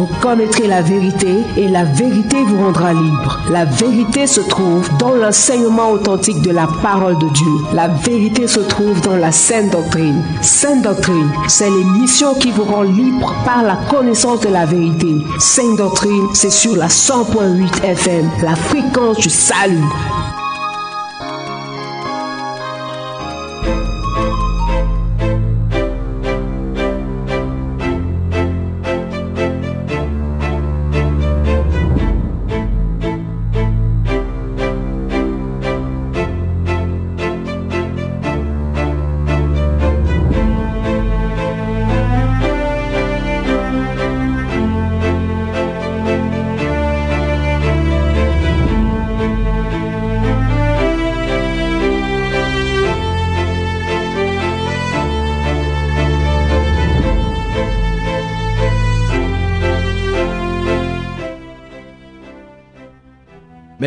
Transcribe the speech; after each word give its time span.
Vous 0.00 0.08
connaîtrez 0.22 0.66
la 0.66 0.80
vérité 0.80 1.44
et 1.58 1.68
la 1.68 1.84
vérité 1.84 2.42
vous 2.44 2.56
rendra 2.56 2.94
libre. 2.94 3.38
La 3.50 3.66
vérité 3.66 4.26
se 4.26 4.40
trouve 4.40 4.88
dans 4.96 5.14
l'enseignement 5.14 5.90
authentique 5.90 6.40
de 6.40 6.52
la 6.52 6.66
parole 6.80 7.18
de 7.18 7.28
Dieu. 7.28 7.52
La 7.74 7.88
vérité 7.88 8.46
se 8.46 8.60
trouve 8.60 8.98
dans 9.02 9.16
la 9.16 9.30
sainte 9.30 9.72
doctrine. 9.72 10.24
Sainte 10.40 10.84
doctrine, 10.84 11.30
c'est 11.48 11.68
l'émission 11.68 12.32
qui 12.32 12.50
vous 12.50 12.64
rend 12.64 12.80
libre 12.80 13.34
par 13.44 13.62
la 13.62 13.76
connaissance 13.90 14.40
de 14.40 14.48
la 14.48 14.64
vérité. 14.64 15.18
Sainte 15.38 15.76
doctrine, 15.76 16.28
c'est 16.32 16.50
sur 16.50 16.76
la 16.76 16.88
100.8 16.88 17.84
FM, 17.84 18.30
la 18.42 18.56
fréquence 18.56 19.18
du 19.18 19.28
salut. 19.28 19.84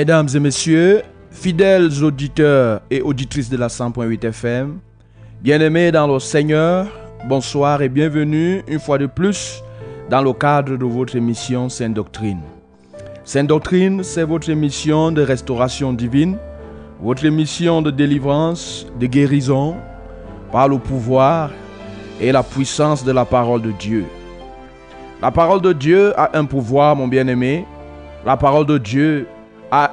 Mesdames 0.03 0.27
et 0.35 0.39
messieurs, 0.41 1.01
fidèles 1.31 2.03
auditeurs 2.03 2.81
et 2.91 3.01
auditrices 3.01 3.49
de 3.49 3.55
la 3.55 3.67
100.8 3.69 4.25
FM, 4.25 4.79
bien-aimés 5.41 5.93
dans 5.93 6.07
le 6.07 6.19
Seigneur, 6.19 6.87
bonsoir 7.29 7.81
et 7.81 7.87
bienvenue 7.87 8.63
une 8.67 8.81
fois 8.81 8.97
de 8.97 9.05
plus 9.05 9.63
dans 10.09 10.21
le 10.21 10.33
cadre 10.33 10.75
de 10.75 10.83
votre 10.83 11.15
émission 11.15 11.69
Sainte 11.69 11.93
Doctrine. 11.93 12.41
Sainte 13.23 13.47
Doctrine, 13.47 14.03
c'est 14.03 14.25
votre 14.25 14.49
émission 14.49 15.09
de 15.09 15.21
restauration 15.21 15.93
divine, 15.93 16.35
votre 17.01 17.23
émission 17.23 17.81
de 17.81 17.89
délivrance, 17.89 18.85
de 18.99 19.05
guérison 19.05 19.77
par 20.51 20.67
le 20.67 20.79
pouvoir 20.79 21.49
et 22.19 22.33
la 22.33 22.43
puissance 22.43 23.05
de 23.05 23.13
la 23.13 23.23
parole 23.23 23.61
de 23.61 23.71
Dieu. 23.71 24.03
La 25.21 25.31
parole 25.31 25.61
de 25.61 25.71
Dieu 25.71 26.11
a 26.19 26.37
un 26.37 26.43
pouvoir, 26.43 26.93
mon 26.93 27.07
bien-aimé. 27.07 27.65
La 28.25 28.35
parole 28.35 28.65
de 28.65 28.77
Dieu 28.77 29.27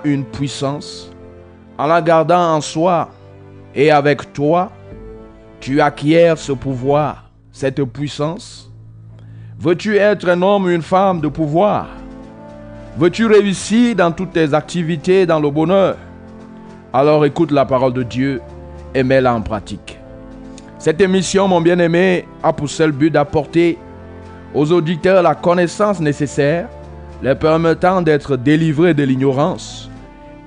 une 0.05 0.25
puissance, 0.25 1.11
en 1.79 1.87
la 1.87 2.03
gardant 2.03 2.55
en 2.57 2.61
soi 2.61 3.09
et 3.75 3.91
avec 3.91 4.33
toi, 4.33 4.71
tu 5.61 5.81
acquiers 5.81 6.35
ce 6.37 6.53
pouvoir, 6.53 7.25
cette 7.53 7.83
puissance. 7.85 8.71
Veux-tu 9.59 9.97
être 9.97 10.29
un 10.29 10.43
homme 10.43 10.69
une 10.71 10.83
femme 10.83 11.21
de 11.21 11.29
pouvoir? 11.29 11.87
Veux-tu 12.99 13.27
réussir 13.27 13.95
dans 13.95 14.13
toutes 14.13 14.33
tes 14.33 14.53
activités, 14.53 15.27
dans 15.27 15.41
le 15.41 15.51
bonheur? 15.51 15.97
Alors 16.93 17.25
écoute 17.25 17.51
la 17.51 17.65
parole 17.65 17.93
de 17.93 18.03
Dieu 18.03 18.43
et 18.95 19.03
mets-la 19.03 19.35
en 19.35 19.41
pratique. 19.41 19.99
Cette 20.79 21.01
émission, 21.01 21.47
mon 21.47 21.61
bien-aimé, 21.61 22.27
a 22.43 22.53
pour 22.53 22.69
seul 22.69 22.91
but 22.91 23.11
d'apporter 23.11 23.79
aux 24.55 24.73
auditeurs 24.73 25.23
la 25.23 25.35
connaissance 25.35 26.01
nécessaire 26.01 26.69
les 27.23 27.35
permettant 27.35 28.01
d'être 28.03 28.37
délivrés 28.37 28.95
de 28.95 29.03
l'ignorance 29.03 29.91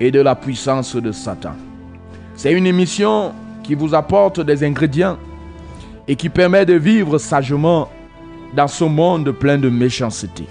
et 0.00 0.10
de 0.10 0.20
la 0.20 0.34
puissance 0.34 0.96
de 0.96 1.12
Satan. 1.12 1.54
C'est 2.34 2.52
une 2.52 2.66
émission 2.66 3.32
qui 3.62 3.74
vous 3.74 3.94
apporte 3.94 4.40
des 4.40 4.64
ingrédients 4.64 5.16
et 6.08 6.16
qui 6.16 6.28
permet 6.28 6.66
de 6.66 6.74
vivre 6.74 7.18
sagement 7.18 7.88
dans 8.54 8.68
ce 8.68 8.84
monde 8.84 9.30
plein 9.30 9.56
de 9.56 9.68
méchanceté. 9.68 10.44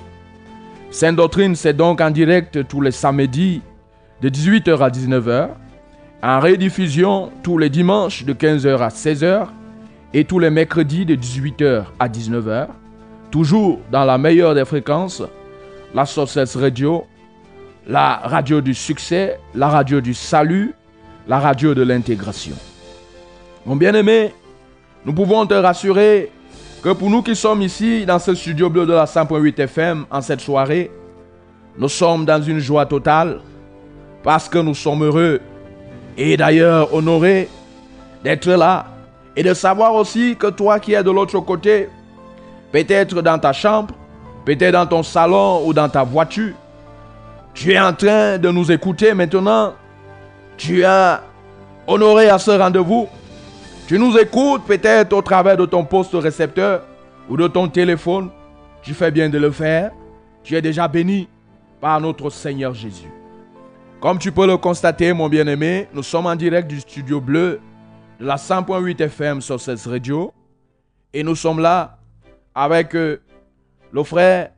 Sainte 0.92 1.18
Doctrine, 1.18 1.56
c'est 1.56 1.74
donc 1.74 2.02
en 2.02 2.10
direct 2.10 2.68
tous 2.68 2.82
les 2.82 2.92
samedis 2.92 3.62
de 4.22 4.30
18h 4.30 4.78
à 4.80 4.90
19h, 4.90 5.50
en 6.22 6.40
rediffusion 6.40 7.32
tous 7.44 7.58
les 7.58 7.70
dimanches 7.70 8.24
de 8.24 8.34
15h 8.34 8.78
à 8.78 8.88
16h 8.88 9.48
et 10.14 10.24
tous 10.24 10.40
les 10.40 10.50
mercredis 10.50 11.06
de 11.06 11.16
18h 11.16 11.84
à 12.00 12.08
19h, 12.08 12.68
toujours 13.32 13.80
dans 13.92 14.06
la 14.06 14.18
meilleure 14.18 14.56
des 14.56 14.66
fréquences 14.66 15.24
la 15.94 16.06
Sources 16.06 16.56
Radio, 16.56 17.06
la 17.88 18.22
radio 18.24 18.62
du 18.62 18.74
succès, 18.74 19.40
la 19.54 19.68
radio 19.68 20.02
du 20.02 20.14
salut, 20.14 20.74
la 21.28 21.40
radio 21.40 21.74
de 21.74 21.84
l'intégration. 21.84 22.56
Mon 23.66 23.76
bien-aimé, 23.76 24.34
nous 25.06 25.14
pouvons 25.14 25.46
te 25.46 25.54
rassurer 25.54 26.32
que 26.82 26.90
pour 26.90 27.10
nous 27.10 27.22
qui 27.22 27.36
sommes 27.36 27.62
ici 27.62 28.06
dans 28.06 28.20
ce 28.20 28.34
studio 28.34 28.70
bleu 28.70 28.86
de 28.86 28.94
la 28.94 29.06
100.8 29.06 29.60
FM 29.62 30.06
en 30.10 30.22
cette 30.22 30.42
soirée, 30.42 30.92
nous 31.78 31.90
sommes 31.90 32.26
dans 32.26 32.42
une 32.42 32.60
joie 32.60 32.86
totale 32.86 33.40
parce 34.24 34.50
que 34.50 34.58
nous 34.58 34.76
sommes 34.76 35.04
heureux 35.04 35.42
et 36.18 36.38
d'ailleurs 36.38 36.94
honorés 36.94 37.50
d'être 38.24 38.50
là 38.50 38.88
et 39.36 39.44
de 39.44 39.54
savoir 39.54 39.94
aussi 39.94 40.36
que 40.38 40.48
toi 40.48 40.80
qui 40.80 40.94
es 40.94 41.04
de 41.04 41.12
l'autre 41.12 41.40
côté, 41.40 41.90
peut-être 42.72 43.22
dans 43.22 43.38
ta 43.38 43.54
chambre, 43.54 43.94
peut-être 44.46 44.74
dans 44.74 44.86
ton 44.86 45.04
salon 45.04 45.66
ou 45.66 45.74
dans 45.74 45.90
ta 45.90 46.04
voiture. 46.04 46.54
Tu 47.54 47.72
es 47.74 47.80
en 47.80 47.94
train 47.94 48.38
de 48.38 48.50
nous 48.50 48.72
écouter 48.72 49.14
maintenant. 49.14 49.74
Tu 50.58 50.84
as 50.84 51.22
honoré 51.88 52.30
à 52.30 52.40
ce 52.40 52.52
rendez-vous. 52.52 53.08
Tu 53.88 54.00
nous 54.00 54.18
écoutes 54.18 54.64
peut-être 54.66 55.14
au 55.14 55.22
travers 55.22 55.58
de 55.58 55.66
ton 55.66 55.84
poste 55.84 56.14
récepteur 56.14 56.84
ou 57.30 57.38
de 57.38 57.48
ton 57.48 57.68
téléphone. 57.68 58.30
Tu 58.82 58.94
fais 58.94 59.12
bien 59.12 59.30
de 59.30 59.38
le 59.38 59.52
faire. 59.52 59.92
Tu 60.44 60.56
es 60.56 60.62
déjà 60.62 60.88
béni 60.88 61.28
par 61.80 62.02
notre 62.02 62.30
Seigneur 62.30 62.74
Jésus. 62.74 63.12
Comme 64.02 64.20
tu 64.20 64.32
peux 64.32 64.48
le 64.48 64.58
constater, 64.58 65.14
mon 65.14 65.30
bien-aimé, 65.30 65.88
nous 65.94 66.04
sommes 66.04 66.26
en 66.26 66.36
direct 66.36 66.68
du 66.68 66.82
studio 66.82 67.22
bleu 67.22 67.62
de 68.20 68.26
la 68.26 68.36
100.8 68.36 69.02
FM 69.02 69.42
sur 69.42 69.60
cette 69.62 69.82
radio. 69.86 70.34
Et 71.14 71.24
nous 71.24 71.36
sommes 71.36 71.60
là 71.60 71.98
avec 72.54 72.96
euh, 72.96 73.22
le 73.94 74.04
frère 74.04 74.50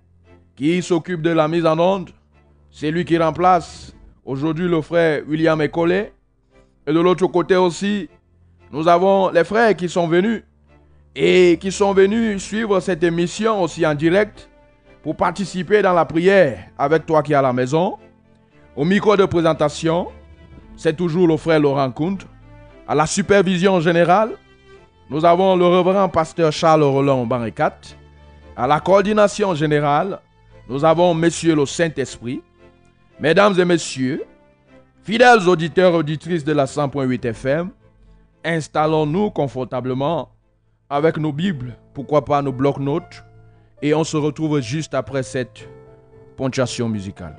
qui 0.55 0.81
s'occupe 0.81 1.21
de 1.21 1.29
la 1.29 1.49
mise 1.49 1.65
en 1.65 1.77
onde, 1.77 2.09
c'est 2.71 2.89
lui 2.89 3.03
qui 3.03 3.17
remplace 3.17 3.93
aujourd'hui 4.23 4.67
le 4.67 4.81
frère 4.81 5.23
William 5.27 5.61
Ecolé. 5.61 6.13
Et 6.87 6.93
de 6.93 6.99
l'autre 6.99 7.27
côté 7.27 7.57
aussi, 7.57 8.09
nous 8.71 8.87
avons 8.87 9.29
les 9.29 9.43
frères 9.43 9.75
qui 9.75 9.89
sont 9.89 10.07
venus 10.07 10.43
et 11.13 11.57
qui 11.59 11.71
sont 11.71 11.93
venus 11.93 12.41
suivre 12.41 12.79
cette 12.79 13.03
émission 13.03 13.61
aussi 13.61 13.85
en 13.85 13.93
direct 13.93 14.49
pour 15.03 15.17
participer 15.17 15.81
dans 15.81 15.93
la 15.93 16.05
prière 16.05 16.69
avec 16.77 17.05
toi 17.05 17.21
qui 17.21 17.33
es 17.33 17.35
à 17.35 17.41
la 17.41 17.51
maison. 17.51 17.97
Au 18.73 18.85
micro 18.85 19.17
de 19.17 19.25
présentation, 19.25 20.07
c'est 20.77 20.95
toujours 20.95 21.27
le 21.27 21.35
frère 21.35 21.59
Laurent 21.59 21.91
Kunt. 21.91 22.19
À 22.87 22.95
la 22.95 23.05
supervision 23.05 23.81
générale, 23.81 24.31
nous 25.09 25.25
avons 25.25 25.57
le 25.57 25.65
reverend 25.65 26.07
pasteur 26.07 26.53
Charles 26.53 26.83
Roland 26.83 27.25
Barricat. 27.25 27.79
À 28.57 28.67
la 28.67 28.79
coordination 28.79 29.53
générale, 29.53 30.19
nous 30.69 30.85
avons 30.85 31.13
Monsieur 31.13 31.55
le 31.55 31.65
Saint-Esprit. 31.65 32.41
Mesdames 33.19 33.59
et 33.59 33.65
Messieurs, 33.65 34.23
fidèles 35.03 35.47
auditeurs 35.49 35.93
et 35.93 35.97
auditrices 35.97 36.45
de 36.45 36.53
la 36.53 36.63
100.8 36.63 37.25
FM, 37.25 37.69
installons-nous 38.45 39.31
confortablement 39.31 40.29
avec 40.89 41.17
nos 41.17 41.33
Bibles, 41.33 41.75
pourquoi 41.93 42.23
pas 42.23 42.41
nos 42.41 42.53
blocs-notes, 42.53 43.25
et 43.81 43.93
on 43.93 44.05
se 44.05 44.15
retrouve 44.15 44.61
juste 44.61 44.93
après 44.93 45.23
cette 45.23 45.67
ponctuation 46.37 46.87
musicale. 46.87 47.35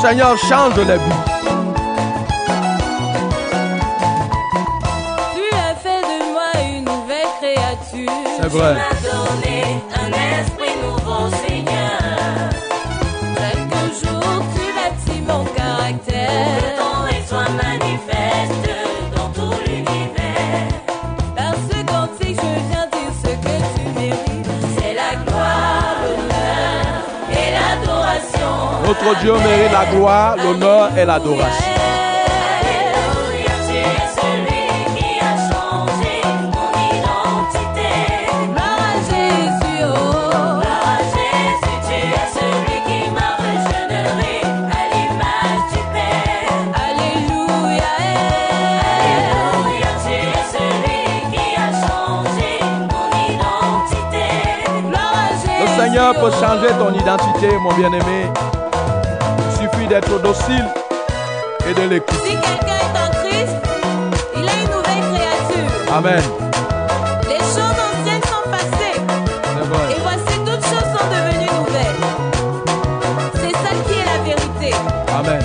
Seigneur 0.00 0.36
change 0.38 0.76
les 0.76 0.84
vies. 0.84 1.20
Tu 5.34 5.44
as 5.54 5.74
fait 5.74 6.00
de 6.00 6.32
moi 6.32 6.50
une 6.74 6.84
nouvelle 6.84 7.28
créature. 7.38 8.10
C'est 8.40 8.48
vrai. 8.48 8.74
Tu 8.74 8.80
m'as 8.80 9.00
donné 9.12 9.58
un 9.94 10.08
esprit 10.40 10.59
changé 29.00 29.16
mon 29.18 29.32
identité. 29.32 30.00
gloire 54.86 55.14
à 55.14 55.28
Jésus. 55.40 55.60
Le 55.60 55.66
Seigneur 55.82 56.14
peut 56.14 56.30
oh. 56.32 56.40
changer 56.40 56.68
ton 56.78 56.92
identité, 56.94 57.58
mon 57.58 57.72
bien-aimé. 57.74 58.59
D'être 59.90 60.20
docile 60.22 60.64
et 61.68 61.74
de 61.74 61.82
l'écouter. 61.88 62.14
Si 62.24 62.30
quelqu'un 62.30 62.78
est 62.78 62.96
en 62.96 63.10
Christ, 63.10 63.56
il 64.36 64.44
est 64.44 64.62
une 64.62 64.70
nouvelle 64.70 65.04
créature. 65.12 65.92
Amen. 65.92 66.22
Les 67.28 67.38
choses 67.40 67.78
anciennes 67.90 68.22
sont 68.22 68.46
passées. 68.52 69.00
C'est 69.42 69.66
vrai. 69.66 69.86
Et 69.90 70.00
voici 70.00 70.38
toutes 70.46 70.64
choses 70.64 70.90
sont 70.96 71.06
devenues 71.10 71.52
nouvelles. 71.58 72.00
C'est 73.34 73.50
ça 73.50 73.72
qui 73.84 73.94
est 73.98 74.06
la 74.06 74.18
vérité. 74.22 74.70
Amen. 75.18 75.42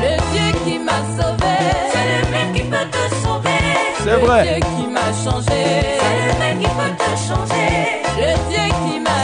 Le 0.00 0.12
Dieu 0.32 0.48
qui 0.64 0.78
m'a 0.80 1.00
sauvé. 1.16 1.56
C'est 1.92 2.06
le 2.08 2.30
même 2.32 2.52
qui 2.54 2.62
peut 2.62 2.88
te 2.90 3.02
sauver. 3.24 3.62
C'est 4.02 4.10
Le 4.10 4.16
vrai. 4.16 4.42
Dieu 4.42 4.68
qui 4.76 4.86
m'a 4.88 5.12
changé. 5.30 6.01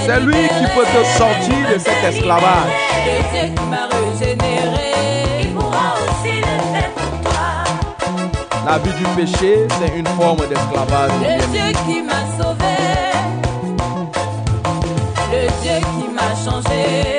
C'est 0.08 0.20
lui 0.20 0.32
qui 0.32 0.64
peut 0.74 0.86
te 0.86 1.04
sortir 1.18 1.54
de 1.70 1.78
cet 1.78 2.02
esclavage. 2.02 2.72
Le 3.04 3.30
Dieu 3.30 3.54
qui 3.54 3.62
m'a 3.66 3.88
régénéré. 3.92 5.42
Il 5.42 5.52
pourra 5.52 5.96
aussi 5.96 6.36
le 6.36 6.72
faire 6.72 6.90
pour 6.96 7.30
toi. 7.30 7.42
La 8.64 8.78
vie 8.78 8.94
du 8.94 9.04
péché, 9.14 9.66
c'est 9.78 9.98
une 9.98 10.06
forme 10.06 10.48
d'esclavage. 10.48 11.10
Le. 11.20 11.46
Dieu 11.52 11.72
qui 11.84 12.00
m'a 12.00 12.24
sauvé. 12.42 12.76
Le 15.30 15.46
Dieu 15.60 15.78
qui 15.98 16.08
m'a 16.14 16.34
changé. 16.42 17.17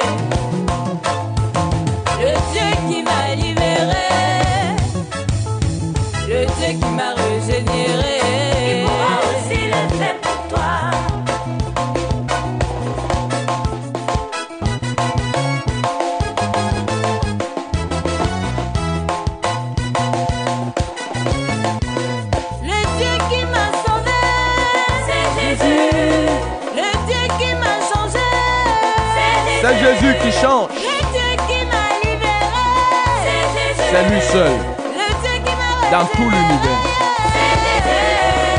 C'est 34.00 34.08
Jésus. 34.08 34.10
C'est 34.10 34.10
lui 34.10 34.22
seul 34.22 34.52
Le 34.86 35.08
Dieu 35.22 35.36
qui 35.46 35.92
dans 35.92 36.06
tout 36.06 36.30
l'univers. 36.30 36.82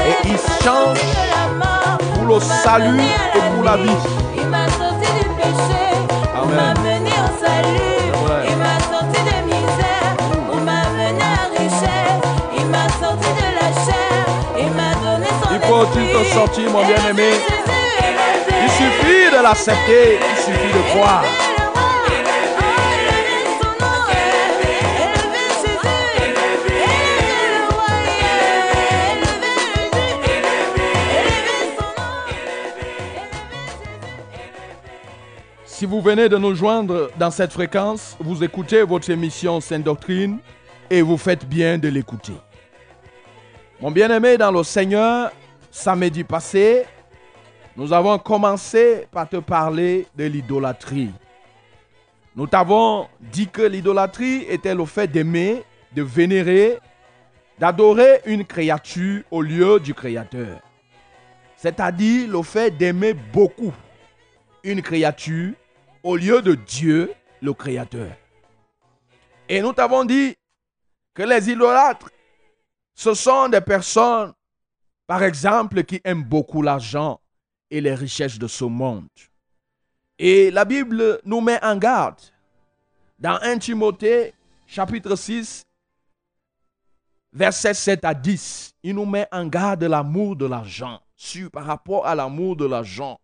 Et 0.07 0.29
il 0.29 0.39
change 0.65 0.99
pour 2.15 2.25
le 2.27 2.41
salut 2.41 3.01
et 3.35 3.55
pour 3.55 3.65
la 3.65 3.77
vie. 3.77 4.03
Il 4.37 4.47
m'a 4.49 4.67
sorti 4.69 5.07
du 5.19 5.25
péché, 5.37 5.85
il 5.93 6.37
Amen. 6.37 6.57
m'a 6.57 6.81
mené 6.81 7.11
au 7.11 7.45
salut, 7.45 8.01
il 8.49 8.57
m'a 8.57 8.79
sorti 8.91 9.21
de 9.21 9.37
misère, 9.47 10.13
il 10.53 10.61
m'a 10.61 10.83
mené 10.97 11.23
à 11.23 11.25
la 11.37 11.59
richesse, 11.59 12.21
il 12.59 12.67
m'a 12.67 12.89
sorti 13.01 13.29
de 13.29 13.49
la 13.55 13.69
chair, 13.85 14.25
il 14.59 14.71
m'a 14.73 14.93
donné 15.03 15.29
son 15.43 15.55
Il 15.55 15.61
faut-il 15.61 16.07
te 16.13 16.35
sortir, 16.35 16.71
mon 16.71 16.85
bien-aimé? 16.85 17.31
Il 18.63 18.71
suffit 18.71 19.31
de 19.37 19.43
l'accepter, 19.43 20.19
il 20.19 20.37
suffit 20.43 20.73
de 20.73 20.83
croire. 20.95 21.25
Vous 35.91 36.01
venez 36.01 36.29
de 36.29 36.37
nous 36.37 36.55
joindre 36.55 37.11
dans 37.19 37.33
cette 37.33 37.53
fréquence, 37.53 38.17
vous 38.21 38.45
écoutez 38.45 38.85
votre 38.85 39.11
émission 39.11 39.61
Sainte 39.61 39.83
Doctrine 39.83 40.39
et 40.89 41.03
vous 41.03 41.17
faites 41.17 41.45
bien 41.45 41.79
de 41.79 41.89
l'écouter. 41.89 42.35
Mon 43.81 43.91
bien-aimé 43.91 44.39
dans 44.39 44.53
le 44.53 44.63
Seigneur, 44.63 45.33
samedi 45.69 46.23
passé, 46.23 46.85
nous 47.77 47.93
avons 47.93 48.17
commencé 48.21 49.09
par 49.11 49.29
te 49.29 49.39
parler 49.39 50.07
de 50.17 50.27
l'idolâtrie. 50.27 51.11
Nous 52.37 52.47
t'avons 52.47 53.09
dit 53.21 53.49
que 53.49 53.63
l'idolâtrie 53.63 54.45
était 54.49 54.77
le 54.77 54.85
fait 54.85 55.09
d'aimer, 55.09 55.65
de 55.93 56.03
vénérer, 56.03 56.79
d'adorer 57.59 58.21
une 58.27 58.45
créature 58.45 59.23
au 59.33 59.43
lieu 59.43 59.81
du 59.81 59.93
Créateur. 59.93 60.61
C'est-à-dire 61.57 62.31
le 62.31 62.43
fait 62.45 62.71
d'aimer 62.71 63.13
beaucoup 63.13 63.73
une 64.63 64.83
créature 64.83 65.55
au 66.03 66.17
lieu 66.17 66.43
de 66.43 66.55
Dieu, 66.55 67.13
le 67.43 67.53
Créateur. 67.53 68.13
Et 69.49 69.61
nous 69.61 69.73
t'avons 69.73 70.05
dit 70.05 70.37
que 71.15 71.23
les 71.23 71.51
idolâtres, 71.51 72.11
ce 72.95 73.15
sont 73.15 73.49
des 73.49 73.61
personnes, 73.61 74.33
par 75.07 75.23
exemple, 75.23 75.83
qui 75.85 76.01
aiment 76.05 76.25
beaucoup 76.25 76.63
l'argent 76.63 77.21
et 77.71 77.81
les 77.81 77.95
richesses 77.95 78.39
de 78.39 78.47
ce 78.47 78.65
monde. 78.65 79.09
Et 80.19 80.51
la 80.51 80.65
Bible 80.65 81.21
nous 81.25 81.41
met 81.41 81.63
en 81.65 81.77
garde. 81.77 82.21
Dans 83.19 83.39
1 83.43 83.59
Timothée, 83.59 84.35
chapitre 84.67 85.17
6, 85.17 85.65
versets 87.33 87.75
7 87.75 88.05
à 88.05 88.15
10, 88.15 88.75
il 88.83 88.95
nous 88.95 89.07
met 89.07 89.27
en 89.33 89.47
garde 89.47 89.81
de 89.81 89.87
l'amour 89.87 90.37
de 90.37 90.47
l'argent, 90.47 91.01
par 91.53 91.65
rapport 91.65 92.07
à 92.07 92.15
l'amour 92.15 92.57
de 92.57 92.67
l'argent. 92.67 93.20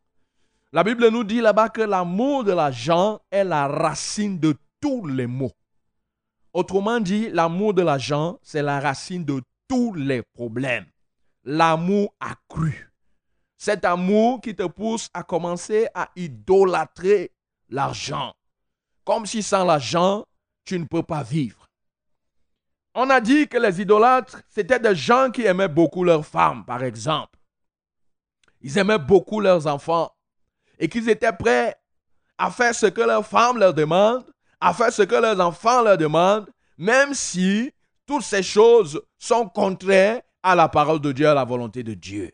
La 0.76 0.84
Bible 0.84 1.08
nous 1.08 1.24
dit 1.24 1.40
là-bas 1.40 1.70
que 1.70 1.80
l'amour 1.80 2.44
de 2.44 2.52
l'argent 2.52 3.18
est 3.30 3.44
la 3.44 3.66
racine 3.66 4.38
de 4.38 4.54
tous 4.78 5.06
les 5.06 5.26
maux. 5.26 5.54
Autrement 6.52 7.00
dit, 7.00 7.30
l'amour 7.30 7.72
de 7.72 7.80
l'argent, 7.80 8.38
c'est 8.42 8.60
la 8.60 8.78
racine 8.78 9.24
de 9.24 9.40
tous 9.68 9.94
les 9.94 10.20
problèmes. 10.34 10.84
L'amour 11.44 12.14
accru. 12.20 12.92
Cet 13.56 13.86
amour 13.86 14.42
qui 14.42 14.54
te 14.54 14.64
pousse 14.64 15.08
à 15.14 15.22
commencer 15.22 15.88
à 15.94 16.10
idolâtrer 16.14 17.32
l'argent. 17.70 18.34
Comme 19.02 19.24
si 19.24 19.42
sans 19.42 19.64
l'argent, 19.64 20.26
tu 20.66 20.78
ne 20.78 20.84
peux 20.84 21.02
pas 21.02 21.22
vivre. 21.22 21.70
On 22.94 23.08
a 23.08 23.22
dit 23.22 23.48
que 23.48 23.56
les 23.56 23.80
idolâtres, 23.80 24.42
c'était 24.50 24.78
des 24.78 24.94
gens 24.94 25.30
qui 25.30 25.40
aimaient 25.46 25.68
beaucoup 25.68 26.04
leurs 26.04 26.26
femmes, 26.26 26.66
par 26.66 26.82
exemple. 26.82 27.38
Ils 28.60 28.76
aimaient 28.76 28.98
beaucoup 28.98 29.40
leurs 29.40 29.66
enfants 29.66 30.12
et 30.78 30.88
qu'ils 30.88 31.08
étaient 31.08 31.32
prêts 31.32 31.74
à 32.38 32.50
faire 32.50 32.74
ce 32.74 32.86
que 32.86 33.00
leurs 33.00 33.26
femmes 33.26 33.58
leur 33.58 33.74
demandent, 33.74 34.24
à 34.60 34.74
faire 34.74 34.92
ce 34.92 35.02
que 35.02 35.14
leurs 35.14 35.40
enfants 35.40 35.82
leur 35.82 35.96
demandent, 35.96 36.48
même 36.78 37.14
si 37.14 37.72
toutes 38.06 38.22
ces 38.22 38.42
choses 38.42 39.00
sont 39.18 39.48
contraires 39.48 40.20
à 40.42 40.54
la 40.54 40.68
parole 40.68 41.00
de 41.00 41.12
Dieu, 41.12 41.28
à 41.28 41.34
la 41.34 41.44
volonté 41.44 41.82
de 41.82 41.94
Dieu. 41.94 42.30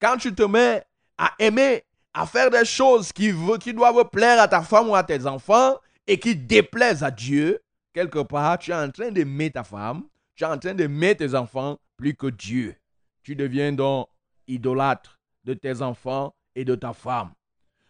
Quand 0.00 0.16
tu 0.16 0.34
te 0.34 0.42
mets 0.42 0.82
à 1.16 1.32
aimer, 1.38 1.84
à 2.14 2.26
faire 2.26 2.50
des 2.50 2.64
choses 2.64 3.12
qui, 3.12 3.32
qui 3.60 3.72
doivent 3.72 4.08
plaire 4.10 4.40
à 4.40 4.48
ta 4.48 4.62
femme 4.62 4.88
ou 4.88 4.94
à 4.94 5.04
tes 5.04 5.26
enfants 5.26 5.76
et 6.06 6.18
qui 6.18 6.34
déplaisent 6.34 7.04
à 7.04 7.10
Dieu, 7.10 7.60
quelque 7.92 8.20
part, 8.20 8.58
tu 8.58 8.70
es 8.70 8.74
en 8.74 8.90
train 8.90 9.10
d'aimer 9.10 9.50
ta 9.50 9.62
femme, 9.62 10.04
tu 10.34 10.44
es 10.44 10.46
en 10.46 10.58
train 10.58 10.74
d'aimer 10.74 11.16
tes 11.16 11.34
enfants 11.34 11.78
plus 11.96 12.14
que 12.14 12.28
Dieu. 12.28 12.76
Tu 13.22 13.36
deviens 13.36 13.72
donc 13.72 14.08
idolâtre 14.46 15.18
de 15.44 15.54
tes 15.54 15.82
enfants 15.82 16.34
et 16.54 16.64
de 16.64 16.74
ta 16.74 16.92
femme. 16.92 17.30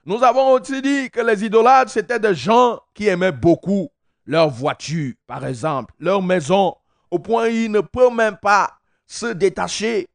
Nous 0.09 0.25
avons 0.25 0.53
aussi 0.53 0.81
dit 0.81 1.11
que 1.11 1.21
les 1.21 1.45
idolâtres, 1.45 1.91
c'était 1.91 2.19
des 2.19 2.35
gens 2.35 2.81
qui 2.95 3.09
aimaient 3.09 3.31
beaucoup 3.31 3.91
leur 4.25 4.49
voiture, 4.49 5.13
par 5.27 5.45
exemple, 5.45 5.93
leur 6.01 6.23
maison, 6.23 6.75
au 7.11 7.19
point 7.19 7.45
où 7.45 7.51
ils 7.51 7.71
ne 7.71 7.83
peuvent 7.83 8.15
même 8.15 8.39
pas 8.39 8.73
se 9.07 9.27
détacher 9.27 10.09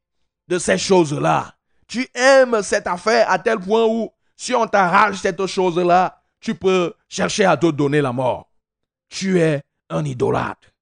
de 0.48 0.58
ces 0.58 0.78
choses-là. 0.78 1.54
Tu 1.86 2.08
aimes 2.12 2.60
cette 2.64 2.88
affaire 2.88 3.30
à 3.30 3.38
tel 3.38 3.60
point 3.60 3.86
où, 3.86 4.10
si 4.34 4.52
on 4.52 4.66
t'arrache 4.66 5.18
cette 5.18 5.46
chose-là, 5.46 6.20
tu 6.40 6.56
peux 6.56 6.92
chercher 7.08 7.44
à 7.44 7.56
te 7.56 7.70
donner 7.70 8.00
la 8.00 8.12
mort. 8.12 8.48
Tu 9.08 9.38
es 9.38 9.62
un 9.90 10.04
idolâtre. 10.04 10.72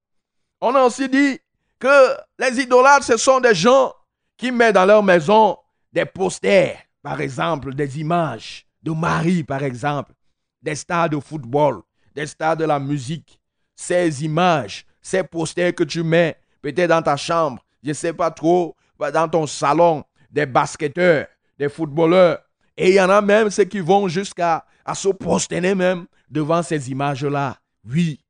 On 0.58 0.74
a 0.74 0.80
aussi 0.84 1.10
dit 1.10 1.38
que 1.78 2.16
les 2.38 2.60
idolâtres, 2.60 3.04
ce 3.04 3.18
sont 3.18 3.40
des 3.40 3.54
gens 3.54 3.92
qui 4.38 4.50
mettent 4.50 4.76
dans 4.76 4.86
leur 4.86 5.02
maison 5.02 5.58
des 5.92 6.06
posters, 6.06 6.78
par 7.02 7.20
exemple, 7.20 7.74
des 7.74 8.00
images 8.00 8.64
de 8.82 8.90
Marie, 8.90 9.44
par 9.44 9.62
exemple, 9.62 10.12
des 10.60 10.74
stars 10.74 11.10
de 11.10 11.18
football, 11.18 11.82
des 12.14 12.26
stars 12.26 12.56
de 12.56 12.64
la 12.64 12.78
musique. 12.78 13.40
Ces 13.74 14.24
images, 14.24 14.84
ces 15.00 15.22
posters 15.22 15.74
que 15.74 15.84
tu 15.84 16.02
mets 16.02 16.36
peut-être 16.60 16.90
dans 16.90 17.02
ta 17.02 17.16
chambre, 17.16 17.64
je 17.82 17.88
ne 17.88 17.94
sais 17.94 18.12
pas 18.12 18.30
trop, 18.30 18.76
dans 18.98 19.28
ton 19.28 19.46
salon, 19.46 20.04
des 20.30 20.46
basketteurs, 20.46 21.26
des 21.58 21.68
footballeurs. 21.68 22.38
Et 22.76 22.90
il 22.90 22.94
y 22.94 23.00
en 23.00 23.10
a 23.10 23.20
même 23.20 23.50
ceux 23.50 23.64
qui 23.64 23.80
vont 23.80 24.08
jusqu'à 24.08 24.64
à 24.84 24.94
se 24.94 25.08
prosterner 25.08 25.74
même 25.74 26.06
devant 26.30 26.62
ces 26.62 26.90
images-là. 26.90 27.56
Oui, 27.84 28.20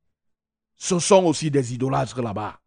ce 0.75 0.99
sont 0.99 1.23
aussi 1.25 1.49
des 1.49 1.73
idolâtres 1.73 2.21
là-bas. 2.21 2.59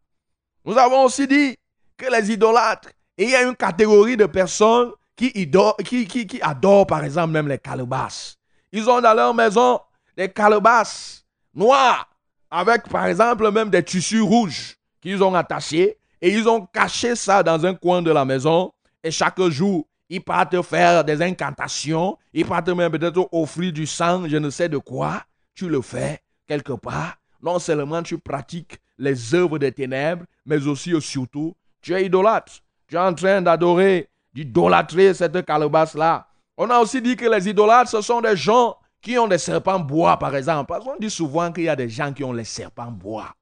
Nous 0.65 0.77
avons 0.77 1.03
aussi 1.03 1.27
dit 1.27 1.55
que 1.95 2.05
les 2.11 2.31
idolâtres, 2.31 2.89
il 3.17 3.29
y 3.29 3.35
a 3.35 3.43
une 3.43 3.55
catégorie 3.55 4.17
de 4.17 4.25
personnes 4.25 4.91
qui, 5.17 6.07
qui 6.07 6.41
adorent 6.41 6.87
par 6.87 7.03
exemple 7.03 7.33
même 7.33 7.47
les 7.47 7.57
calebasses. 7.57 8.37
Ils 8.71 8.89
ont 8.89 9.01
dans 9.01 9.13
leur 9.13 9.33
maison 9.33 9.79
des 10.15 10.29
calebasses 10.29 11.25
noires 11.53 12.07
avec 12.49 12.87
par 12.87 13.07
exemple 13.07 13.51
même 13.51 13.69
des 13.69 13.83
tissus 13.83 14.21
rouges 14.21 14.77
qu'ils 15.01 15.21
ont 15.21 15.35
attachés 15.35 15.97
et 16.21 16.29
ils 16.29 16.47
ont 16.47 16.65
caché 16.65 17.15
ça 17.15 17.43
dans 17.43 17.65
un 17.65 17.73
coin 17.73 18.01
de 18.01 18.11
la 18.11 18.23
maison 18.23 18.71
et 19.03 19.11
chaque 19.11 19.41
jour 19.41 19.85
ils 20.09 20.21
partent 20.21 20.61
faire 20.61 21.03
des 21.03 21.21
incantations, 21.21 22.17
ils 22.33 22.45
partent 22.45 22.69
même 22.69 22.91
peut-être 22.91 23.27
offrir 23.31 23.73
du 23.73 23.85
sang, 23.85 24.27
je 24.27 24.37
ne 24.37 24.49
sais 24.49 24.69
de 24.69 24.77
quoi. 24.77 25.23
Tu 25.53 25.67
le 25.67 25.81
fais 25.81 26.21
quelque 26.47 26.73
part. 26.73 27.17
Non 27.41 27.59
seulement 27.59 28.01
tu 28.01 28.17
pratiques 28.17 28.77
les 28.97 29.35
œuvres 29.35 29.59
des 29.59 29.71
ténèbres, 29.71 30.23
mais 30.45 30.65
aussi 30.65 30.95
et 30.95 31.01
surtout, 31.01 31.55
tu 31.81 31.93
es 31.93 32.05
idolâtre. 32.05 32.53
Tu 32.87 32.95
es 32.95 32.99
en 32.99 33.13
train 33.13 33.41
d'adorer, 33.41 34.09
d'idolâtrer 34.37 35.15
cette 35.15 35.43
calebasse-là. 35.45 36.27
On 36.57 36.69
a 36.69 36.77
aussi 36.77 37.01
dit 37.01 37.15
que 37.15 37.25
les 37.25 37.49
idolâtres, 37.49 37.89
ce 37.89 38.01
sont 38.01 38.21
des 38.21 38.37
gens 38.37 38.75
qui 39.01 39.17
ont 39.17 39.27
des 39.27 39.39
serpents 39.39 39.79
bois, 39.79 40.17
par 40.17 40.35
exemple. 40.35 40.67
Parce 40.67 40.85
qu'on 40.85 40.97
dit 40.97 41.09
souvent 41.09 41.51
qu'il 41.51 41.63
y 41.63 41.69
a 41.69 41.75
des 41.75 41.89
gens 41.89 42.13
qui 42.13 42.23
ont 42.23 42.33
les 42.33 42.43
serpents 42.43 42.91
bois. 42.91 43.33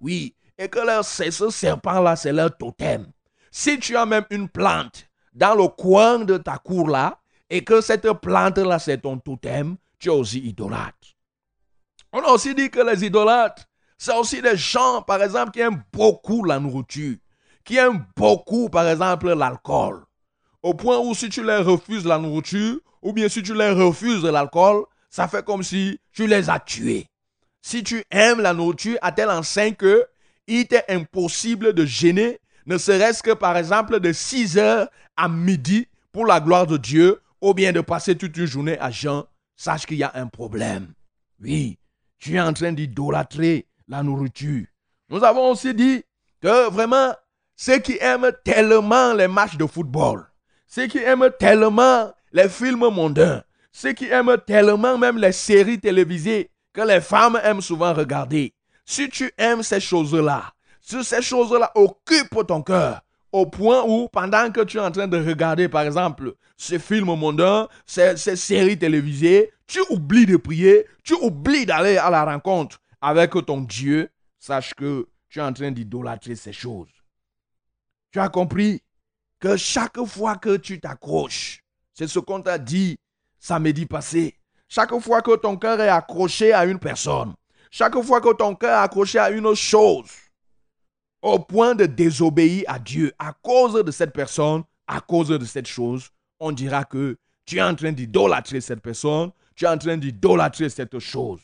Oui, 0.00 0.34
et 0.58 0.68
que 0.68 0.80
ce 1.02 1.48
serpent-là, 1.48 2.16
c'est 2.16 2.34
leur 2.34 2.54
totem. 2.54 3.06
Si 3.50 3.78
tu 3.78 3.96
as 3.96 4.04
même 4.04 4.26
une 4.28 4.48
plante 4.48 5.06
dans 5.32 5.54
le 5.54 5.68
coin 5.68 6.18
de 6.18 6.36
ta 6.36 6.58
cour 6.58 6.88
là, 6.88 7.18
et 7.48 7.64
que 7.64 7.80
cette 7.80 8.10
plante-là, 8.12 8.78
c'est 8.78 8.98
ton 8.98 9.16
totem, 9.18 9.76
tu 9.98 10.08
es 10.08 10.12
aussi 10.12 10.40
idolâtre. 10.40 11.16
On 12.12 12.20
a 12.20 12.28
aussi 12.28 12.54
dit 12.54 12.68
que 12.68 12.80
les 12.80 13.06
idolâtres, 13.06 13.64
c'est 13.96 14.14
aussi 14.14 14.42
des 14.42 14.56
gens, 14.56 15.00
par 15.00 15.22
exemple, 15.22 15.52
qui 15.52 15.60
aiment 15.60 15.82
beaucoup 15.92 16.44
la 16.44 16.58
nourriture, 16.58 17.16
qui 17.64 17.76
aiment 17.76 18.04
beaucoup, 18.14 18.68
par 18.68 18.86
exemple, 18.86 19.32
l'alcool. 19.32 20.04
Au 20.62 20.74
point 20.74 20.98
où 20.98 21.14
si 21.14 21.28
tu 21.28 21.42
leur 21.42 21.64
refuses 21.64 22.04
la 22.04 22.18
nourriture, 22.18 22.78
ou 23.02 23.12
bien 23.12 23.28
si 23.28 23.42
tu 23.42 23.52
leur 23.52 23.76
refuses 23.76 24.24
l'alcool, 24.24 24.84
ça 25.10 25.28
fait 25.28 25.44
comme 25.44 25.62
si 25.62 25.98
tu 26.12 26.26
les 26.26 26.48
as 26.48 26.60
tués. 26.60 27.06
Si 27.60 27.82
tu 27.82 28.04
aimes 28.10 28.40
la 28.40 28.54
nourriture 28.54 28.98
à 29.02 29.12
tel 29.12 29.28
enseigne 29.30 29.74
que 29.74 30.06
il 30.46 30.66
t'est 30.66 30.84
impossible 30.88 31.72
de 31.72 31.84
gêner, 31.84 32.40
ne 32.66 32.78
serait-ce 32.78 33.22
que 33.22 33.32
par 33.32 33.56
exemple 33.56 34.00
de 34.00 34.12
6 34.12 34.58
heures 34.58 34.88
à 35.16 35.28
midi 35.28 35.86
pour 36.12 36.26
la 36.26 36.40
gloire 36.40 36.66
de 36.66 36.76
Dieu, 36.76 37.20
ou 37.40 37.54
bien 37.54 37.72
de 37.72 37.80
passer 37.80 38.16
toute 38.16 38.36
une 38.36 38.46
journée 38.46 38.78
à 38.78 38.90
jeun, 38.90 39.24
sache 39.56 39.86
qu'il 39.86 39.98
y 39.98 40.02
a 40.02 40.12
un 40.14 40.26
problème. 40.26 40.92
Oui, 41.40 41.78
tu 42.18 42.34
es 42.34 42.40
en 42.40 42.52
train 42.52 42.72
d'idolâtrer 42.72 43.66
la 43.88 44.02
nourriture. 44.02 44.66
Nous 45.08 45.24
avons 45.24 45.50
aussi 45.50 45.74
dit 45.74 46.04
que 46.40 46.70
vraiment, 46.70 47.14
ceux 47.56 47.78
qui 47.78 47.98
aiment 48.00 48.32
tellement 48.44 49.12
les 49.12 49.28
matchs 49.28 49.56
de 49.56 49.66
football, 49.66 50.26
ceux 50.74 50.86
qui 50.86 50.98
aiment 50.98 51.28
tellement 51.38 52.10
les 52.32 52.48
films 52.48 52.88
mondains, 52.88 53.42
ceux 53.72 53.92
qui 53.92 54.06
aiment 54.06 54.38
tellement 54.46 54.96
même 54.96 55.18
les 55.18 55.32
séries 55.32 55.78
télévisées 55.78 56.50
que 56.72 56.80
les 56.80 57.02
femmes 57.02 57.38
aiment 57.44 57.60
souvent 57.60 57.92
regarder, 57.92 58.54
si 58.86 59.10
tu 59.10 59.30
aimes 59.36 59.62
ces 59.62 59.80
choses-là, 59.80 60.54
si 60.80 61.04
ces 61.04 61.20
choses-là 61.20 61.70
occupent 61.74 62.46
ton 62.46 62.62
cœur, 62.62 63.02
au 63.32 63.44
point 63.44 63.84
où, 63.86 64.08
pendant 64.08 64.50
que 64.50 64.62
tu 64.62 64.78
es 64.78 64.80
en 64.80 64.90
train 64.90 65.06
de 65.06 65.18
regarder, 65.18 65.68
par 65.68 65.82
exemple, 65.82 66.32
ces 66.56 66.78
films 66.78 67.14
mondains, 67.16 67.68
ces, 67.84 68.16
ces 68.16 68.36
séries 68.36 68.78
télévisées, 68.78 69.52
tu 69.66 69.80
oublies 69.90 70.26
de 70.26 70.38
prier, 70.38 70.86
tu 71.04 71.12
oublies 71.12 71.66
d'aller 71.66 71.98
à 71.98 72.08
la 72.08 72.24
rencontre 72.24 72.80
avec 73.02 73.32
ton 73.44 73.60
Dieu, 73.60 74.08
sache 74.38 74.72
que 74.72 75.06
tu 75.28 75.38
es 75.38 75.42
en 75.42 75.52
train 75.52 75.70
d'idolâtrer 75.70 76.34
ces 76.34 76.52
choses. 76.54 76.88
Tu 78.10 78.18
as 78.18 78.30
compris? 78.30 78.80
Que 79.42 79.56
chaque 79.56 80.00
fois 80.04 80.36
que 80.36 80.56
tu 80.56 80.78
t'accroches, 80.78 81.64
c'est 81.92 82.06
ce 82.06 82.20
qu'on 82.20 82.40
t'a 82.40 82.58
dit 82.58 82.96
samedi 83.40 83.86
passé, 83.86 84.38
chaque 84.68 84.96
fois 85.00 85.20
que 85.20 85.34
ton 85.34 85.56
cœur 85.56 85.80
est 85.80 85.88
accroché 85.88 86.52
à 86.52 86.64
une 86.64 86.78
personne, 86.78 87.34
chaque 87.68 88.00
fois 88.02 88.20
que 88.20 88.32
ton 88.34 88.54
cœur 88.54 88.70
est 88.70 88.84
accroché 88.84 89.18
à 89.18 89.30
une 89.30 89.52
chose, 89.56 90.10
au 91.22 91.40
point 91.40 91.74
de 91.74 91.86
désobéir 91.86 92.62
à 92.68 92.78
Dieu 92.78 93.12
à 93.18 93.32
cause 93.32 93.82
de 93.82 93.90
cette 93.90 94.12
personne, 94.12 94.62
à 94.86 95.00
cause 95.00 95.28
de 95.28 95.44
cette 95.44 95.66
chose, 95.66 96.08
on 96.38 96.52
dira 96.52 96.84
que 96.84 97.16
tu 97.44 97.56
es 97.56 97.62
en 97.62 97.74
train 97.74 97.90
d'idolâtrer 97.90 98.60
cette 98.60 98.80
personne, 98.80 99.32
tu 99.56 99.64
es 99.64 99.68
en 99.68 99.76
train 99.76 99.96
d'idolâtrer 99.96 100.68
cette 100.68 101.00
chose. 101.00 101.40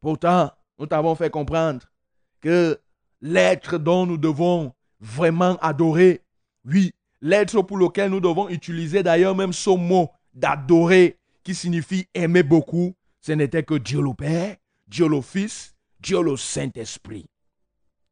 Pourtant, 0.00 0.50
nous 0.80 0.86
t'avons 0.86 1.14
fait 1.14 1.30
comprendre 1.30 1.86
que 2.40 2.76
l'être 3.20 3.78
dont 3.78 4.04
nous 4.04 4.18
devons 4.18 4.74
vraiment 4.98 5.56
adorer, 5.58 6.21
oui, 6.64 6.92
l'être 7.20 7.62
pour 7.62 7.76
lequel 7.76 8.10
nous 8.10 8.20
devons 8.20 8.48
utiliser 8.48 9.02
d'ailleurs 9.02 9.34
même 9.34 9.52
ce 9.52 9.70
mot 9.70 10.10
d'adorer, 10.34 11.18
qui 11.44 11.54
signifie 11.54 12.06
aimer 12.14 12.42
beaucoup, 12.42 12.94
ce 13.20 13.32
n'était 13.32 13.62
que 13.62 13.74
Dieu 13.74 14.00
le 14.00 14.14
Père, 14.14 14.56
Dieu 14.86 15.08
le 15.08 15.20
Fils, 15.20 15.74
Dieu 16.00 16.22
le 16.22 16.36
Saint-Esprit. 16.36 17.26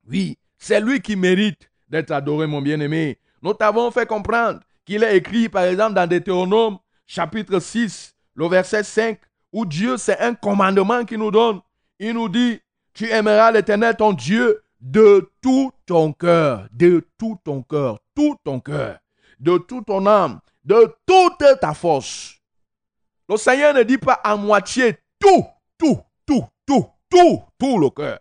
Oui, 0.09 0.39
c'est 0.59 0.81
lui 0.81 1.01
qui 1.01 1.17
mérite 1.17 1.71
d'être 1.89 2.11
adoré, 2.11 2.47
mon 2.47 2.63
bien-aimé. 2.63 3.19
Nous 3.43 3.55
t'avons 3.55 3.91
fait 3.91 4.07
comprendre 4.07 4.61
qu'il 4.85 5.03
est 5.03 5.17
écrit, 5.17 5.49
par 5.49 5.65
exemple, 5.65 5.95
dans 5.95 6.07
Deutéronome, 6.07 6.79
chapitre 7.07 7.59
6, 7.59 8.15
le 8.35 8.49
verset 8.49 8.83
5, 8.83 9.19
où 9.53 9.65
Dieu, 9.67 9.97
c'est 9.97 10.19
un 10.21 10.35
commandement 10.35 11.05
qu'il 11.05 11.19
nous 11.19 11.31
donne. 11.31 11.61
Il 11.99 12.15
nous 12.15 12.29
dit, 12.29 12.61
tu 12.95 13.09
aimeras 13.09 13.51
l'éternel 13.51 13.97
ton 13.97 14.13
Dieu 14.13 14.63
de 14.81 15.31
tout 15.43 15.73
ton 15.87 16.13
cœur, 16.13 16.67
de 16.73 17.07
tout 17.19 17.39
ton 17.45 17.63
cœur, 17.63 18.01
tout 18.21 18.37
ton 18.45 18.61
cœur, 18.61 18.99
de 19.39 19.57
toute 19.57 19.87
ton 19.87 20.05
âme, 20.07 20.41
de 20.63 20.95
toute 21.07 21.61
ta 21.61 21.73
force. 21.73 22.37
Le 23.29 23.37
Seigneur 23.39 23.73
ne 23.73 23.83
dit 23.83 23.97
pas 23.97 24.21
à 24.23 24.37
moitié 24.37 24.99
tout, 25.19 25.47
tout, 25.79 26.01
tout, 26.27 26.45
tout, 26.67 26.87
tout, 27.09 27.43
tout 27.59 27.79
le 27.79 27.89
cœur. 27.89 28.19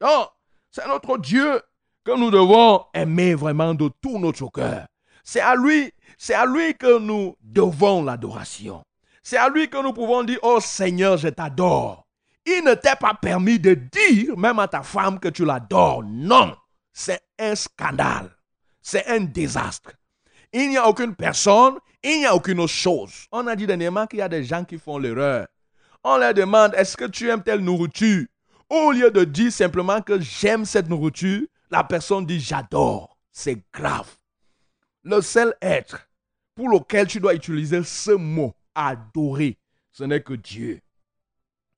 Non, 0.00 0.28
c'est 0.70 0.86
notre 0.86 1.18
Dieu 1.18 1.60
que 2.04 2.16
nous 2.16 2.30
devons 2.30 2.84
aimer 2.94 3.34
vraiment 3.34 3.74
de 3.74 3.90
tout 4.00 4.20
notre 4.20 4.48
cœur. 4.50 4.86
C'est 5.24 5.40
à 5.40 5.56
lui, 5.56 5.92
c'est 6.16 6.34
à 6.34 6.46
lui 6.46 6.74
que 6.74 6.98
nous 6.98 7.36
devons 7.40 8.04
l'adoration. 8.04 8.84
C'est 9.24 9.36
à 9.36 9.48
lui 9.48 9.68
que 9.68 9.82
nous 9.82 9.92
pouvons 9.92 10.22
dire, 10.22 10.38
oh 10.42 10.60
Seigneur, 10.60 11.16
je 11.16 11.28
t'adore. 11.28 12.06
Il 12.46 12.62
ne 12.64 12.74
t'est 12.74 12.96
pas 12.96 13.14
permis 13.14 13.58
de 13.58 13.74
dire, 13.74 14.36
même 14.38 14.60
à 14.60 14.68
ta 14.68 14.82
femme, 14.82 15.18
que 15.18 15.28
tu 15.28 15.44
l'adores. 15.44 16.04
Non, 16.04 16.56
c'est 16.92 17.20
un 17.38 17.56
scandale. 17.56 18.30
C'est 18.82 19.06
un 19.06 19.20
désastre. 19.20 19.92
Il 20.52 20.70
n'y 20.70 20.76
a 20.76 20.88
aucune 20.88 21.14
personne, 21.14 21.74
il 22.02 22.20
n'y 22.20 22.26
a 22.26 22.34
aucune 22.34 22.66
chose. 22.66 23.26
On 23.30 23.46
a 23.46 23.54
dit 23.54 23.66
dernièrement 23.66 24.06
qu'il 24.06 24.18
y 24.18 24.22
a 24.22 24.28
des 24.28 24.44
gens 24.44 24.64
qui 24.64 24.78
font 24.78 24.98
l'erreur. 24.98 25.46
On 26.02 26.16
leur 26.16 26.34
demande, 26.34 26.74
est-ce 26.74 26.96
que 26.96 27.04
tu 27.04 27.28
aimes 27.28 27.42
telle 27.42 27.60
nourriture? 27.60 28.26
Au 28.68 28.92
lieu 28.92 29.10
de 29.10 29.24
dire 29.24 29.52
simplement 29.52 30.00
que 30.00 30.20
j'aime 30.20 30.64
cette 30.64 30.88
nourriture, 30.88 31.42
la 31.70 31.84
personne 31.84 32.26
dit 32.26 32.40
j'adore. 32.40 33.16
C'est 33.32 33.60
grave. 33.72 34.08
Le 35.02 35.20
seul 35.20 35.54
être 35.60 36.08
pour 36.54 36.68
lequel 36.68 37.06
tu 37.06 37.20
dois 37.20 37.34
utiliser 37.34 37.82
ce 37.84 38.10
mot, 38.12 38.54
adorer, 38.74 39.58
ce 39.92 40.04
n'est 40.04 40.22
que 40.22 40.34
Dieu. 40.34 40.80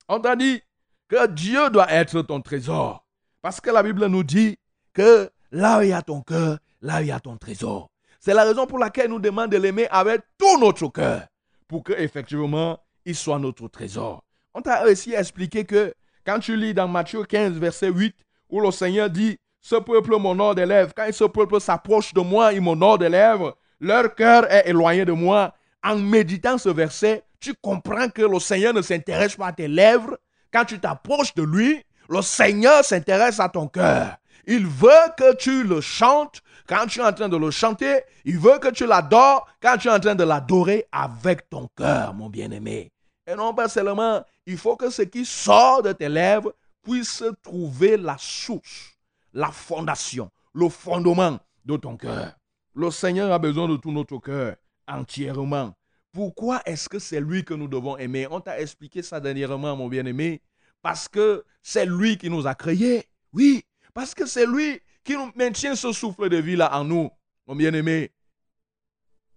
On 0.09 0.21
t'a 0.21 0.37
dit 0.37 0.63
que 1.09 1.27
Dieu 1.29 1.71
doit 1.71 1.91
être 1.91 2.23
ton 2.23 2.41
trésor. 2.41 3.05
Parce 3.41 3.61
que 3.61 3.71
la 3.71 3.83
Bible 3.83 4.07
nous 4.07 4.25
dit 4.25 4.59
que 4.93 5.31
là 5.51 5.79
où 5.79 5.83
il 5.83 5.89
y 5.89 5.93
a 5.93 6.03
ton 6.03 6.23
cœur, 6.23 6.59
là 6.83 7.01
il 7.01 7.09
y 7.09 7.12
a 7.12 7.21
ton 7.21 7.37
trésor. 7.37 7.91
C'est 8.21 8.35
la 8.35 8.45
raison 8.45 8.67
pour 8.67 8.79
laquelle 8.79 9.09
nous 9.09 9.19
demande 9.19 9.51
de 9.51 9.57
l'aimer 9.57 9.89
avec 9.91 10.21
tout 10.39 10.59
notre 10.61 10.89
cœur. 10.89 11.23
Pour 11.67 11.83
que 11.83 11.93
effectivement, 11.95 12.79
il 13.05 13.17
soit 13.17 13.39
notre 13.39 13.67
trésor. 13.69 14.23
On 14.55 14.61
t'a 14.61 14.85
aussi 14.85 15.15
expliqué 15.15 15.65
que 15.65 15.95
quand 16.25 16.39
tu 16.39 16.57
lis 16.57 16.75
dans 16.75 16.87
Matthieu 16.87 17.25
15, 17.25 17.55
verset 17.55 17.89
8, 17.89 18.15
où 18.51 18.61
le 18.61 18.71
Seigneur 18.71 19.11
dit, 19.11 19.39
ce 19.61 19.77
peuple 19.77 20.19
m'honore 20.19 20.55
des 20.55 20.67
lèvres. 20.67 20.93
Quand 20.95 21.09
ce 21.12 21.25
peuple 21.25 21.61
s'approche 21.61 22.12
de 22.12 22.21
moi, 22.21 22.53
il 22.53 22.61
m'honore 22.61 22.99
des 22.99 23.09
lèvres. 23.09 23.57
Leur 23.81 24.15
cœur 24.15 24.51
est 24.53 24.69
éloigné 24.69 25.05
de 25.05 25.12
moi. 25.12 25.55
En 25.83 25.97
méditant 25.97 26.59
ce 26.59 26.69
verset, 26.69 27.25
tu 27.41 27.55
comprends 27.61 28.09
que 28.09 28.23
le 28.23 28.39
Seigneur 28.39 28.75
ne 28.75 28.83
s'intéresse 28.83 29.37
pas 29.37 29.49
à 29.49 29.53
tes 29.53 29.69
lèvres. 29.69 30.19
Quand 30.53 30.65
tu 30.65 30.79
t'approches 30.79 31.35
de 31.35 31.43
lui, 31.43 31.83
le 32.09 32.23
Seigneur 32.23 32.85
s'intéresse 32.85 33.41
à 33.41 33.49
ton 33.49 33.67
cœur. 33.67 34.17
Il 34.47 34.67
veut 34.67 34.91
que 35.17 35.35
tu 35.37 35.65
le 35.65 35.81
chantes 35.81 36.43
quand 36.73 36.87
tu 36.87 37.00
es 37.00 37.02
en 37.02 37.12
train 37.12 37.29
de 37.29 37.37
le 37.37 37.50
chanter. 37.50 38.00
Il 38.25 38.38
veut 38.38 38.59
que 38.59 38.69
tu 38.69 38.87
l'adores 38.87 39.47
quand 39.61 39.76
tu 39.76 39.88
es 39.88 39.91
en 39.91 40.00
train 40.00 40.14
de 40.14 40.25
l'adorer 40.25 40.87
avec 40.91 41.50
ton 41.50 41.69
cœur, 41.76 42.14
mon 42.14 42.31
bien-aimé. 42.31 42.91
Et 43.26 43.35
non 43.35 43.52
pas 43.52 43.69
seulement, 43.69 44.25
il 44.47 44.57
faut 44.57 44.76
que 44.76 44.88
ce 44.88 45.02
qui 45.02 45.26
sort 45.26 45.83
de 45.83 45.93
tes 45.93 46.09
lèvres 46.09 46.55
puisse 46.83 47.23
trouver 47.43 47.99
la 47.99 48.17
source, 48.19 48.97
la 49.35 49.52
fondation, 49.52 50.31
le 50.55 50.71
fondement 50.71 51.38
de 51.67 51.76
ton 51.76 51.99
cœur. 51.99 52.33
Le 52.75 52.91
Seigneur 52.91 53.31
a 53.31 53.38
besoin 53.38 53.69
de 53.69 53.76
tout 53.76 53.93
notre 53.93 54.17
cœur 54.17 54.57
entièrement. 54.88 55.75
Pourquoi 56.11 56.62
est-ce 56.64 56.88
que 56.88 56.99
c'est 56.99 57.21
lui 57.21 57.45
que 57.45 57.52
nous 57.52 57.69
devons 57.69 57.99
aimer? 57.99 58.26
On 58.31 58.41
t'a 58.41 58.59
expliqué 58.59 59.02
ça 59.02 59.21
dernièrement, 59.21 59.76
mon 59.76 59.88
bien-aimé. 59.88 60.41
Parce 60.81 61.07
que 61.07 61.45
c'est 61.62 61.85
lui 61.85 62.17
qui 62.17 62.31
nous 62.31 62.47
a 62.47 62.55
créés. 62.55 63.05
Oui, 63.35 63.62
parce 63.93 64.14
que 64.14 64.25
c'est 64.25 64.47
lui 64.47 64.81
qui 65.05 65.17
nous 65.17 65.31
maintient 65.35 65.75
ce 65.75 65.93
souffle 65.93 66.29
de 66.29 66.37
vie 66.37 66.57
là 66.57 66.77
en 66.77 66.85
nous, 66.85 67.11
mon 67.47 67.57
bien-aimé. 67.57 68.13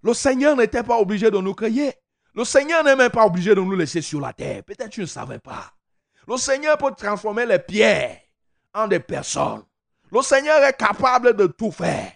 Le 0.02 0.14
Seigneur 0.14 0.56
n'était 0.56 0.84
pas 0.84 1.00
obligé 1.00 1.32
de 1.32 1.38
nous 1.38 1.54
créer. 1.54 1.94
Le 2.34 2.44
Seigneur 2.44 2.84
n'est 2.84 2.96
même 2.96 3.10
pas 3.10 3.26
obligé 3.26 3.56
de 3.56 3.62
nous 3.62 3.76
laisser 3.76 4.02
sur 4.02 4.20
la 4.20 4.34
terre. 4.34 4.64
Peut-être 4.64 4.90
tu 4.90 5.02
ne 5.02 5.06
savais 5.06 5.40
pas. 5.40 5.72
Le 6.28 6.38
Seigneur 6.38 6.78
peut 6.78 6.94
transformer 6.96 7.46
les 7.46 7.60
pierres 7.60 8.20
en 8.74 8.88
des 8.88 9.00
personnes. 9.00 9.64
Le 10.12 10.22
Seigneur 10.22 10.64
est 10.64 10.78
capable 10.78 11.36
de 11.36 11.48
tout 11.48 11.72
faire. 11.72 12.12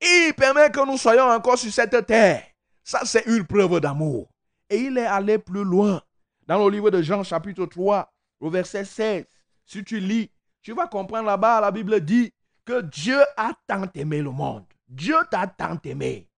Il 0.00 0.34
permet 0.36 0.70
que 0.70 0.84
nous 0.84 0.98
soyons 0.98 1.24
encore 1.24 1.58
sur 1.58 1.72
cette 1.72 2.06
terre. 2.06 2.42
Ça, 2.84 3.00
c'est 3.04 3.24
une 3.26 3.46
preuve 3.46 3.80
d'amour. 3.80 4.28
Et 4.68 4.78
il 4.78 4.98
est 4.98 5.06
allé 5.06 5.38
plus 5.38 5.64
loin. 5.64 6.02
Dans 6.46 6.62
le 6.64 6.70
livre 6.70 6.90
de 6.90 7.02
Jean, 7.02 7.24
chapitre 7.24 7.66
3, 7.66 8.12
au 8.40 8.50
verset 8.50 8.84
16, 8.84 9.24
si 9.64 9.84
tu 9.84 10.00
lis, 10.00 10.30
tu 10.66 10.72
vas 10.72 10.88
comprendre 10.88 11.26
là-bas, 11.26 11.60
la 11.60 11.70
Bible 11.70 12.00
dit 12.00 12.32
que 12.64 12.80
Dieu 12.80 13.20
a 13.36 13.52
tant 13.68 13.84
aimé 13.94 14.20
le 14.20 14.32
monde. 14.32 14.64
Dieu 14.88 15.14
t'a 15.30 15.46
tant 15.46 15.78
aimé. 15.84 16.28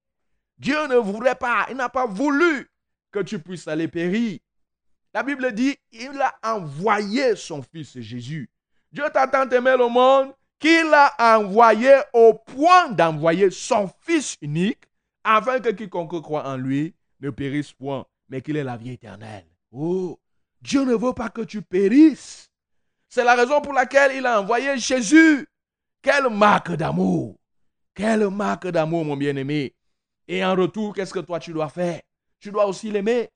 Dieu 0.59 0.87
ne 0.87 0.97
voulait 0.97 1.35
pas, 1.35 1.67
il 1.71 1.77
n'a 1.77 1.89
pas 1.89 2.05
voulu 2.05 2.71
que 3.11 3.21
tu 3.21 3.39
puisses 3.39 3.67
aller 3.67 3.89
périr. 3.89 4.39
La 5.15 5.23
Bible 5.23 5.51
dit, 5.53 5.79
il 5.93 6.21
a 6.21 6.35
envoyé 6.43 7.37
son 7.37 7.63
fils 7.63 7.99
Jésus. 8.01 8.51
Dieu 8.93 9.05
t'a 9.15 9.27
tant 9.29 9.49
aimé 9.49 9.75
le 9.79 9.89
monde 9.89 10.35
qu'il 10.59 10.93
a 10.93 11.39
envoyé 11.39 11.95
au 12.13 12.35
point 12.35 12.91
d'envoyer 12.91 13.51
son 13.51 13.91
fils 14.03 14.37
unique 14.43 14.85
afin 15.25 15.59
que 15.59 15.71
quiconque 15.71 16.21
croit 16.21 16.47
en 16.47 16.59
lui 16.59 16.95
ne 17.21 17.31
périsse 17.31 17.73
point, 17.73 18.05
mais 18.29 18.43
qu'il 18.43 18.59
ait 18.59 18.65
la 18.65 18.77
vie 18.77 18.91
éternelle. 18.91 19.47
Oh, 19.73 20.21
Dieu 20.61 20.85
ne 20.85 20.95
veut 20.95 21.15
pas 21.15 21.31
que 21.31 21.41
tu 21.41 21.63
périsses. 21.63 22.48
C'est 23.09 23.25
la 23.25 23.35
raison 23.35 23.61
pour 23.61 23.73
laquelle 23.73 24.17
il 24.17 24.27
a 24.27 24.41
envoyé 24.41 24.77
Jésus. 24.79 25.49
Quelle 26.03 26.29
marque 26.29 26.73
d'amour. 26.73 27.37
Quelle 27.95 28.29
marque 28.29 28.69
d'amour, 28.69 29.05
mon 29.05 29.17
bien-aimé. 29.17 29.75
Et 30.29 30.45
en 30.45 30.55
retour, 30.55 30.95
qu'est-ce 30.95 31.13
que 31.13 31.21
toi 31.21 31.41
tu 31.41 31.53
dois 31.53 31.69
faire? 31.69 32.01
Tu 32.39 32.51
dois 32.51 32.67
aussi 32.67 32.91
l'aimer. 32.91 33.31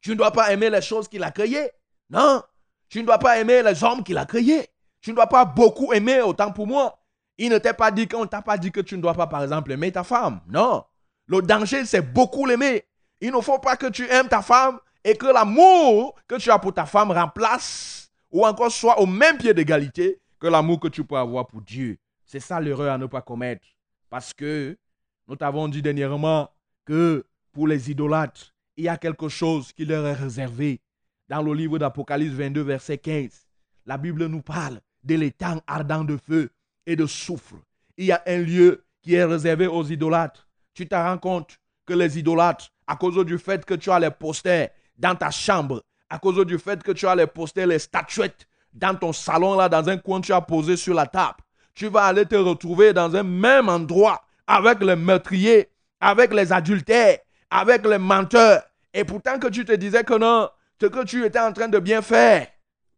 Tu 0.00 0.10
ne 0.10 0.16
dois 0.16 0.32
pas 0.32 0.52
aimer 0.52 0.70
les 0.70 0.80
choses 0.80 1.08
qu'il 1.08 1.22
a 1.22 1.30
créées. 1.30 1.70
Non. 2.10 2.42
Tu 2.88 3.00
ne 3.00 3.06
dois 3.06 3.18
pas 3.18 3.38
aimer 3.38 3.62
les 3.62 3.84
hommes 3.84 4.02
qu'il 4.02 4.18
a 4.18 4.24
créés. 4.24 4.68
Tu 5.00 5.10
ne 5.10 5.16
dois 5.16 5.26
pas 5.26 5.44
beaucoup 5.44 5.92
aimer 5.92 6.22
autant 6.22 6.52
pour 6.52 6.66
moi. 6.66 6.98
Il 7.38 7.50
ne 7.50 7.58
t'a 7.58 7.74
pas 7.74 7.90
dit 7.90 8.08
qu'on 8.08 8.26
t'a 8.26 8.40
pas 8.40 8.56
dit 8.56 8.72
que 8.72 8.80
tu 8.80 8.96
ne 8.96 9.02
dois 9.02 9.14
pas, 9.14 9.26
par 9.26 9.42
exemple, 9.42 9.70
aimer 9.72 9.92
ta 9.92 10.04
femme. 10.04 10.40
Non. 10.48 10.84
Le 11.26 11.42
danger, 11.42 11.84
c'est 11.84 12.00
beaucoup 12.00 12.46
l'aimer. 12.46 12.84
Il 13.20 13.32
ne 13.32 13.40
faut 13.40 13.58
pas 13.58 13.76
que 13.76 13.86
tu 13.86 14.08
aimes 14.08 14.28
ta 14.28 14.42
femme 14.42 14.78
et 15.04 15.16
que 15.16 15.26
l'amour 15.26 16.14
que 16.26 16.36
tu 16.36 16.50
as 16.50 16.58
pour 16.58 16.72
ta 16.72 16.86
femme 16.86 17.10
remplace 17.10 18.05
ou 18.36 18.44
encore 18.44 18.70
soit 18.70 19.00
au 19.00 19.06
même 19.06 19.38
pied 19.38 19.54
d'égalité 19.54 20.20
que 20.38 20.46
l'amour 20.46 20.78
que 20.78 20.88
tu 20.88 21.02
peux 21.02 21.16
avoir 21.16 21.46
pour 21.46 21.62
Dieu. 21.62 21.96
C'est 22.26 22.38
ça 22.38 22.60
l'erreur 22.60 22.92
à 22.92 22.98
ne 22.98 23.06
pas 23.06 23.22
commettre. 23.22 23.66
Parce 24.10 24.34
que 24.34 24.76
nous 25.26 25.36
t'avons 25.36 25.68
dit 25.68 25.80
dernièrement 25.80 26.50
que 26.84 27.24
pour 27.52 27.66
les 27.66 27.90
idolâtres, 27.90 28.54
il 28.76 28.84
y 28.84 28.88
a 28.88 28.98
quelque 28.98 29.30
chose 29.30 29.72
qui 29.72 29.86
leur 29.86 30.06
est 30.06 30.12
réservé. 30.12 30.82
Dans 31.30 31.40
le 31.40 31.54
livre 31.54 31.78
d'Apocalypse 31.78 32.34
22, 32.34 32.60
verset 32.60 32.98
15, 32.98 33.46
la 33.86 33.96
Bible 33.96 34.26
nous 34.26 34.42
parle 34.42 34.82
de 35.02 35.14
l'étang 35.14 35.62
ardent 35.66 36.04
de 36.04 36.18
feu 36.18 36.50
et 36.84 36.94
de 36.94 37.06
soufre. 37.06 37.56
Il 37.96 38.04
y 38.04 38.12
a 38.12 38.22
un 38.26 38.42
lieu 38.42 38.84
qui 39.00 39.14
est 39.14 39.24
réservé 39.24 39.66
aux 39.66 39.84
idolâtres. 39.84 40.46
Tu 40.74 40.86
te 40.86 40.94
rends 40.94 41.16
compte 41.16 41.58
que 41.86 41.94
les 41.94 42.18
idolâtres, 42.18 42.68
à 42.86 42.96
cause 42.96 43.16
du 43.24 43.38
fait 43.38 43.64
que 43.64 43.72
tu 43.72 43.90
as 43.90 43.98
les 43.98 44.10
posters 44.10 44.68
dans 44.98 45.14
ta 45.14 45.30
chambre, 45.30 45.82
à 46.10 46.18
cause 46.18 46.44
du 46.46 46.58
fait 46.58 46.82
que 46.82 46.92
tu 46.92 47.06
as 47.06 47.14
les 47.14 47.26
posters, 47.26 47.66
les 47.66 47.78
statuettes 47.78 48.46
dans 48.72 48.94
ton 48.94 49.12
salon, 49.12 49.54
là, 49.54 49.68
dans 49.68 49.88
un 49.88 49.96
coin, 49.96 50.20
tu 50.20 50.32
as 50.32 50.40
posé 50.40 50.76
sur 50.76 50.94
la 50.94 51.06
table, 51.06 51.38
tu 51.74 51.88
vas 51.88 52.04
aller 52.04 52.26
te 52.26 52.36
retrouver 52.36 52.92
dans 52.92 53.14
un 53.16 53.22
même 53.22 53.68
endroit 53.68 54.22
avec 54.46 54.82
les 54.82 54.96
meurtriers, 54.96 55.68
avec 56.00 56.32
les 56.32 56.52
adultères, 56.52 57.18
avec 57.50 57.86
les 57.86 57.98
menteurs. 57.98 58.62
Et 58.92 59.04
pourtant 59.04 59.38
que 59.38 59.48
tu 59.48 59.64
te 59.64 59.72
disais 59.72 60.04
que 60.04 60.14
non, 60.14 60.48
ce 60.80 60.86
que 60.86 61.04
tu 61.04 61.24
étais 61.24 61.40
en 61.40 61.52
train 61.52 61.68
de 61.68 61.78
bien 61.78 62.02
faire, 62.02 62.46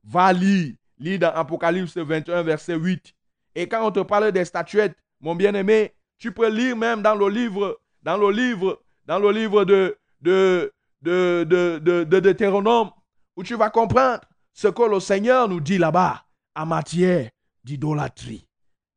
va 0.04 0.32
lire. 0.32 0.74
Lis 0.98 1.18
dans 1.18 1.30
Apocalypse 1.30 1.96
21, 1.96 2.42
verset 2.42 2.74
8. 2.74 3.14
Et 3.54 3.68
quand 3.68 3.86
on 3.86 3.90
te 3.90 4.00
parle 4.00 4.32
des 4.32 4.44
statuettes, 4.44 4.96
mon 5.20 5.34
bien-aimé, 5.34 5.94
tu 6.18 6.32
peux 6.32 6.48
lire 6.48 6.76
même 6.76 7.02
dans 7.02 7.14
le 7.14 7.28
livre, 7.28 7.80
dans 8.02 8.16
le 8.16 8.30
livre, 8.30 8.82
dans 9.06 9.18
le 9.18 9.30
livre 9.30 9.64
de, 9.64 9.96
de, 10.20 10.72
de, 11.02 11.44
de, 11.48 11.78
de, 11.78 12.04
de 12.04 12.20
Deutéronome, 12.20 12.90
où 13.38 13.44
tu 13.44 13.54
vas 13.54 13.70
comprendre 13.70 14.20
ce 14.52 14.66
que 14.66 14.82
le 14.82 14.98
Seigneur 14.98 15.48
nous 15.48 15.60
dit 15.60 15.78
là-bas 15.78 16.24
en 16.56 16.66
matière 16.66 17.30
d'idolâtrie. 17.62 18.48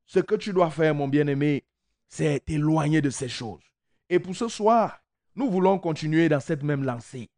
Ce 0.08 0.18
que 0.20 0.34
tu 0.34 0.52
dois 0.52 0.72
faire, 0.72 0.96
mon 0.96 1.08
bien-aimé, 1.08 1.64
c'est 2.08 2.44
t'éloigner 2.44 3.02
de 3.02 3.12
ces 3.12 3.30
choses. 3.30 3.62
Et 4.10 4.18
pour 4.18 4.36
ce 4.36 4.48
soir, 4.48 4.98
nous 5.36 5.48
voulons 5.48 5.78
continuer 5.78 6.28
dans 6.28 6.40
cette 6.40 6.64
même 6.64 6.84
lancée. 6.84 7.30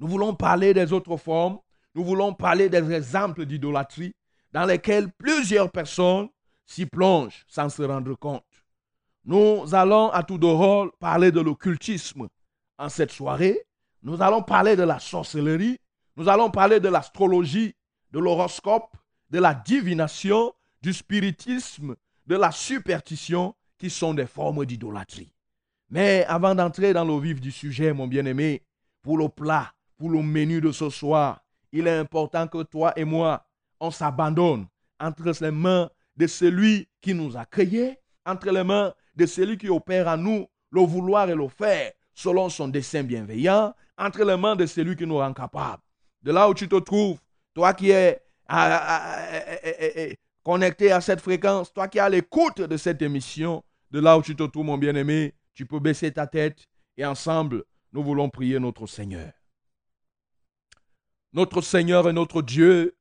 Nous 0.00 0.08
voulons 0.08 0.34
parler 0.34 0.74
des 0.74 0.92
autres 0.92 1.16
formes, 1.16 1.60
nous 1.94 2.02
voulons 2.04 2.34
parler 2.34 2.68
des 2.68 2.90
exemples 2.90 3.46
d'idolâtrie 3.46 4.16
dans 4.50 4.64
lesquels 4.64 5.12
plusieurs 5.12 5.70
personnes 5.70 6.28
s'y 6.66 6.86
plongent 6.86 7.44
sans 7.46 7.68
se 7.68 7.82
rendre 7.82 8.16
compte. 8.16 8.42
Nous 9.24 9.62
allons 9.72 10.10
à 10.10 10.24
tout 10.24 10.38
de 10.38 10.46
rôle 10.46 10.90
parler 10.98 11.30
de 11.30 11.40
l'occultisme 11.40 12.26
en 12.78 12.88
cette 12.88 13.12
soirée. 13.12 13.67
Nous 14.02 14.22
allons 14.22 14.42
parler 14.42 14.76
de 14.76 14.82
la 14.82 14.98
sorcellerie. 14.98 15.78
Nous 16.16 16.28
allons 16.28 16.50
parler 16.50 16.80
de 16.80 16.88
l'astrologie, 16.88 17.74
de 18.10 18.18
l'horoscope, 18.18 18.96
de 19.30 19.38
la 19.38 19.54
divination, 19.54 20.52
du 20.82 20.92
spiritisme, 20.92 21.96
de 22.26 22.36
la 22.36 22.50
superstition 22.50 23.54
qui 23.78 23.90
sont 23.90 24.14
des 24.14 24.26
formes 24.26 24.64
d'idolâtrie. 24.66 25.32
Mais 25.90 26.24
avant 26.28 26.54
d'entrer 26.54 26.92
dans 26.92 27.04
le 27.04 27.18
vif 27.18 27.40
du 27.40 27.50
sujet, 27.50 27.92
mon 27.92 28.06
bien-aimé, 28.06 28.62
pour 29.02 29.16
le 29.18 29.28
plat, 29.28 29.72
pour 29.96 30.10
le 30.10 30.22
menu 30.22 30.60
de 30.60 30.72
ce 30.72 30.90
soir, 30.90 31.40
il 31.72 31.86
est 31.86 31.98
important 31.98 32.46
que 32.46 32.62
toi 32.62 32.92
et 32.96 33.04
moi, 33.04 33.46
on 33.80 33.90
s'abandonne 33.90 34.66
entre 35.00 35.32
les 35.40 35.50
mains 35.50 35.90
de 36.16 36.26
celui 36.26 36.88
qui 37.00 37.14
nous 37.14 37.36
a 37.36 37.44
créés, 37.44 37.98
entre 38.26 38.50
les 38.50 38.64
mains 38.64 38.92
de 39.14 39.26
celui 39.26 39.56
qui 39.56 39.68
opère 39.68 40.08
en 40.08 40.16
nous 40.16 40.46
le 40.70 40.80
vouloir 40.82 41.30
et 41.30 41.34
le 41.34 41.48
faire 41.48 41.92
selon 42.14 42.48
son 42.48 42.68
dessein 42.68 43.04
bienveillant, 43.04 43.74
entre 43.98 44.24
les 44.24 44.36
mains 44.36 44.56
de 44.56 44.64
celui 44.64 44.96
qui 44.96 45.06
nous 45.06 45.18
rend 45.18 45.34
capables. 45.34 45.82
De 46.22 46.32
là 46.32 46.48
où 46.48 46.54
tu 46.54 46.68
te 46.68 46.78
trouves, 46.78 47.18
toi 47.54 47.74
qui 47.74 47.90
es 47.90 48.22
connecté 50.42 50.92
à 50.92 51.00
cette 51.00 51.20
fréquence, 51.20 51.72
toi 51.72 51.88
qui 51.88 51.98
es 51.98 52.00
à 52.00 52.08
l'écoute 52.08 52.60
de 52.60 52.76
cette 52.76 53.02
émission, 53.02 53.62
de 53.90 54.00
là 54.00 54.16
où 54.16 54.22
tu 54.22 54.34
te 54.34 54.44
trouves, 54.44 54.64
mon 54.64 54.78
bien-aimé, 54.78 55.34
tu 55.54 55.66
peux 55.66 55.80
baisser 55.80 56.12
ta 56.12 56.26
tête 56.26 56.64
et 56.96 57.04
ensemble, 57.04 57.64
nous 57.92 58.02
voulons 58.02 58.28
prier 58.28 58.58
notre 58.58 58.86
Seigneur. 58.86 59.32
Notre 61.32 61.60
Seigneur 61.60 62.08
et 62.08 62.12
notre 62.12 62.40
Dieu, 62.42 62.96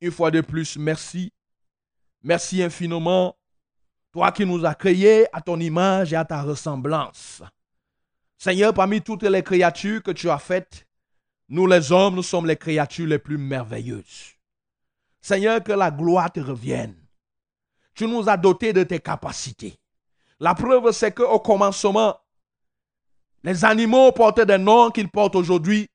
une 0.00 0.10
fois 0.10 0.30
de 0.30 0.40
plus, 0.40 0.76
merci. 0.76 1.32
Merci 2.22 2.62
infiniment. 2.62 3.36
Toi 4.12 4.32
qui 4.32 4.46
nous 4.46 4.64
as 4.64 4.74
créés 4.74 5.26
à 5.32 5.40
ton 5.40 5.58
image 5.60 6.12
et 6.12 6.16
à 6.16 6.24
ta 6.24 6.42
ressemblance. 6.42 7.42
Seigneur, 8.44 8.74
parmi 8.74 9.00
toutes 9.00 9.22
les 9.22 9.42
créatures 9.42 10.02
que 10.02 10.10
tu 10.10 10.28
as 10.28 10.38
faites, 10.38 10.86
nous 11.48 11.66
les 11.66 11.90
hommes, 11.92 12.16
nous 12.16 12.22
sommes 12.22 12.44
les 12.44 12.58
créatures 12.58 13.06
les 13.06 13.18
plus 13.18 13.38
merveilleuses. 13.38 14.34
Seigneur, 15.22 15.64
que 15.64 15.72
la 15.72 15.90
gloire 15.90 16.30
te 16.30 16.40
revienne. 16.40 16.94
Tu 17.94 18.06
nous 18.06 18.28
as 18.28 18.36
dotés 18.36 18.74
de 18.74 18.82
tes 18.82 19.00
capacités. 19.00 19.78
La 20.40 20.54
preuve, 20.54 20.92
c'est 20.92 21.12
qu'au 21.12 21.40
commencement, 21.40 22.18
Les 23.44 23.64
animaux 23.64 24.12
portaient 24.12 24.44
des 24.44 24.58
noms 24.58 24.90
qu'ils 24.90 25.08
portent 25.08 25.36
aujourd'hui 25.36 25.88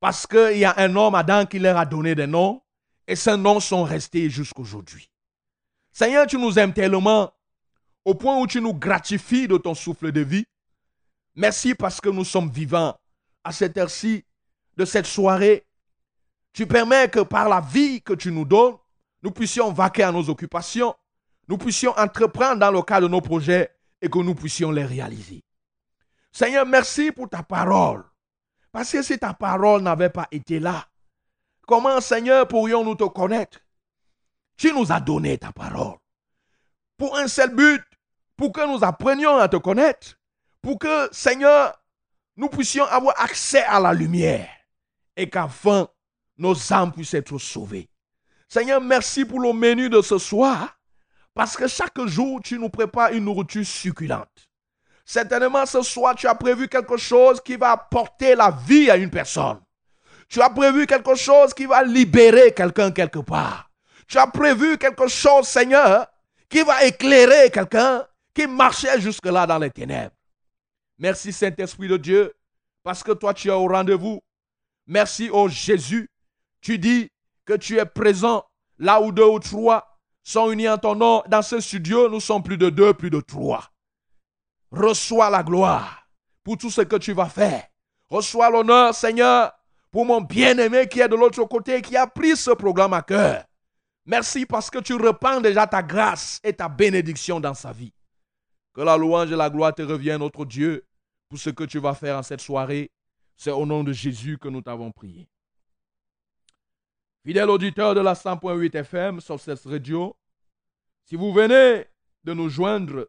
parce 0.00 0.26
qu'il 0.26 0.58
y 0.58 0.64
a 0.64 0.74
un 0.78 0.96
homme, 0.96 1.14
Adam, 1.14 1.46
qui 1.46 1.60
leur 1.60 1.76
a 1.76 1.86
donné 1.86 2.16
des 2.16 2.26
noms 2.26 2.60
et 3.06 3.14
ces 3.14 3.36
noms 3.36 3.60
sont 3.60 3.84
restés 3.84 4.30
jusqu'aujourd'hui. 4.30 5.08
Seigneur, 5.92 6.26
tu 6.26 6.38
nous 6.38 6.58
aimes 6.58 6.72
tellement 6.72 7.32
au 8.04 8.16
point 8.16 8.36
où 8.40 8.48
tu 8.48 8.60
nous 8.60 8.74
gratifies 8.74 9.46
de 9.46 9.58
ton 9.58 9.74
souffle 9.76 10.10
de 10.10 10.22
vie. 10.22 10.44
Merci 11.38 11.76
parce 11.76 12.00
que 12.00 12.08
nous 12.08 12.24
sommes 12.24 12.50
vivants 12.50 12.98
à 13.44 13.52
cette 13.52 13.78
heure-ci 13.78 14.24
de 14.76 14.84
cette 14.84 15.06
soirée. 15.06 15.64
Tu 16.52 16.66
permets 16.66 17.08
que 17.08 17.20
par 17.20 17.48
la 17.48 17.60
vie 17.60 18.02
que 18.02 18.12
tu 18.12 18.32
nous 18.32 18.44
donnes, 18.44 18.74
nous 19.22 19.30
puissions 19.30 19.72
vaquer 19.72 20.02
à 20.02 20.10
nos 20.10 20.28
occupations, 20.28 20.96
nous 21.46 21.56
puissions 21.56 21.96
entreprendre 21.96 22.58
dans 22.58 22.72
le 22.72 22.82
cadre 22.82 23.06
de 23.06 23.12
nos 23.12 23.20
projets 23.20 23.70
et 24.02 24.10
que 24.10 24.18
nous 24.18 24.34
puissions 24.34 24.72
les 24.72 24.84
réaliser. 24.84 25.44
Seigneur, 26.32 26.66
merci 26.66 27.12
pour 27.12 27.28
ta 27.28 27.44
parole. 27.44 28.02
Parce 28.72 28.90
que 28.90 29.00
si 29.02 29.16
ta 29.16 29.32
parole 29.32 29.82
n'avait 29.82 30.10
pas 30.10 30.26
été 30.32 30.58
là, 30.58 30.88
comment, 31.68 32.00
Seigneur, 32.00 32.48
pourrions-nous 32.48 32.96
te 32.96 33.04
connaître? 33.04 33.60
Tu 34.56 34.72
nous 34.72 34.90
as 34.90 34.98
donné 34.98 35.38
ta 35.38 35.52
parole. 35.52 35.98
Pour 36.96 37.16
un 37.16 37.28
seul 37.28 37.54
but, 37.54 37.84
pour 38.36 38.50
que 38.50 38.66
nous 38.66 38.82
apprenions 38.82 39.36
à 39.36 39.48
te 39.48 39.56
connaître, 39.56 40.17
pour 40.62 40.78
que, 40.78 41.08
Seigneur, 41.12 41.78
nous 42.36 42.48
puissions 42.48 42.84
avoir 42.84 43.20
accès 43.20 43.62
à 43.64 43.80
la 43.80 43.92
lumière 43.92 44.48
et 45.16 45.28
qu'enfin 45.28 45.88
nos 46.36 46.72
âmes 46.72 46.92
puissent 46.92 47.14
être 47.14 47.38
sauvées. 47.38 47.88
Seigneur, 48.48 48.80
merci 48.80 49.24
pour 49.24 49.40
le 49.40 49.52
menu 49.52 49.90
de 49.90 50.00
ce 50.00 50.18
soir, 50.18 50.78
parce 51.34 51.56
que 51.56 51.68
chaque 51.68 52.00
jour, 52.06 52.40
tu 52.42 52.58
nous 52.58 52.70
prépares 52.70 53.12
une 53.12 53.24
nourriture 53.24 53.66
succulente. 53.66 54.48
Certainement, 55.04 55.66
ce 55.66 55.82
soir, 55.82 56.14
tu 56.14 56.26
as 56.26 56.34
prévu 56.34 56.68
quelque 56.68 56.96
chose 56.96 57.40
qui 57.40 57.56
va 57.56 57.72
apporter 57.72 58.34
la 58.34 58.50
vie 58.50 58.90
à 58.90 58.96
une 58.96 59.10
personne. 59.10 59.60
Tu 60.28 60.40
as 60.42 60.50
prévu 60.50 60.86
quelque 60.86 61.14
chose 61.14 61.54
qui 61.54 61.64
va 61.64 61.82
libérer 61.82 62.52
quelqu'un 62.52 62.90
quelque 62.90 63.20
part. 63.20 63.70
Tu 64.06 64.18
as 64.18 64.26
prévu 64.26 64.76
quelque 64.78 65.08
chose, 65.08 65.48
Seigneur, 65.48 66.06
qui 66.48 66.62
va 66.62 66.84
éclairer 66.84 67.50
quelqu'un 67.50 68.06
qui 68.34 68.46
marchait 68.46 69.00
jusque-là 69.00 69.46
dans 69.46 69.58
les 69.58 69.70
ténèbres. 69.70 70.14
Merci, 70.98 71.32
Saint-Esprit 71.32 71.88
de 71.88 71.96
Dieu, 71.96 72.34
parce 72.82 73.02
que 73.02 73.12
toi, 73.12 73.32
tu 73.32 73.48
es 73.48 73.52
au 73.52 73.66
rendez-vous. 73.68 74.20
Merci, 74.86 75.30
oh 75.32 75.48
Jésus. 75.48 76.10
Tu 76.60 76.78
dis 76.78 77.10
que 77.44 77.54
tu 77.54 77.78
es 77.78 77.84
présent 77.84 78.44
là 78.78 79.00
où 79.00 79.12
deux 79.12 79.24
ou 79.24 79.38
trois 79.38 79.98
sont 80.22 80.50
unis 80.50 80.68
en 80.68 80.78
ton 80.78 80.94
nom. 80.94 81.22
Dans 81.28 81.42
ce 81.42 81.60
studio, 81.60 82.08
nous 82.08 82.20
sommes 82.20 82.42
plus 82.42 82.58
de 82.58 82.70
deux, 82.70 82.94
plus 82.94 83.10
de 83.10 83.20
trois. 83.20 83.70
Reçois 84.70 85.30
la 85.30 85.42
gloire 85.42 86.08
pour 86.42 86.58
tout 86.58 86.70
ce 86.70 86.80
que 86.80 86.96
tu 86.96 87.12
vas 87.12 87.28
faire. 87.28 87.64
Reçois 88.10 88.50
l'honneur, 88.50 88.94
Seigneur, 88.94 89.52
pour 89.90 90.04
mon 90.04 90.20
bien-aimé 90.20 90.88
qui 90.88 91.00
est 91.00 91.08
de 91.08 91.14
l'autre 91.14 91.44
côté, 91.44 91.80
qui 91.82 91.96
a 91.96 92.06
pris 92.06 92.36
ce 92.36 92.50
programme 92.50 92.92
à 92.92 93.02
cœur. 93.02 93.44
Merci 94.04 94.46
parce 94.46 94.70
que 94.70 94.78
tu 94.78 94.94
repends 94.94 95.40
déjà 95.40 95.66
ta 95.66 95.82
grâce 95.82 96.40
et 96.42 96.54
ta 96.54 96.68
bénédiction 96.68 97.40
dans 97.40 97.54
sa 97.54 97.72
vie. 97.72 97.92
Que 98.74 98.80
la 98.80 98.96
louange 98.96 99.30
et 99.30 99.36
la 99.36 99.50
gloire 99.50 99.74
te 99.74 99.82
reviennent, 99.82 100.20
notre 100.20 100.46
Dieu, 100.46 100.86
pour 101.28 101.38
ce 101.38 101.50
que 101.50 101.64
tu 101.64 101.78
vas 101.78 101.94
faire 101.94 102.18
en 102.18 102.22
cette 102.22 102.40
soirée. 102.40 102.90
C'est 103.36 103.50
au 103.50 103.66
nom 103.66 103.84
de 103.84 103.92
Jésus 103.92 104.38
que 104.38 104.48
nous 104.48 104.62
t'avons 104.62 104.90
prié. 104.90 105.28
Fidèle 107.24 107.50
auditeur 107.50 107.94
de 107.94 108.00
la 108.00 108.14
100.8 108.14 108.74
FM 108.76 109.20
sur 109.20 109.38
cette 109.38 109.62
radio, 109.64 110.16
si 111.04 111.16
vous 111.16 111.32
venez 111.32 111.84
de 112.24 112.32
nous 112.32 112.48
joindre, 112.48 113.08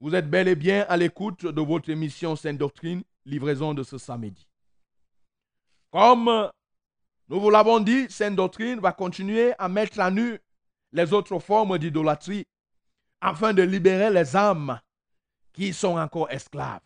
vous 0.00 0.14
êtes 0.14 0.28
bel 0.28 0.48
et 0.48 0.56
bien 0.56 0.84
à 0.88 0.96
l'écoute 0.96 1.46
de 1.46 1.60
votre 1.60 1.88
émission 1.90 2.36
Sainte 2.36 2.58
Doctrine, 2.58 3.02
livraison 3.24 3.74
de 3.74 3.82
ce 3.82 3.98
samedi. 3.98 4.48
Comme 5.90 6.50
nous 7.28 7.40
vous 7.40 7.50
l'avons 7.50 7.80
dit, 7.80 8.10
Sainte 8.10 8.36
Doctrine 8.36 8.80
va 8.80 8.92
continuer 8.92 9.52
à 9.58 9.68
mettre 9.68 10.00
à 10.00 10.10
nu 10.10 10.38
les 10.92 11.12
autres 11.12 11.38
formes 11.38 11.78
d'idolâtrie 11.78 12.44
afin 13.20 13.52
de 13.52 13.62
libérer 13.62 14.10
les 14.10 14.36
âmes 14.36 14.80
qui 15.52 15.72
sont 15.72 15.98
encore 15.98 16.30
esclaves. 16.30 16.80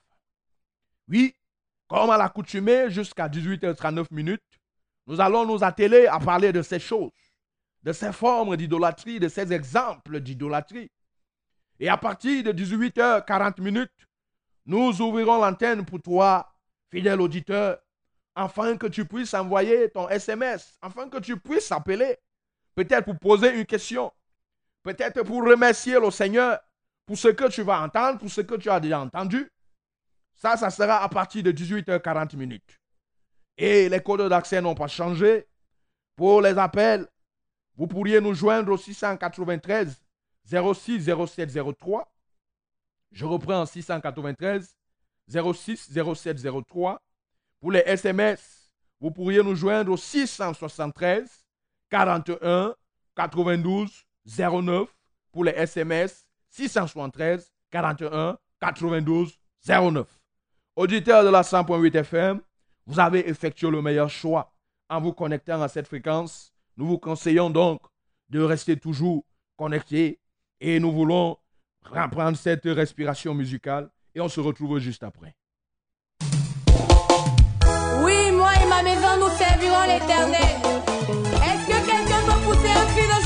Oui, 1.09 1.35
comme 1.89 2.11
à 2.11 2.17
l'accoutumée, 2.17 2.91
jusqu'à 2.91 3.29
18h39 3.29 4.07
minutes, 4.11 4.43
nous 5.07 5.21
allons 5.21 5.45
nous 5.45 5.63
atteler 5.63 6.07
à 6.07 6.19
parler 6.19 6.53
de 6.53 6.63
ces 6.63 6.79
choses, 6.79 7.13
de 7.83 7.93
ces 7.93 8.13
formes 8.13 8.57
d'idolâtrie, 8.57 9.21
de 9.21 9.29
ces 9.29 9.53
exemples 9.53 10.21
d'idolâtrie. 10.21 10.91
Et 11.79 11.89
à 11.89 11.97
partir 11.97 12.43
de 12.43 12.53
18h40 12.53 13.61
minutes, 13.61 13.93
nous 14.67 15.03
ouvrirons 15.03 15.39
l'antenne 15.39 15.85
pour 15.85 16.01
toi, 16.01 16.55
fidèle 16.91 17.21
auditeur, 17.21 17.79
afin 18.35 18.77
que 18.77 18.87
tu 18.87 19.05
puisses 19.05 19.35
envoyer 19.35 19.91
ton 19.91 20.09
SMS, 20.09 20.79
afin 20.81 21.09
que 21.09 21.19
tu 21.19 21.39
puisses 21.39 21.71
appeler, 21.71 22.17
peut-être 22.75 23.05
pour 23.05 23.19
poser 23.19 23.59
une 23.59 23.67
question, 23.67 24.11
peut-être 24.83 25.23
pour 25.23 25.45
remercier 25.45 26.01
le 26.01 26.11
Seigneur 26.11 26.59
pour 27.07 27.19
ce 27.19 27.29
que 27.29 27.49
tu 27.49 27.63
vas 27.63 27.83
entendre, 27.83 28.19
pour 28.19 28.31
ce 28.31 28.41
que 28.41 28.55
tu 28.55 28.71
as 28.71 28.81
déjà 28.81 29.01
entendu. 29.01 29.51
Ça, 30.37 30.57
ça 30.57 30.71
sera 30.71 31.03
à 31.03 31.09
partir 31.09 31.43
de 31.43 31.53
18h40 31.53 32.37
minutes. 32.37 32.81
Et 33.57 33.89
les 33.89 34.01
codes 34.01 34.29
d'accès 34.29 34.61
n'ont 34.61 34.75
pas 34.75 34.89
changé. 34.89 35.47
Pour 36.17 36.43
les 36.43 36.59
appels, 36.59 37.07
vous 37.77 37.87
pourriez 37.87 38.21
nous 38.21 38.35
joindre 38.35 38.73
au 38.73 38.77
693 38.77 40.03
06 40.47 41.11
07 41.27 41.59
03. 41.79 42.13
Je 43.13 43.25
reprends 43.25 43.65
693 43.65 44.77
06 45.29 45.93
07 46.15 46.65
03. 46.69 47.01
Pour 47.61 47.73
les 47.73 47.83
SMS, 47.87 48.73
vous 49.01 49.11
pourriez 49.11 49.43
nous 49.43 49.55
joindre 49.55 49.93
au 49.93 49.97
673 49.97 51.47
41 51.91 52.75
92 53.17 54.05
09. 54.27 54.89
Pour 55.33 55.45
les 55.45 55.53
SMS, 55.53 56.27
673 56.51 57.53
41 57.71 58.39
92 58.61 59.39
09. 59.67 60.24
Auditeurs 60.77 61.23
de 61.23 61.29
la 61.29 61.43
100.8 61.43 61.95
FM, 61.99 62.41
vous 62.87 62.99
avez 62.99 63.29
effectué 63.29 63.71
le 63.71 63.81
meilleur 63.81 64.11
choix 64.11 64.53
en 64.91 65.01
vous 65.01 65.13
connectant 65.13 65.63
à 65.63 65.69
cette 65.69 65.87
fréquence. 65.87 66.53
Nous 66.77 66.85
vous 66.85 66.99
conseillons 66.99 67.49
donc 67.49 67.81
de 68.29 68.41
rester 68.41 68.77
toujours 68.77 69.25
connectés 69.57 70.19
et 70.61 70.81
nous 70.81 70.91
voulons 70.91 71.37
reprendre 71.85 72.37
cette 72.37 72.65
respiration 72.65 73.35
musicale 73.35 73.89
et 74.17 74.21
on 74.21 74.29
se 74.29 74.41
retrouve 74.41 74.81
juste 74.81 75.05
après. 75.05 75.37
Oui, 78.03 78.33
moi 78.33 78.51
et 78.61 78.67
ma 78.69 78.83
maison, 78.83 79.17
nous 79.21 79.31
servirons 79.37 79.83
l'éternel. 79.87 80.59
Est-ce 81.37 81.67
que 81.69 81.87
quelqu'un 81.87 82.21
peut 82.27 82.41
pousser 82.47 82.71
un 82.71 82.87
cri 82.87 83.07
de 83.07 83.24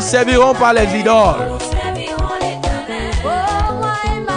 Nous 0.00 0.06
servirons 0.06 0.54
pas 0.54 0.72
les 0.72 0.98
idoles. 0.98 1.58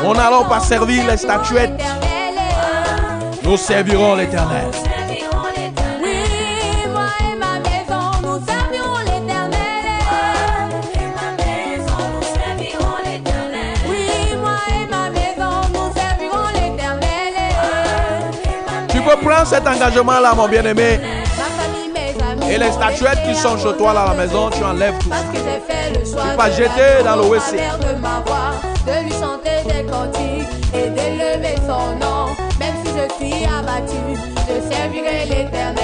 Nous 0.04 0.14
n'allons 0.14 0.44
pas 0.44 0.60
servir 0.60 1.08
les 1.08 1.16
statuettes. 1.16 1.82
nous 3.44 3.56
servirons 3.56 4.16
l'éternel. 4.16 4.66
Tu 18.90 19.02
peux 19.02 19.16
prendre 19.16 19.48
cet 19.48 19.66
engagement-là, 19.66 20.34
mon 20.36 20.50
bien-aimé. 20.50 21.13
Et 22.54 22.58
les 22.60 22.72
statuettes 22.72 23.24
qui 23.28 23.34
sont 23.34 23.58
chez 23.58 23.76
toi 23.78 23.94
là 23.94 24.04
à 24.04 24.08
la 24.10 24.26
maison, 24.26 24.52
tu 24.52 24.64
enlèves 24.64 24.96
tout 25.00 25.10
Parce 25.10 25.22
ça. 25.24 25.28
que 25.32 25.38
j'ai 25.40 25.74
fait 25.74 26.00
le 26.00 26.06
choix 26.06 26.22
Tu 26.32 26.38
vas 26.38 26.50
de 26.50 26.54
jeter 26.54 27.04
dans 27.04 27.16
le 27.16 27.22
WC. 27.24 27.58
de 28.86 29.04
lui 29.04 29.12
chanter 29.12 29.64
des 29.66 29.84
cantiques 29.90 30.50
et 30.76 30.90
d'élever 30.92 31.56
son 31.68 31.96
nom. 31.98 32.28
Même 32.60 32.76
si 32.86 32.92
je 32.92 33.16
suis 33.16 33.44
abattu, 33.46 34.20
je 34.48 34.76
servirai 34.76 35.26
l'éternel. 35.26 35.83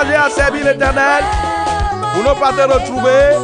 T'engager 0.00 0.16
à 0.16 0.30
servir 0.30 0.64
l'Éternel 0.64 1.24
pour 2.14 2.22
ne 2.22 2.40
pas 2.40 2.52
retrouver 2.74 3.36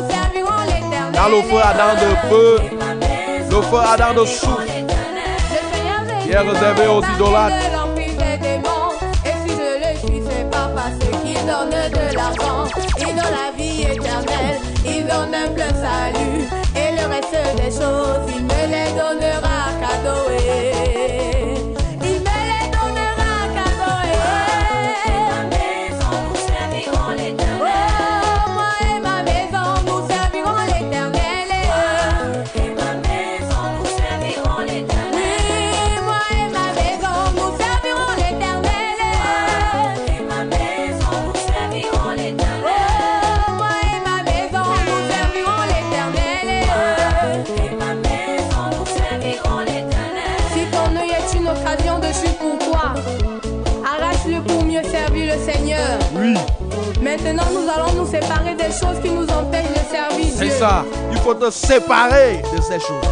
Dans 1.13 1.29
le 1.29 1.43
feu 1.43 1.59
ardent 1.63 1.95
de 2.01 2.29
feu, 2.29 2.59
le 3.51 3.63
feu 3.63 3.77
ardent 3.77 4.19
de 4.19 4.25
souffle, 4.25 4.63
qui 6.23 6.31
est 6.31 6.39
réservé 6.39 6.87
aux 6.87 7.03
idolâtres. 7.15 7.57
Et 9.25 9.33
si 9.45 9.55
je 9.55 9.71
le 9.83 9.99
suis, 9.99 10.23
c'est 10.31 10.51
pas 10.51 10.71
parce 10.75 10.99
qu'il 11.23 11.41
donne 11.45 11.71
de 11.71 12.15
l'argent. 12.15 12.65
Il 13.01 13.07
donne 13.07 13.17
la 13.17 13.53
vie 13.57 13.83
éternelle, 13.83 14.61
il 14.87 15.03
donne 15.07 15.35
un 15.35 15.49
plein 15.53 15.75
salut. 15.75 16.49
Et 16.75 16.93
le 16.97 17.07
reste 17.07 17.57
des 17.57 17.71
choses, 17.71 18.46
ça. 60.59 60.85
Il 61.13 61.19
faut 61.19 61.35
te 61.35 61.51
séparer 61.51 62.43
de 62.55 62.61
ces 62.63 62.81
choses 62.81 63.11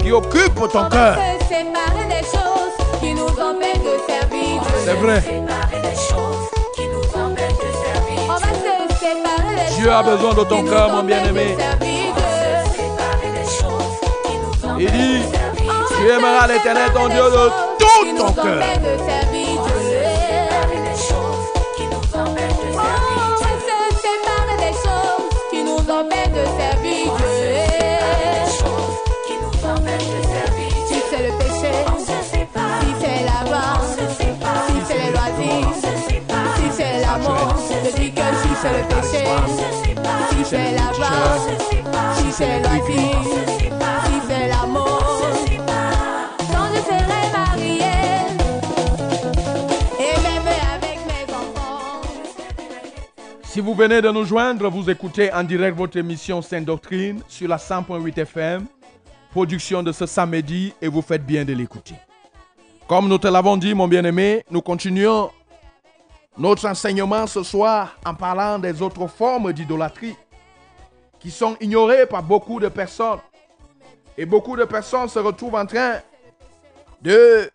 qui 0.00 0.12
occupent 0.12 0.68
ton 0.72 0.88
cœur. 0.88 1.16
se 1.40 1.46
séparer 1.46 2.06
des 2.08 2.24
choses 2.24 2.76
qui 3.00 3.14
nous 3.14 3.26
empêchent 3.26 3.78
de 3.78 3.96
servir 4.06 4.60
Dieu. 4.60 4.78
C'est 4.84 4.94
vrai. 4.94 5.22
On 8.20 8.26
va 8.26 8.36
se 8.36 8.42
séparer 8.98 9.68
des 9.68 9.74
Dieu 9.76 9.92
a 9.92 10.02
besoin 10.02 10.34
de 10.34 10.44
ton 10.44 10.64
cœur, 10.64 10.90
mon 10.90 11.02
bien-aimé. 11.02 11.56
Il 14.80 14.90
dit, 14.90 15.22
Tu 15.96 16.08
aimeras 16.08 16.46
l'éternel 16.46 16.90
ton 16.94 17.08
Dieu 17.08 17.22
de 17.22 17.50
tout 17.78 18.16
ton 18.16 18.32
cœur. 18.32 18.62
C'est 38.60 38.72
le 38.72 38.82
péché, 38.88 39.24
si 40.30 40.44
c'est 40.44 40.72
l'argent, 40.72 41.04
si 42.14 42.32
c'est 42.32 42.46
les 42.46 42.62
loisirs, 42.62 43.22
si 44.04 44.20
c'est 44.28 44.48
l'amour, 44.48 45.02
quand 46.50 46.66
je 46.74 46.80
serai 46.80 47.30
mariée, 47.32 47.80
et 50.00 50.16
même 50.22 50.48
avec 50.74 50.98
mes 51.06 51.32
enfants. 51.32 52.02
Si 53.44 53.60
vous 53.60 53.74
venez 53.74 54.02
de 54.02 54.10
nous 54.10 54.24
joindre, 54.24 54.68
vous 54.68 54.90
écoutez 54.90 55.32
en 55.32 55.44
direct 55.44 55.76
votre 55.76 55.96
émission 55.96 56.42
Sainte 56.42 56.64
Doctrine 56.64 57.22
sur 57.28 57.48
la 57.48 57.58
100.8 57.58 58.18
FM, 58.18 58.66
production 59.30 59.82
de 59.84 59.92
ce 59.92 60.06
samedi, 60.06 60.72
et 60.82 60.88
vous 60.88 61.02
faites 61.02 61.24
bien 61.24 61.44
de 61.44 61.52
l'écouter. 61.52 61.94
Comme 62.88 63.08
nous 63.08 63.18
te 63.18 63.28
l'avons 63.28 63.56
dit, 63.56 63.74
mon 63.74 63.86
bien-aimé, 63.86 64.42
nous 64.50 64.62
continuons 64.62 65.30
notre 66.38 66.68
enseignement 66.68 67.26
ce 67.26 67.42
soir 67.42 67.96
en 68.04 68.14
parlant 68.14 68.58
des 68.58 68.80
autres 68.80 69.08
formes 69.08 69.52
d'idolâtrie 69.52 70.16
qui 71.18 71.30
sont 71.30 71.56
ignorées 71.60 72.06
par 72.06 72.22
beaucoup 72.22 72.60
de 72.60 72.68
personnes. 72.68 73.18
Et 74.16 74.24
beaucoup 74.24 74.56
de 74.56 74.64
personnes 74.64 75.08
se 75.08 75.18
retrouvent 75.18 75.56
en 75.56 75.66
train 75.66 75.98
de 77.02 77.50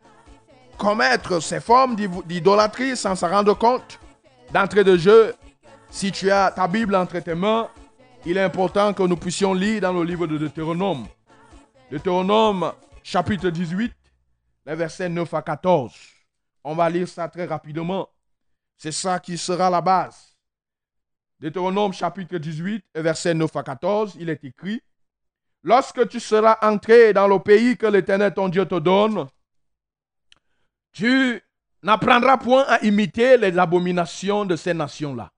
commettre 0.78 1.42
ces 1.42 1.62
formes 1.62 1.96
d'idolâtrie 1.96 2.98
sans 2.98 3.16
s'en 3.16 3.30
rendre 3.30 3.58
compte. 3.58 4.00
D'entrée 4.52 4.84
de 4.84 4.98
jeu, 4.98 5.34
si 5.90 6.12
tu 6.12 6.30
as 6.30 6.52
ta 6.52 6.68
Bible 6.68 6.96
entre 6.96 7.20
tes 7.20 7.36
mains, 7.36 7.70
il 8.26 8.38
est 8.38 8.44
important 8.44 8.94
que 8.94 9.04
nous 9.04 9.18
puissions 9.18 9.54
lire 9.54 9.82
dans 9.82 9.94
le 9.94 10.04
livre 10.04 10.28
de 10.28 10.38
Deutéronome. 10.38 11.08
Deutéronome 11.90 12.72
chapitre 13.02 13.50
18, 13.50 13.94
les 14.66 14.76
versets 14.76 15.10
9 15.10 15.34
à 15.34 15.42
14. 15.42 15.94
On 16.64 16.76
va 16.76 16.90
lire 16.90 17.08
ça 17.08 17.28
très 17.28 17.46
rapidement. 17.46 18.08
C'est 18.78 18.92
ça 18.92 19.20
qui 19.20 19.38
sera 19.38 19.70
la 19.70 19.82
base. 19.82 20.36
Deutéronome 21.40 21.94
chapitre 21.94 22.38
18, 22.38 22.86
verset 22.96 23.34
9 23.34 23.56
à 23.56 23.64
14, 23.64 24.16
il 24.20 24.30
est 24.30 24.44
écrit, 24.44 24.82
Lorsque 25.64 26.10
tu 26.10 26.20
seras 26.20 26.58
entré 26.62 27.14
dans 27.14 27.28
le 27.28 27.40
pays 27.40 27.78
que 27.78 27.86
l'Éternel 27.86 28.34
ton 28.34 28.50
Dieu 28.50 28.66
te 28.66 28.78
donne, 28.80 29.28
tu 30.92 31.42
n'apprendras 31.82 32.38
point 32.38 32.64
à 32.68 32.84
imiter 32.84 33.38
les 33.38 33.58
abominations 33.58 34.44
de 34.46 34.58
ces 34.58 34.74
nations-là. 34.74 35.32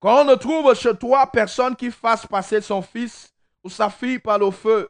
Qu'on 0.00 0.24
ne 0.24 0.34
trouve 0.34 0.74
chez 0.74 0.96
toi 0.96 1.30
personne 1.30 1.76
qui 1.76 1.92
fasse 1.92 2.26
passer 2.26 2.60
son 2.60 2.82
fils 2.82 3.32
ou 3.62 3.70
sa 3.70 3.88
fille 3.88 4.18
par 4.18 4.38
le 4.38 4.50
feu, 4.50 4.88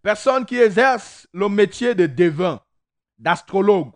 personne 0.00 0.46
qui 0.46 0.58
exerce 0.58 1.26
le 1.32 1.48
métier 1.48 1.94
de 1.94 2.06
devin, 2.06 2.60
d'astrologue, 3.18 3.92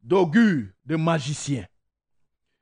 d'augure, 0.00 0.66
de 0.84 0.96
magicien, 0.96 1.64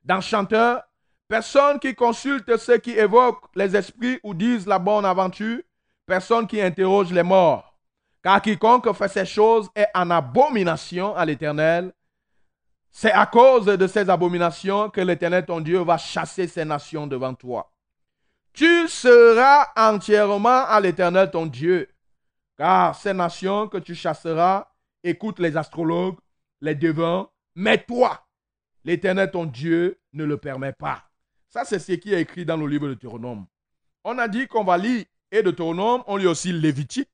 d'enchanteur, 0.03 0.83
personne 1.29 1.79
qui 1.79 1.95
consulte 1.95 2.57
ceux 2.57 2.79
qui 2.79 2.93
évoquent 2.93 3.49
les 3.55 3.77
esprits 3.77 4.19
ou 4.23 4.35
disent 4.35 4.67
la 4.67 4.79
bonne 4.79 5.05
aventure, 5.05 5.61
personne 6.07 6.47
qui 6.47 6.61
interroge 6.61 7.13
les 7.13 7.23
morts. 7.23 7.77
Car 8.23 8.43
quiconque 8.43 8.93
fait 8.93 9.09
ces 9.09 9.27
choses 9.27 9.69
est 9.75 9.89
en 9.95 10.11
abomination 10.11 11.15
à 11.15 11.25
l'Éternel. 11.25 11.93
C'est 12.91 13.13
à 13.13 13.27
cause 13.27 13.67
de 13.67 13.87
ces 13.87 14.09
abominations 14.09 14.91
que 14.91 15.01
l'Éternel 15.01 15.45
ton 15.45 15.61
Dieu 15.61 15.81
va 15.81 15.99
chasser 15.99 16.49
ces 16.49 16.65
nations 16.65 17.07
devant 17.07 17.35
toi. 17.35 17.71
Tu 18.53 18.89
seras 18.89 19.69
entièrement 19.77 20.65
à 20.65 20.81
l'Éternel 20.81 21.31
ton 21.31 21.45
Dieu, 21.45 21.89
car 22.57 22.95
ces 22.95 23.13
nations 23.13 23.69
que 23.69 23.77
tu 23.77 23.95
chasseras 23.95 24.67
écoutent 25.05 25.41
les 25.41 25.57
astrologues, 25.57 26.17
les 26.67 26.75
devins, 26.75 27.29
mais 27.55 27.83
toi, 27.83 28.27
l'Éternel 28.85 29.31
ton 29.31 29.47
Dieu 29.47 29.99
ne 30.13 30.25
le 30.25 30.37
permet 30.37 30.73
pas. 30.73 31.09
Ça, 31.49 31.65
c'est 31.65 31.79
ce 31.79 31.93
qui 31.93 32.13
est 32.13 32.21
écrit 32.21 32.45
dans 32.45 32.57
le 32.57 32.67
livre 32.67 32.89
de 32.89 32.95
Deutéronome. 32.95 33.47
On 34.05 34.19
a 34.19 34.29
dit 34.29 34.47
qu'on 34.47 34.65
va 34.65 34.77
lire 34.77 35.05
et 35.31 35.43
Deutéronome, 35.43 36.03
on 36.07 36.17
lit 36.17 36.27
aussi 36.27 36.53
Lévitique. 36.53 37.11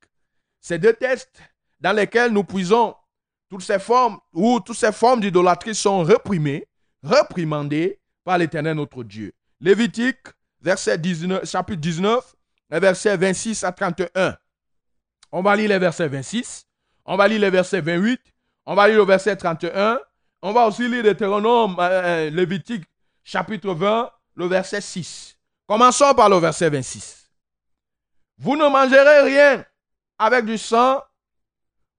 Ces 0.59 0.77
deux 0.77 0.93
textes 0.93 1.41
dans 1.79 1.93
lesquels 1.93 2.31
nous 2.31 2.43
puisons 2.43 2.95
toutes 3.49 3.61
ces 3.61 3.79
formes, 3.79 4.19
où 4.33 4.59
toutes 4.59 4.77
ces 4.77 4.91
formes 4.91 5.21
d'idolâtrie 5.21 5.75
sont 5.75 6.03
réprimées, 6.03 6.67
réprimandées 7.03 7.99
par 8.23 8.37
l'Éternel 8.37 8.75
notre 8.75 9.03
Dieu. 9.03 9.33
Lévitique, 9.59 10.27
verset 10.61 10.97
19, 10.97 11.49
chapitre 11.49 11.81
19, 11.81 12.35
les 12.69 12.79
versets 12.79 13.17
26 13.17 13.63
à 13.63 13.71
31. 13.71 14.37
On 15.31 15.41
va 15.41 15.55
lire 15.55 15.69
les 15.69 15.79
versets 15.79 16.07
26, 16.07 16.65
on 17.05 17.17
va 17.17 17.27
lire 17.27 17.39
les 17.39 17.49
versets 17.49 17.81
28, 17.81 18.19
on 18.65 18.75
va 18.75 18.87
lire 18.87 18.97
le 18.97 19.05
verset 19.05 19.35
31, 19.35 19.99
on 20.41 20.51
va 20.51 20.67
aussi 20.67 20.87
lire 20.87 21.03
Deutéronome, 21.03 21.75
euh, 21.79 22.27
euh, 22.27 22.29
Lévitique, 22.29 22.83
chapitre 23.23 23.73
20, 23.73 24.11
le 24.35 24.45
verset 24.47 24.81
6. 24.81 25.37
Commençons 25.67 26.13
par 26.13 26.29
le 26.29 26.37
verset 26.37 26.69
26. 26.69 27.31
Vous 28.37 28.55
ne 28.55 28.67
mangerez 28.67 29.21
rien 29.21 29.65
avec 30.17 30.45
du 30.45 30.57
sang, 30.57 31.01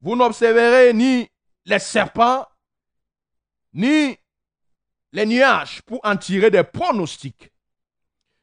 vous 0.00 0.16
n'observerez 0.16 0.92
ni 0.92 1.29
les 1.64 1.79
serpents, 1.79 2.46
ni 3.72 4.18
les 5.12 5.27
nuages 5.27 5.81
pour 5.83 6.00
en 6.05 6.16
tirer 6.16 6.50
des 6.50 6.64
pronostics. 6.64 7.50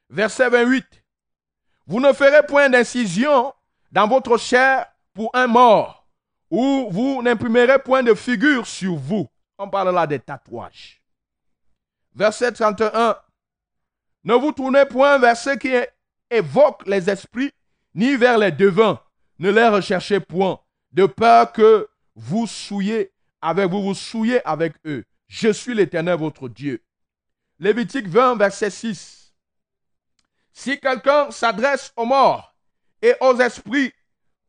Verset 0.10 0.50
28. 0.50 0.86
Vous 1.86 2.00
ne 2.00 2.14
ferez 2.14 2.46
point 2.46 2.70
d'incision 2.70 3.54
dans 3.92 4.08
votre 4.08 4.38
chair 4.38 4.88
pour 5.14 5.30
un 5.34 5.48
mort, 5.48 6.01
ou 6.52 6.90
vous 6.92 7.22
n'imprimerez 7.24 7.80
point 7.80 8.04
de 8.04 8.14
figure 8.14 8.68
sur 8.68 8.96
vous. 8.96 9.28
On 9.58 9.70
parle 9.70 9.96
là 9.96 10.06
des 10.06 10.20
tatouages. 10.20 11.02
Verset 12.14 12.52
31. 12.52 13.18
Ne 14.26 14.34
vous 14.36 14.52
tournez 14.52 14.86
point 14.86 15.18
vers 15.18 15.38
ceux 15.38 15.56
qui 15.56 15.72
évoquent 16.30 16.86
les 16.86 17.10
esprits, 17.10 17.52
ni 17.96 18.16
vers 18.16 18.38
les 18.38 18.52
devins. 18.52 19.00
Ne 19.40 19.50
les 19.50 19.68
recherchez 19.70 20.20
point, 20.20 20.60
de 20.92 21.06
peur 21.06 21.52
que 21.52 21.90
vous 22.16 22.46
souillez 22.46 23.12
avec 23.42 23.70
vous, 23.70 23.82
vous 23.82 23.96
souillez 23.96 24.46
avec 24.46 24.74
eux. 24.86 25.04
Je 25.28 25.50
suis 25.50 25.74
l'Éternel 25.74 26.20
votre 26.20 26.50
Dieu. 26.50 26.84
Lévitique 27.60 28.08
20, 28.08 28.36
verset 28.36 28.70
6. 28.70 29.34
Si 30.52 30.80
quelqu'un 30.80 31.32
s'adresse 31.32 31.94
aux 31.96 32.06
morts 32.06 32.56
et 33.02 33.16
aux 33.22 33.40
esprits 33.40 33.94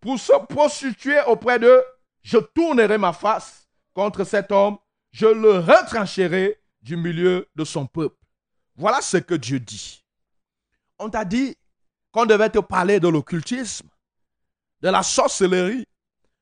pour 0.00 0.18
se 0.18 0.32
prostituer 0.46 1.20
auprès 1.26 1.58
d'eux, 1.58 1.82
je 2.22 2.38
tournerai 2.38 2.98
ma 2.98 3.12
face 3.12 3.68
contre 3.94 4.24
cet 4.24 4.52
homme, 4.52 4.78
je 5.12 5.26
le 5.26 5.58
retrancherai 5.58 6.58
du 6.80 6.96
milieu 6.96 7.48
de 7.54 7.64
son 7.64 7.86
peuple. 7.86 8.16
Voilà 8.76 9.00
ce 9.00 9.18
que 9.18 9.34
Dieu 9.34 9.60
dit. 9.60 10.04
On 10.98 11.10
t'a 11.10 11.24
dit 11.24 11.56
qu'on 12.10 12.26
devait 12.26 12.50
te 12.50 12.58
parler 12.58 13.00
de 13.00 13.08
l'occultisme, 13.08 13.88
de 14.80 14.88
la 14.88 15.02
sorcellerie, 15.02 15.86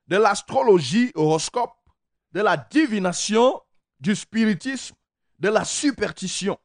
de 0.06 0.16
l'astrologie 0.16 1.12
horoscope, 1.14 1.76
de 2.32 2.40
la 2.40 2.56
divination, 2.56 3.60
du 3.98 4.14
spiritisme, 4.14 4.94
de 5.38 5.48
la 5.48 5.64
superstition. 5.64 6.58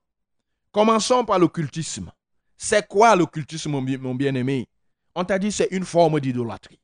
Commençons 0.72 1.26
par 1.26 1.40
l'occultisme. 1.40 2.12
C'est 2.58 2.88
quoi 2.88 3.16
l'occultisme, 3.16 3.72
mon 3.72 3.82
bien- 3.82 3.98
mon 3.98 4.16
bien-aimé? 4.16 4.68
On 5.16 5.24
t'a 5.26 5.40
dit 5.40 5.52
c'est 5.52 5.70
une 5.72 5.86
forme 5.86 6.20
d'idolâtrie. 6.20 6.80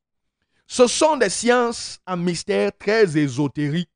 Ce 0.72 0.88
sont 0.88 1.18
des 1.18 1.28
sciences 1.28 2.00
en 2.08 2.16
mystère 2.16 2.72
très 2.80 3.18
ésotériques 3.18 3.92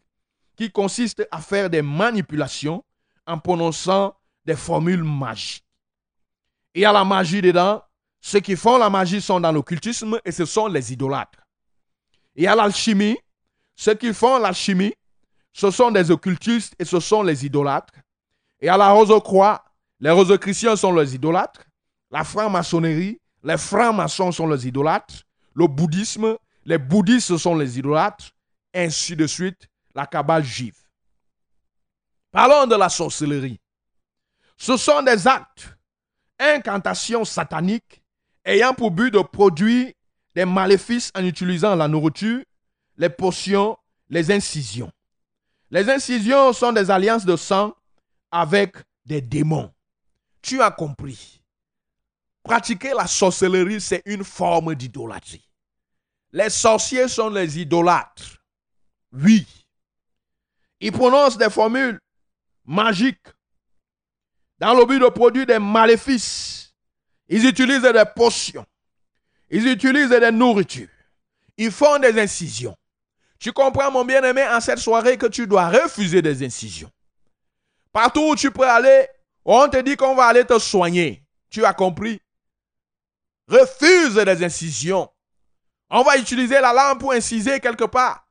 qui 0.57 0.69
consistent 0.69 1.25
à 1.31 1.39
faire 1.39 1.69
des 1.69 1.81
manipulations 1.81 2.83
en 3.25 3.39
prononçant 3.39 4.13
des 4.43 4.57
formules 4.57 5.05
magiques. 5.05 5.63
Il 6.73 6.81
y 6.81 6.85
a 6.85 6.91
la 6.91 7.05
magie 7.05 7.41
dedans. 7.41 7.81
Ceux 8.19 8.41
qui 8.41 8.57
font 8.57 8.77
la 8.77 8.89
magie 8.89 9.21
sont 9.21 9.39
dans 9.39 9.53
l'occultisme 9.53 10.19
et 10.25 10.33
ce 10.33 10.43
sont 10.43 10.67
les 10.67 10.91
idolâtres. 10.91 11.39
Il 12.35 12.43
y 12.43 12.47
a 12.47 12.53
l'alchimie. 12.53 13.17
Ceux 13.73 13.93
qui 13.93 14.13
font 14.13 14.37
l'alchimie, 14.37 14.93
ce 15.53 15.71
sont 15.71 15.91
des 15.91 16.11
occultistes 16.11 16.75
et 16.77 16.83
ce 16.83 16.99
sont 16.99 17.23
les 17.23 17.45
idolâtres. 17.45 17.93
Y 18.61 18.67
a 18.67 18.75
la 18.75 18.91
rose-croix. 18.91 19.63
Les 20.01 20.11
rose-chrétiens 20.11 20.75
sont 20.75 20.93
les 20.93 21.15
idolâtres. 21.15 21.63
La 22.11 22.25
franc-maçonnerie, 22.25 23.21
les 23.45 23.57
francs-maçons 23.57 24.33
sont 24.33 24.47
les 24.47 24.67
idolâtres. 24.67 25.23
Le 25.53 25.67
bouddhisme, 25.67 26.35
les 26.65 26.77
bouddhistes 26.77 27.37
sont 27.37 27.55
les 27.55 27.79
idolâtres. 27.79 28.31
Ainsi 28.73 29.15
de 29.15 29.25
suite, 29.25 29.69
la 29.93 30.05
cabale 30.05 30.43
juive. 30.43 30.77
Parlons 32.31 32.67
de 32.67 32.75
la 32.75 32.89
sorcellerie. 32.89 33.61
Ce 34.57 34.75
sont 34.75 35.01
des 35.01 35.27
actes, 35.27 35.77
incantations 36.39 37.23
sataniques 37.23 38.03
ayant 38.43 38.73
pour 38.73 38.91
but 38.91 39.11
de 39.11 39.19
produire 39.19 39.93
des 40.33 40.45
maléfices 40.45 41.11
en 41.15 41.23
utilisant 41.23 41.75
la 41.75 41.87
nourriture, 41.87 42.43
les 42.97 43.09
potions, 43.09 43.77
les 44.09 44.31
incisions. 44.31 44.91
Les 45.71 45.89
incisions 45.89 46.51
sont 46.51 46.73
des 46.73 46.91
alliances 46.91 47.25
de 47.25 47.35
sang 47.35 47.73
avec 48.31 48.75
des 49.05 49.21
démons. 49.21 49.73
Tu 50.41 50.61
as 50.61 50.71
compris. 50.71 51.41
Pratiquer 52.43 52.93
la 52.93 53.07
sorcellerie, 53.07 53.81
c'est 53.81 54.03
une 54.05 54.23
forme 54.23 54.75
d'idolâtrie. 54.75 55.44
Les 56.35 56.49
sorciers 56.49 57.07
sont 57.07 57.29
les 57.29 57.61
idolâtres. 57.61 58.43
Oui. 59.13 59.47
Ils 60.81 60.91
prononcent 60.91 61.37
des 61.37 61.49
formules 61.49 61.97
magiques 62.65 63.25
dans 64.59 64.73
le 64.73 64.85
but 64.85 64.99
de 64.99 65.07
produire 65.07 65.45
des 65.45 65.59
maléfices. 65.59 66.73
Ils 67.29 67.45
utilisent 67.45 67.83
des 67.83 68.03
potions. 68.13 68.65
Ils 69.49 69.65
utilisent 69.65 70.09
des 70.09 70.31
nourritures. 70.31 70.89
Ils 71.55 71.71
font 71.71 71.99
des 71.99 72.19
incisions. 72.19 72.75
Tu 73.39 73.53
comprends, 73.53 73.89
mon 73.89 74.03
bien-aimé, 74.03 74.45
en 74.45 74.59
cette 74.59 74.79
soirée 74.79 75.17
que 75.17 75.27
tu 75.27 75.47
dois 75.47 75.69
refuser 75.69 76.21
des 76.21 76.45
incisions. 76.45 76.91
Partout 77.93 78.31
où 78.31 78.35
tu 78.35 78.51
peux 78.51 78.69
aller, 78.69 79.07
on 79.45 79.69
te 79.69 79.77
dit 79.77 79.95
qu'on 79.95 80.15
va 80.15 80.25
aller 80.25 80.43
te 80.43 80.59
soigner. 80.59 81.23
Tu 81.49 81.63
as 81.63 81.73
compris? 81.73 82.19
Refuse 83.47 84.15
des 84.15 84.43
incisions. 84.43 85.09
On 85.89 86.03
va 86.03 86.17
utiliser 86.17 86.59
la 86.59 86.73
lampe 86.73 86.99
pour 86.99 87.13
inciser 87.13 87.59
quelque 87.59 87.85
part. 87.85 88.27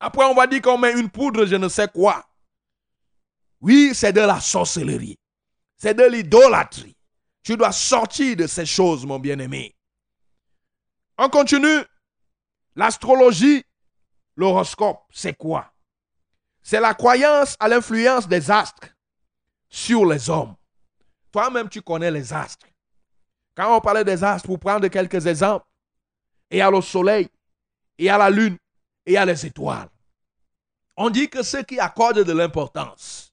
Après, 0.00 0.24
on 0.24 0.34
va 0.34 0.46
dire 0.46 0.60
qu'on 0.60 0.78
met 0.78 0.92
une 0.92 1.10
poudre, 1.10 1.46
je 1.46 1.56
ne 1.56 1.68
sais 1.68 1.88
quoi. 1.88 2.24
Oui, 3.60 3.92
c'est 3.94 4.12
de 4.12 4.20
la 4.20 4.40
sorcellerie. 4.40 5.18
C'est 5.76 5.94
de 5.94 6.04
l'idolâtrie. 6.04 6.96
Tu 7.42 7.56
dois 7.56 7.72
sortir 7.72 8.36
de 8.36 8.46
ces 8.46 8.66
choses, 8.66 9.06
mon 9.06 9.18
bien-aimé. 9.18 9.76
On 11.18 11.28
continue. 11.28 11.82
L'astrologie, 12.74 13.64
l'horoscope, 14.36 15.02
c'est 15.12 15.34
quoi? 15.34 15.72
C'est 16.62 16.80
la 16.80 16.94
croyance 16.94 17.56
à 17.60 17.68
l'influence 17.68 18.26
des 18.26 18.50
astres 18.50 18.88
sur 19.68 20.06
les 20.06 20.30
hommes. 20.30 20.54
Toi-même, 21.32 21.68
tu 21.68 21.82
connais 21.82 22.10
les 22.10 22.32
astres. 22.32 22.66
Quand 23.54 23.76
on 23.76 23.80
parlait 23.80 24.04
des 24.04 24.22
astres, 24.22 24.46
pour 24.46 24.58
prendre 24.58 24.88
quelques 24.88 25.26
exemples, 25.26 25.66
y 26.58 26.60
a 26.60 26.70
le 26.70 26.80
soleil, 26.80 27.28
il 27.98 28.06
y 28.06 28.08
a 28.08 28.18
la 28.18 28.30
lune, 28.30 28.58
et 29.06 29.16
a 29.16 29.24
les 29.24 29.46
étoiles. 29.46 29.88
On 30.96 31.10
dit 31.10 31.28
que 31.28 31.42
ceux 31.42 31.62
qui 31.62 31.78
accordent 31.80 32.24
de 32.24 32.32
l'importance, 32.32 33.32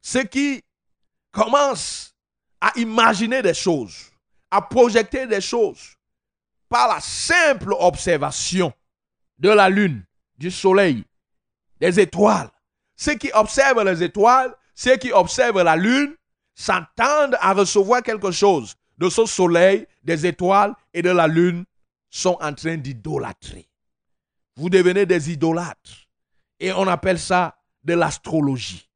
ceux 0.00 0.24
qui 0.24 0.62
commencent 1.32 2.14
à 2.60 2.72
imaginer 2.76 3.42
des 3.42 3.54
choses, 3.54 4.10
à 4.50 4.62
projeter 4.62 5.26
des 5.26 5.40
choses 5.40 5.96
par 6.68 6.88
la 6.88 7.00
simple 7.00 7.74
observation 7.78 8.72
de 9.38 9.50
la 9.50 9.68
lune, 9.68 10.04
du 10.38 10.50
soleil, 10.50 11.04
des 11.80 12.00
étoiles. 12.00 12.50
Ceux 12.96 13.14
qui 13.14 13.30
observent 13.32 13.82
les 13.84 14.02
étoiles, 14.02 14.54
ceux 14.74 14.96
qui 14.96 15.12
observent 15.12 15.62
la 15.62 15.76
lune, 15.76 16.14
s'attendent 16.54 17.36
à 17.40 17.52
recevoir 17.52 18.02
quelque 18.02 18.30
chose 18.30 18.74
de 18.98 19.08
ce 19.08 19.26
soleil, 19.26 19.86
des 20.04 20.26
étoiles 20.26 20.74
et 20.92 21.02
de 21.02 21.10
la 21.10 21.26
lune, 21.26 21.64
sont 22.14 22.38
en 22.40 22.54
train 22.54 22.76
d'idolâtrer. 22.76 23.68
Vous 24.54 24.70
devenez 24.70 25.04
des 25.04 25.32
idolâtres. 25.32 26.08
Et 26.60 26.72
on 26.72 26.86
appelle 26.86 27.18
ça 27.18 27.58
de 27.82 27.94
l'astrologie. 27.94 28.88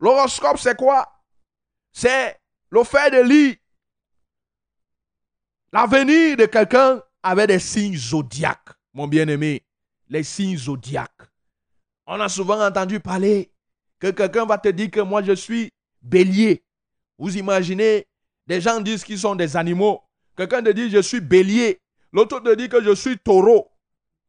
L'horoscope, 0.00 0.58
c'est 0.58 0.76
quoi? 0.76 1.06
C'est 1.92 2.36
le 2.70 2.82
fait 2.82 3.12
de 3.12 3.22
lire 3.22 3.54
l'avenir 5.72 6.36
de 6.36 6.46
quelqu'un 6.46 7.00
avec 7.22 7.46
des 7.46 7.60
signes 7.60 7.96
zodiaques, 7.96 8.70
mon 8.92 9.06
bien-aimé. 9.06 9.64
Les 10.08 10.24
signes 10.24 10.58
zodiaques. 10.58 11.30
On 12.06 12.20
a 12.20 12.28
souvent 12.28 12.60
entendu 12.60 12.98
parler 12.98 13.52
que 14.00 14.10
quelqu'un 14.10 14.46
va 14.46 14.58
te 14.58 14.68
dire 14.68 14.90
que 14.90 15.00
moi 15.00 15.22
je 15.22 15.32
suis 15.32 15.70
bélier. 16.02 16.64
Vous 17.18 17.36
imaginez, 17.36 18.06
des 18.48 18.60
gens 18.60 18.80
disent 18.80 19.04
qu'ils 19.04 19.18
sont 19.18 19.36
des 19.36 19.56
animaux. 19.56 20.02
Quelqu'un 20.36 20.62
te 20.62 20.70
dit 20.70 20.90
je 20.90 21.02
suis 21.02 21.20
bélier. 21.20 21.80
L'autre 22.16 22.40
te 22.40 22.54
dit 22.54 22.70
que 22.70 22.82
je 22.82 22.94
suis 22.94 23.18
taureau. 23.18 23.70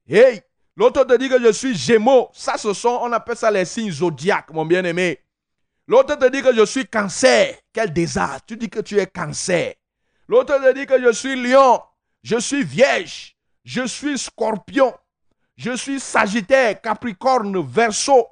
Hey, 0.10 0.42
l'autre 0.76 1.06
te 1.06 1.16
dit 1.16 1.30
que 1.30 1.42
je 1.42 1.54
suis 1.54 1.74
gémeaux. 1.74 2.30
Ça, 2.34 2.58
ce 2.58 2.74
sont, 2.74 3.00
on 3.02 3.14
appelle 3.14 3.38
ça 3.38 3.50
les 3.50 3.64
signes 3.64 3.94
zodiaques, 3.94 4.52
mon 4.52 4.66
bien-aimé. 4.66 5.24
L'autre 5.88 6.16
te 6.16 6.30
dit 6.30 6.42
que 6.42 6.54
je 6.54 6.66
suis 6.66 6.86
cancer. 6.86 7.56
Quel 7.72 7.94
désastre. 7.94 8.46
Tu 8.46 8.58
dis 8.58 8.70
que 8.70 8.82
tu 8.82 9.00
es 9.00 9.08
cancer. 9.08 9.76
L'autre 10.28 10.58
te 10.58 10.74
dit 10.74 10.86
que 10.86 11.02
je 11.02 11.14
suis 11.14 11.42
lion. 11.42 11.82
Je 12.24 12.38
suis 12.38 12.62
vierge. 12.62 13.38
Je 13.64 13.88
suis 13.88 14.20
scorpion. 14.20 14.94
Je 15.56 15.72
suis 15.72 16.02
sagittaire, 16.02 16.82
capricorne, 16.82 17.58
verseau. 17.66 18.28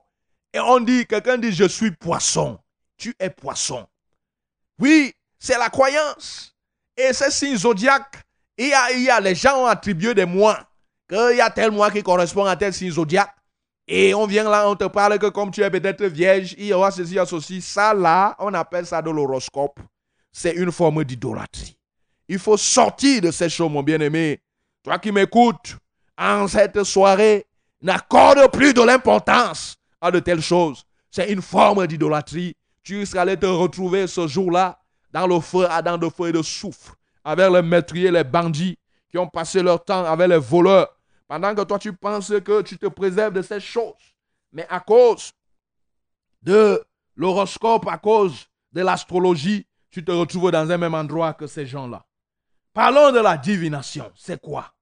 Et 0.52 0.60
on 0.60 0.82
dit, 0.82 1.08
quelqu'un 1.08 1.38
dit, 1.38 1.54
je 1.54 1.69
suis 1.69 1.92
poisson. 1.92 2.60
Tu 2.98 3.15
es 3.17 3.29
poisson. 3.29 3.88
Oui, 4.79 5.13
c'est 5.40 5.58
la 5.58 5.69
croyance. 5.69 6.54
Et 6.98 7.13
ces 7.13 7.32
signes 7.32 7.56
zodiaques, 7.56 8.25
il 8.58 8.67
y 8.67 8.73
a, 8.73 8.91
y 8.93 9.10
a, 9.10 9.19
les 9.19 9.35
gens 9.35 9.63
ont 9.63 9.65
attribué 9.65 10.13
des 10.13 10.25
mois. 10.25 10.60
Qu'il 11.08 11.37
y 11.37 11.41
a 11.41 11.49
tel 11.49 11.71
mois 11.71 11.91
qui 11.91 12.01
correspond 12.01 12.45
à 12.45 12.56
tel 12.56 12.73
signe 12.73 12.91
zodiaque. 12.91 13.35
Et 13.87 14.15
on 14.15 14.25
vient 14.25 14.49
là, 14.49 14.67
on 14.67 14.75
te 14.75 14.85
parle 14.85 15.19
que 15.19 15.27
comme 15.27 15.51
tu 15.51 15.62
es 15.62 15.69
peut-être 15.69 16.03
vierge, 16.06 16.56
il 16.58 16.65
y 16.65 16.73
aura 16.73 16.89
ceci, 16.89 17.15
il 17.15 17.58
y. 17.58 17.62
Ça 17.62 17.93
là, 17.93 18.35
on 18.39 18.53
appelle 18.53 18.85
ça 18.85 19.01
de 19.01 19.12
l'horoscope. 19.12 19.79
C'est 20.31 20.53
une 20.53 20.71
forme 20.71 21.03
d'idolâtrie. 21.03 21.77
Il 22.27 22.39
faut 22.39 22.58
sortir 22.58 23.21
de 23.21 23.29
ces 23.29 23.49
choses, 23.49 23.71
mon 23.71 23.83
bien-aimé. 23.83 24.41
Toi 24.83 24.97
qui 24.97 25.12
m'écoutes, 25.12 25.77
en 26.17 26.47
cette 26.47 26.83
soirée, 26.83 27.45
n'accorde 27.81 28.51
plus 28.51 28.73
de 28.73 28.81
l'importance 28.81 29.75
à 30.01 30.10
de 30.10 30.19
telles 30.19 30.41
choses. 30.41 30.83
C'est 31.12 31.31
une 31.31 31.41
forme 31.41 31.85
d'idolâtrie. 31.85 32.56
Tu 32.83 32.99
risques 32.99 33.13
d'aller 33.13 33.37
te 33.37 33.45
retrouver 33.45 34.08
ce 34.08 34.27
jour-là 34.27 34.79
dans 35.12 35.27
le 35.27 35.39
feu 35.39 35.65
ardent 35.69 35.97
de 35.97 36.10
feu 36.10 36.29
et 36.29 36.31
de 36.33 36.41
soufre, 36.41 36.95
avec 37.26 37.52
les 37.52 37.62
meurtriers, 37.62 38.12
les 38.12 38.23
bandits 38.23 38.78
qui 39.10 39.17
ont 39.17 39.28
passé 39.28 39.62
leur 39.62 39.84
temps 39.84 40.06
avec 40.06 40.30
les 40.30 40.38
voleurs, 40.38 40.96
pendant 41.28 41.54
que 41.56 41.62
toi 41.63 41.80
tu 41.80 41.92
penses 41.92 42.32
que 42.44 42.62
tu 42.62 42.78
te 42.78 42.86
préserves 42.86 43.34
de 43.34 43.42
ces 43.42 43.60
choses. 43.60 44.15
Mais 44.54 44.67
à 44.69 44.80
cause 44.80 45.34
de 46.44 46.82
l'horoscope, 47.15 47.88
à 47.88 47.98
cause 47.98 48.46
de 48.71 48.82
l'astrologie, 48.82 49.65
tu 49.90 50.06
te 50.06 50.12
retrouves 50.12 50.52
dans 50.52 50.69
un 50.69 50.78
même 50.78 50.94
endroit 50.94 51.34
que 51.34 51.48
ces 51.48 51.65
gens-là. 51.65 52.06
Parlons 52.73 53.12
de 53.12 53.19
la 53.19 53.38
divination. 53.38 54.12
C'est 54.15 54.40
quoi? 54.40 54.73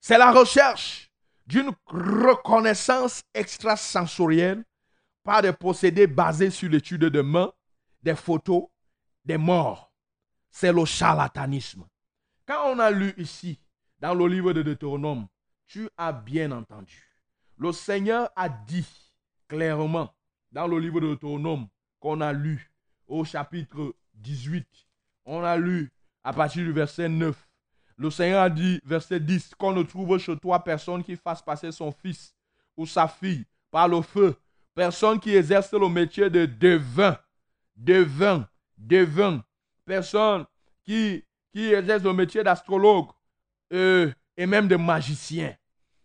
C'est 0.00 0.18
la 0.18 0.32
recherche 0.32 1.10
d'une 1.46 1.70
reconnaissance 1.86 3.22
extrasensorielle 3.34 4.64
par 5.22 5.42
des 5.42 5.52
procédés 5.52 6.06
basés 6.06 6.50
sur 6.50 6.68
l'étude 6.68 7.04
de 7.04 7.20
mains, 7.20 7.52
des 8.02 8.16
photos, 8.16 8.64
des 9.24 9.38
morts. 9.38 9.89
C'est 10.50 10.72
le 10.72 10.84
charlatanisme. 10.84 11.86
Quand 12.46 12.72
on 12.72 12.78
a 12.78 12.90
lu 12.90 13.14
ici, 13.16 13.58
dans 14.00 14.14
le 14.14 14.26
livre 14.26 14.52
de 14.52 14.62
Deutéronome, 14.62 15.26
tu 15.66 15.88
as 15.96 16.12
bien 16.12 16.50
entendu. 16.50 17.04
Le 17.56 17.72
Seigneur 17.72 18.30
a 18.34 18.48
dit 18.48 18.86
clairement 19.46 20.12
dans 20.50 20.66
le 20.66 20.78
livre 20.78 21.00
de 21.00 21.06
Deutéronome 21.06 21.68
qu'on 22.00 22.20
a 22.20 22.32
lu 22.32 22.72
au 23.06 23.24
chapitre 23.24 23.94
18, 24.14 24.66
on 25.26 25.42
a 25.42 25.56
lu 25.56 25.92
à 26.24 26.32
partir 26.32 26.64
du 26.64 26.72
verset 26.72 27.08
9. 27.08 27.36
Le 27.96 28.10
Seigneur 28.10 28.42
a 28.42 28.50
dit, 28.50 28.80
verset 28.84 29.20
10, 29.20 29.54
qu'on 29.56 29.72
ne 29.72 29.82
trouve 29.82 30.16
chez 30.18 30.36
toi 30.38 30.62
personne 30.64 31.04
qui 31.04 31.16
fasse 31.16 31.42
passer 31.42 31.70
son 31.70 31.92
fils 31.92 32.34
ou 32.76 32.86
sa 32.86 33.06
fille 33.06 33.44
par 33.70 33.88
le 33.88 34.00
feu. 34.00 34.34
Personne 34.74 35.20
qui 35.20 35.34
exerce 35.36 35.72
le 35.72 35.88
métier 35.88 36.30
de 36.30 36.46
devin, 36.46 37.18
devin, 37.76 38.48
devin. 38.78 39.44
Personne 39.84 40.44
qui, 40.84 41.24
qui 41.52 41.72
exerce 41.72 42.02
le 42.02 42.12
métier 42.12 42.42
d'astrologue 42.42 43.08
euh, 43.72 44.10
et 44.36 44.46
même 44.46 44.68
de 44.68 44.76
magicien. 44.76 45.54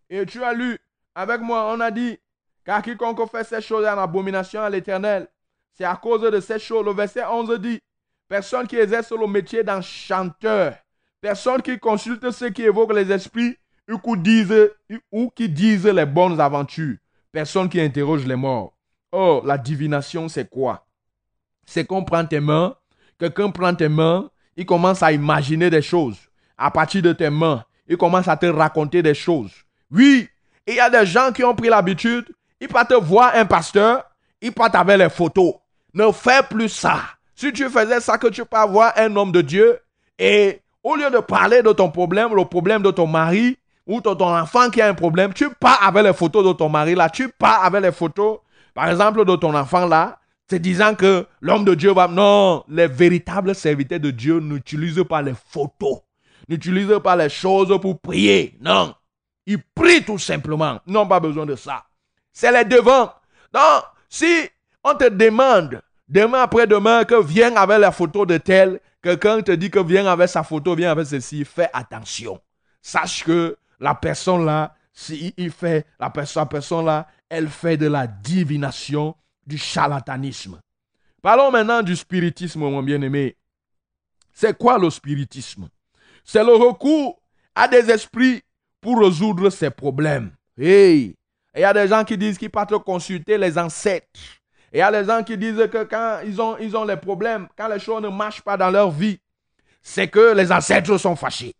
Et 0.10 0.26
tu 0.26 0.44
as 0.44 0.54
lu 0.54 0.78
avec 1.16 1.42
moi, 1.42 1.74
on 1.74 1.80
a 1.80 1.92
dit, 1.92 2.18
car 2.66 2.82
quiconque 2.82 3.30
fait 3.30 3.44
ces 3.44 3.62
choses 3.62 3.86
en 3.86 3.98
abomination 3.98 4.62
à 4.62 4.70
l'éternel. 4.70 5.28
C'est 5.74 5.86
à 5.86 5.96
cause 5.96 6.22
de 6.22 6.40
ces 6.40 6.60
choses. 6.60 6.86
Le 6.86 6.94
verset 6.94 7.24
11 7.26 7.60
dit, 7.60 7.80
personne 8.28 8.68
qui 8.68 8.78
exerce 8.78 9.12
le 9.12 9.28
métier 9.28 9.64
d'enchanteur, 9.64 10.76
personne 11.22 11.62
qui 11.62 11.80
consulte 11.80 12.32
ceux 12.32 12.50
qui 12.50 12.64
évoquent 12.64 12.94
les 12.94 13.12
esprits 13.12 13.58
ou 13.90 13.98
qui 13.98 14.18
disent, 14.18 14.72
ou 15.12 15.30
qui 15.30 15.50
disent 15.50 15.86
les 15.86 16.06
bonnes 16.06 16.40
aventures, 16.40 16.98
personne 17.32 17.70
qui 17.70 17.80
interroge 17.80 18.26
les 18.26 18.36
morts. 18.36 18.74
Oh, 19.12 19.42
la 19.46 19.58
divination, 19.58 20.28
c'est 20.28 20.50
quoi? 20.50 20.86
C'est 21.66 21.86
qu'on 21.86 22.04
prend 22.04 22.26
tes 22.26 22.40
mains, 22.40 22.76
quelqu'un 23.20 23.50
prend 23.50 23.74
tes 23.74 23.90
mains, 23.90 24.30
il 24.58 24.66
commence 24.66 25.04
à 25.04 25.12
imaginer 25.12 25.70
des 25.70 25.82
choses. 25.82 26.18
À 26.58 26.72
partir 26.72 27.02
de 27.02 27.14
tes 27.14 27.30
mains, 27.30 27.64
il 27.88 27.98
commence 27.98 28.28
à 28.28 28.38
te 28.38 28.46
raconter 28.46 29.02
des 29.04 29.14
choses. 29.14 29.52
Oui, 29.92 30.28
il 30.68 30.76
y 30.76 30.80
a 30.80 30.90
des 30.90 31.06
gens 31.06 31.32
qui 31.32 31.44
ont 31.44 31.56
pris 31.56 31.70
l'habitude, 31.70 32.26
ils 32.60 32.68
partent 32.68 32.94
voir 32.94 33.34
un 33.36 33.46
pasteur, 33.46 34.04
ils 34.42 34.52
partent 34.52 34.76
avec 34.76 34.98
les 34.98 35.10
photos. 35.10 35.56
Ne 35.94 36.12
fais 36.12 36.42
plus 36.50 36.70
ça. 36.70 37.00
Si 37.36 37.52
tu 37.52 37.70
faisais 37.70 38.00
ça, 38.00 38.18
que 38.18 38.28
tu 38.28 38.46
peux 38.46 38.66
voir 38.68 38.94
un 38.96 39.16
homme 39.16 39.32
de 39.32 39.42
Dieu 39.42 39.80
et 40.18 40.62
au 40.84 40.96
lieu 40.96 41.10
de 41.10 41.20
parler 41.20 41.62
de 41.62 41.72
ton 41.74 41.90
problème, 41.90 42.34
le 42.34 42.46
problème 42.46 42.82
de 42.82 42.92
ton 42.92 43.08
mari 43.08 43.58
ou 43.86 44.02
de 44.02 44.14
ton 44.14 44.36
enfant 44.36 44.70
qui 44.70 44.82
a 44.82 44.88
un 44.88 44.94
problème, 44.94 45.34
tu 45.34 45.50
pars 45.50 45.82
avec 45.84 46.04
les 46.04 46.14
photos 46.14 46.46
de 46.46 46.54
ton 46.54 46.70
mari 46.70 46.96
là, 46.96 47.10
tu 47.10 47.30
pars 47.30 47.64
avec 47.64 47.82
les 47.82 47.92
photos, 47.92 48.40
par 48.74 48.90
exemple, 48.90 49.26
de 49.26 49.36
ton 49.36 49.54
enfant 49.54 49.86
là, 49.86 50.18
te 50.48 50.56
disant 50.56 50.96
que 50.96 51.26
l'homme 51.42 51.66
de 51.66 51.76
Dieu 51.76 51.94
va... 51.94 52.08
Non, 52.08 52.64
les 52.68 52.88
véritables 52.88 53.56
serviteurs 53.56 54.00
de 54.00 54.12
Dieu 54.12 54.40
n'utilisent 54.40 55.04
pas 55.08 55.22
les 55.22 55.34
photos, 55.50 56.02
n'utilisent 56.48 57.00
pas 57.04 57.16
les 57.16 57.30
choses 57.30 57.80
pour 57.82 58.00
prier. 58.00 58.58
Non, 58.62 58.94
ils 59.46 59.62
prient 59.74 60.04
tout 60.04 60.20
simplement. 60.20 60.80
Ils 60.88 60.94
n'ont 60.94 61.08
pas 61.08 61.20
besoin 61.20 61.46
de 61.46 61.56
ça. 61.56 61.86
C'est 62.32 62.52
les 62.52 62.66
devants. 62.66 63.12
Non, 63.54 63.82
si 64.10 64.50
on 64.84 64.94
te 64.96 65.10
demande 65.10 65.82
demain 66.08 66.42
après-demain 66.42 67.06
que 67.06 67.22
viens 67.22 67.56
avec 67.56 67.80
la 67.80 67.92
photo 67.92 68.26
de 68.26 68.38
tel, 68.38 68.80
quelqu'un 69.02 69.42
te 69.42 69.52
dit 69.52 69.72
que 69.72 69.80
viens 69.80 70.06
avec 70.06 70.30
sa 70.30 70.44
photo, 70.44 70.76
viens 70.76 70.92
avec 70.92 71.08
ceci, 71.08 71.46
fais 71.46 71.70
attention. 71.74 72.40
Sache 72.82 73.24
que 73.24 73.58
la 73.80 73.96
personne 73.96 74.46
là, 74.46 74.76
si 74.94 75.34
il 75.38 75.52
fait, 75.52 75.86
la 76.00 76.10
personne 76.10 76.86
là, 76.86 77.08
elle 77.30 77.50
fait 77.50 77.78
de 77.78 77.88
la 77.88 78.08
divination, 78.08 79.16
du 79.46 79.58
charlatanisme. 79.58 80.60
Parlons 81.22 81.52
maintenant 81.52 81.82
du 81.82 81.96
spiritisme, 81.96 82.60
mon 82.60 82.84
bien-aimé. 82.84 83.36
C'est 84.34 84.58
quoi 84.58 84.78
le 84.78 84.90
spiritisme? 84.90 85.70
C'est 86.24 86.44
le 86.44 86.54
recours 86.54 87.20
à 87.54 87.68
des 87.68 87.90
esprits 87.90 88.42
pour 88.82 89.00
résoudre 89.00 89.50
ses 89.50 89.70
problèmes. 89.70 90.32
Hey! 90.58 91.16
Il 91.56 91.62
y 91.62 91.64
a 91.64 91.74
des 91.74 91.88
gens 91.88 92.04
qui 92.04 92.18
disent 92.18 92.38
qu'ils 92.38 92.50
partent 92.50 92.78
consulter 92.80 93.38
les 93.38 93.58
ancêtres. 93.58 94.20
Il 94.74 94.80
y 94.80 94.82
a 94.82 94.92
des 94.92 95.08
gens 95.08 95.24
qui 95.24 95.38
disent 95.38 95.68
que 95.72 95.84
quand 95.86 96.20
ils 96.26 96.42
ont, 96.42 96.58
ils 96.58 96.76
ont 96.76 96.84
les 96.84 96.98
problèmes, 96.98 97.48
quand 97.58 97.70
les 97.70 97.80
choses 97.80 98.02
ne 98.02 98.10
marchent 98.10 98.42
pas 98.42 98.58
dans 98.58 98.70
leur 98.70 98.92
vie, 98.92 99.18
c'est 99.82 100.10
que 100.10 100.34
les 100.34 100.52
ancêtres 100.52 100.98
sont 100.98 101.16
fâchés. 101.16 101.54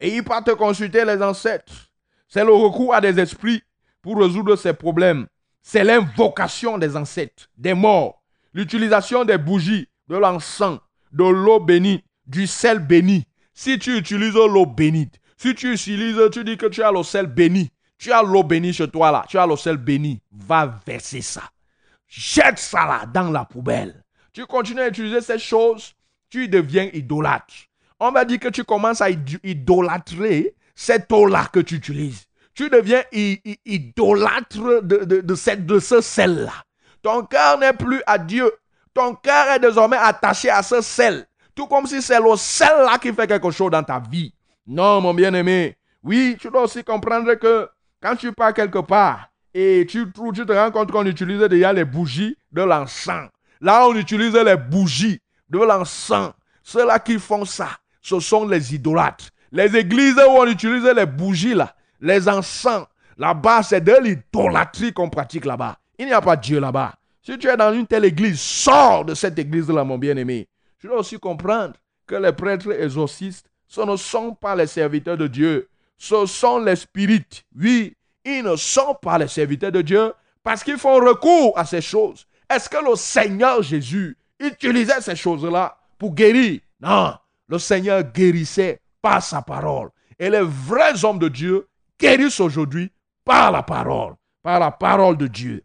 Et 0.00 0.14
ils 0.14 0.22
partent 0.22 0.54
consulter 0.54 1.04
les 1.04 1.22
ancêtres. 1.22 1.90
C'est 2.28 2.44
le 2.44 2.52
recours 2.52 2.94
à 2.94 3.00
des 3.00 3.18
esprits 3.18 3.62
pour 4.02 4.18
résoudre 4.18 4.54
ces 4.56 4.74
problèmes. 4.74 5.26
C'est 5.70 5.84
l'invocation 5.84 6.78
des 6.78 6.96
ancêtres, 6.96 7.50
des 7.58 7.74
morts, 7.74 8.22
l'utilisation 8.54 9.26
des 9.26 9.36
bougies, 9.36 9.86
de 10.08 10.16
l'encens, 10.16 10.78
de 11.12 11.24
l'eau 11.24 11.60
bénite, 11.60 12.06
du 12.26 12.46
sel 12.46 12.78
béni. 12.78 13.26
Si 13.52 13.78
tu 13.78 13.98
utilises 13.98 14.32
l'eau 14.32 14.64
bénite, 14.64 15.20
si 15.36 15.54
tu 15.54 15.74
utilises, 15.74 16.18
tu 16.32 16.42
dis 16.42 16.56
que 16.56 16.64
tu 16.64 16.82
as 16.82 16.90
le 16.90 17.02
sel 17.02 17.26
béni, 17.26 17.70
tu 17.98 18.10
as 18.12 18.22
l'eau 18.22 18.42
bénie 18.42 18.72
chez 18.72 18.88
toi 18.88 19.10
là, 19.12 19.26
tu 19.28 19.36
as 19.36 19.46
le 19.46 19.56
sel 19.56 19.76
béni, 19.76 20.22
va 20.32 20.80
verser 20.86 21.20
ça. 21.20 21.42
Jette 22.06 22.58
ça 22.58 22.86
là 22.86 23.04
dans 23.04 23.30
la 23.30 23.44
poubelle. 23.44 24.02
Tu 24.32 24.46
continues 24.46 24.80
à 24.80 24.88
utiliser 24.88 25.20
ces 25.20 25.38
choses, 25.38 25.92
tu 26.30 26.48
deviens 26.48 26.88
idolâtre. 26.94 27.52
On 28.00 28.10
va 28.10 28.24
dire 28.24 28.40
que 28.40 28.48
tu 28.48 28.64
commences 28.64 29.02
à 29.02 29.10
id- 29.10 29.38
idolâtrer 29.44 30.54
cette 30.74 31.12
eau-là 31.12 31.50
que 31.52 31.60
tu 31.60 31.74
utilises. 31.74 32.24
Tu 32.58 32.68
deviens 32.68 33.04
idolâtre 33.64 34.82
de, 34.82 35.34
ce 35.78 36.00
sel-là. 36.00 36.64
Ton 37.00 37.22
cœur 37.24 37.56
n'est 37.56 37.72
plus 37.72 38.02
à 38.04 38.18
Dieu. 38.18 38.50
Ton 38.92 39.14
cœur 39.14 39.52
est 39.52 39.60
désormais 39.60 39.96
attaché 39.96 40.50
à 40.50 40.64
ce 40.64 40.80
sel. 40.80 41.24
Tout 41.54 41.68
comme 41.68 41.86
si 41.86 42.02
c'est 42.02 42.18
le 42.18 42.34
sel-là 42.34 42.98
qui 42.98 43.12
fait 43.12 43.28
quelque 43.28 43.52
chose 43.52 43.70
dans 43.70 43.84
ta 43.84 44.00
vie. 44.00 44.34
Non, 44.66 45.00
mon 45.00 45.14
bien-aimé. 45.14 45.76
Oui, 46.02 46.36
tu 46.40 46.50
dois 46.50 46.62
aussi 46.62 46.82
comprendre 46.82 47.32
que 47.34 47.68
quand 48.02 48.16
tu 48.16 48.32
pars 48.32 48.52
quelque 48.52 48.80
part 48.80 49.28
et 49.54 49.86
tu, 49.88 50.12
tu 50.34 50.44
te 50.44 50.52
rends 50.52 50.72
compte 50.72 50.90
qu'on 50.90 51.06
utilise 51.06 51.42
déjà 51.42 51.72
les 51.72 51.84
bougies 51.84 52.36
de 52.50 52.62
l'encens. 52.62 53.28
Là, 53.60 53.86
on 53.86 53.94
utilise 53.94 54.34
les 54.34 54.56
bougies 54.56 55.20
de 55.48 55.58
l'encens. 55.60 56.32
Ceux-là 56.64 56.98
qui 56.98 57.20
font 57.20 57.44
ça, 57.44 57.68
ce 58.02 58.18
sont 58.18 58.48
les 58.48 58.74
idolâtres. 58.74 59.28
Les 59.52 59.76
églises 59.76 60.16
où 60.16 60.30
on 60.32 60.46
utilise 60.46 60.82
les 60.82 61.06
bougies 61.06 61.54
là, 61.54 61.72
les 62.00 62.28
encens, 62.28 62.86
là-bas, 63.16 63.62
c'est 63.62 63.82
de 63.82 63.94
l'idolâtrie 64.02 64.92
qu'on 64.92 65.10
pratique 65.10 65.44
là-bas. 65.44 65.78
Il 65.98 66.06
n'y 66.06 66.12
a 66.12 66.20
pas 66.20 66.36
Dieu 66.36 66.60
là-bas. 66.60 66.94
Si 67.22 67.36
tu 67.38 67.48
es 67.48 67.56
dans 67.56 67.72
une 67.72 67.86
telle 67.86 68.04
église, 68.04 68.40
sors 68.40 69.04
de 69.04 69.14
cette 69.14 69.38
église-là, 69.38 69.84
mon 69.84 69.98
bien-aimé. 69.98 70.48
Tu 70.78 70.86
dois 70.86 70.98
aussi 70.98 71.18
comprendre 71.18 71.74
que 72.06 72.14
les 72.14 72.32
prêtres 72.32 72.72
exorcistes, 72.72 73.50
ce 73.66 73.82
ne 73.82 73.96
sont 73.96 74.34
pas 74.34 74.56
les 74.56 74.66
serviteurs 74.66 75.16
de 75.16 75.26
Dieu. 75.26 75.68
Ce 75.98 76.26
sont 76.26 76.58
les 76.58 76.76
spirites. 76.76 77.44
Oui, 77.54 77.94
ils 78.24 78.42
ne 78.42 78.56
sont 78.56 78.94
pas 78.94 79.18
les 79.18 79.28
serviteurs 79.28 79.72
de 79.72 79.82
Dieu 79.82 80.12
parce 80.42 80.64
qu'ils 80.64 80.78
font 80.78 80.94
recours 80.94 81.58
à 81.58 81.64
ces 81.64 81.80
choses. 81.82 82.26
Est-ce 82.48 82.70
que 82.70 82.82
le 82.82 82.96
Seigneur 82.96 83.62
Jésus 83.62 84.16
utilisait 84.40 85.00
ces 85.00 85.16
choses-là 85.16 85.76
pour 85.98 86.14
guérir? 86.14 86.60
Non, 86.80 87.14
le 87.48 87.58
Seigneur 87.58 88.02
guérissait 88.04 88.80
par 89.02 89.22
sa 89.22 89.42
parole. 89.42 89.90
Et 90.18 90.30
les 90.30 90.42
vrais 90.42 91.04
hommes 91.04 91.18
de 91.18 91.28
Dieu 91.28 91.67
guérissent 91.98 92.40
aujourd'hui 92.40 92.90
par 93.24 93.50
la 93.52 93.62
parole, 93.62 94.14
par 94.42 94.60
la 94.60 94.70
parole 94.70 95.16
de 95.16 95.26
Dieu. 95.26 95.64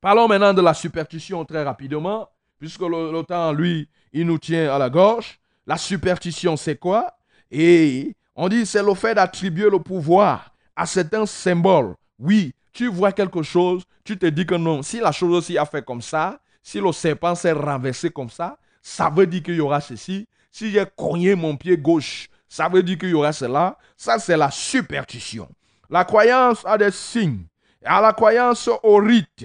Parlons 0.00 0.28
maintenant 0.28 0.52
de 0.52 0.60
la 0.60 0.74
superstition 0.74 1.44
très 1.44 1.62
rapidement, 1.62 2.28
puisque 2.58 2.82
le, 2.82 3.22
temps, 3.22 3.52
lui, 3.52 3.88
il 4.12 4.26
nous 4.26 4.38
tient 4.38 4.74
à 4.74 4.78
la 4.78 4.90
gorge. 4.90 5.38
La 5.66 5.76
superstition, 5.76 6.56
c'est 6.56 6.76
quoi? 6.76 7.16
Et 7.50 8.14
on 8.36 8.48
dit 8.48 8.66
c'est 8.66 8.82
le 8.82 8.94
fait 8.94 9.14
d'attribuer 9.14 9.70
le 9.70 9.78
pouvoir 9.78 10.52
à 10.76 10.86
certains 10.86 11.26
symboles. 11.26 11.94
Oui, 12.18 12.54
tu 12.72 12.88
vois 12.88 13.12
quelque 13.12 13.42
chose, 13.42 13.84
tu 14.04 14.18
te 14.18 14.26
dis 14.26 14.44
que 14.44 14.56
non, 14.56 14.82
si 14.82 15.00
la 15.00 15.12
chose 15.12 15.34
aussi 15.34 15.56
a 15.56 15.64
fait 15.64 15.84
comme 15.84 16.02
ça, 16.02 16.40
si 16.62 16.80
le 16.80 16.92
serpent 16.92 17.34
s'est 17.34 17.52
renversé 17.52 18.10
comme 18.10 18.30
ça, 18.30 18.58
ça 18.82 19.08
veut 19.08 19.26
dire 19.26 19.42
qu'il 19.42 19.54
y 19.54 19.60
aura 19.60 19.80
ceci. 19.80 20.26
Si 20.50 20.70
j'ai 20.70 20.84
cogné 20.96 21.34
mon 21.34 21.56
pied 21.56 21.76
gauche, 21.76 22.28
ça 22.54 22.68
veut 22.68 22.84
dire 22.84 22.96
qu'il 22.96 23.08
y 23.08 23.14
aura 23.14 23.32
cela. 23.32 23.76
Ça, 23.96 24.20
c'est 24.20 24.36
la 24.36 24.48
superstition. 24.48 25.48
La 25.90 26.04
croyance 26.04 26.62
a 26.64 26.78
des 26.78 26.92
signes. 26.92 27.46
À 27.84 28.00
la 28.00 28.12
croyance 28.12 28.70
au 28.84 28.98
rite. 28.98 29.44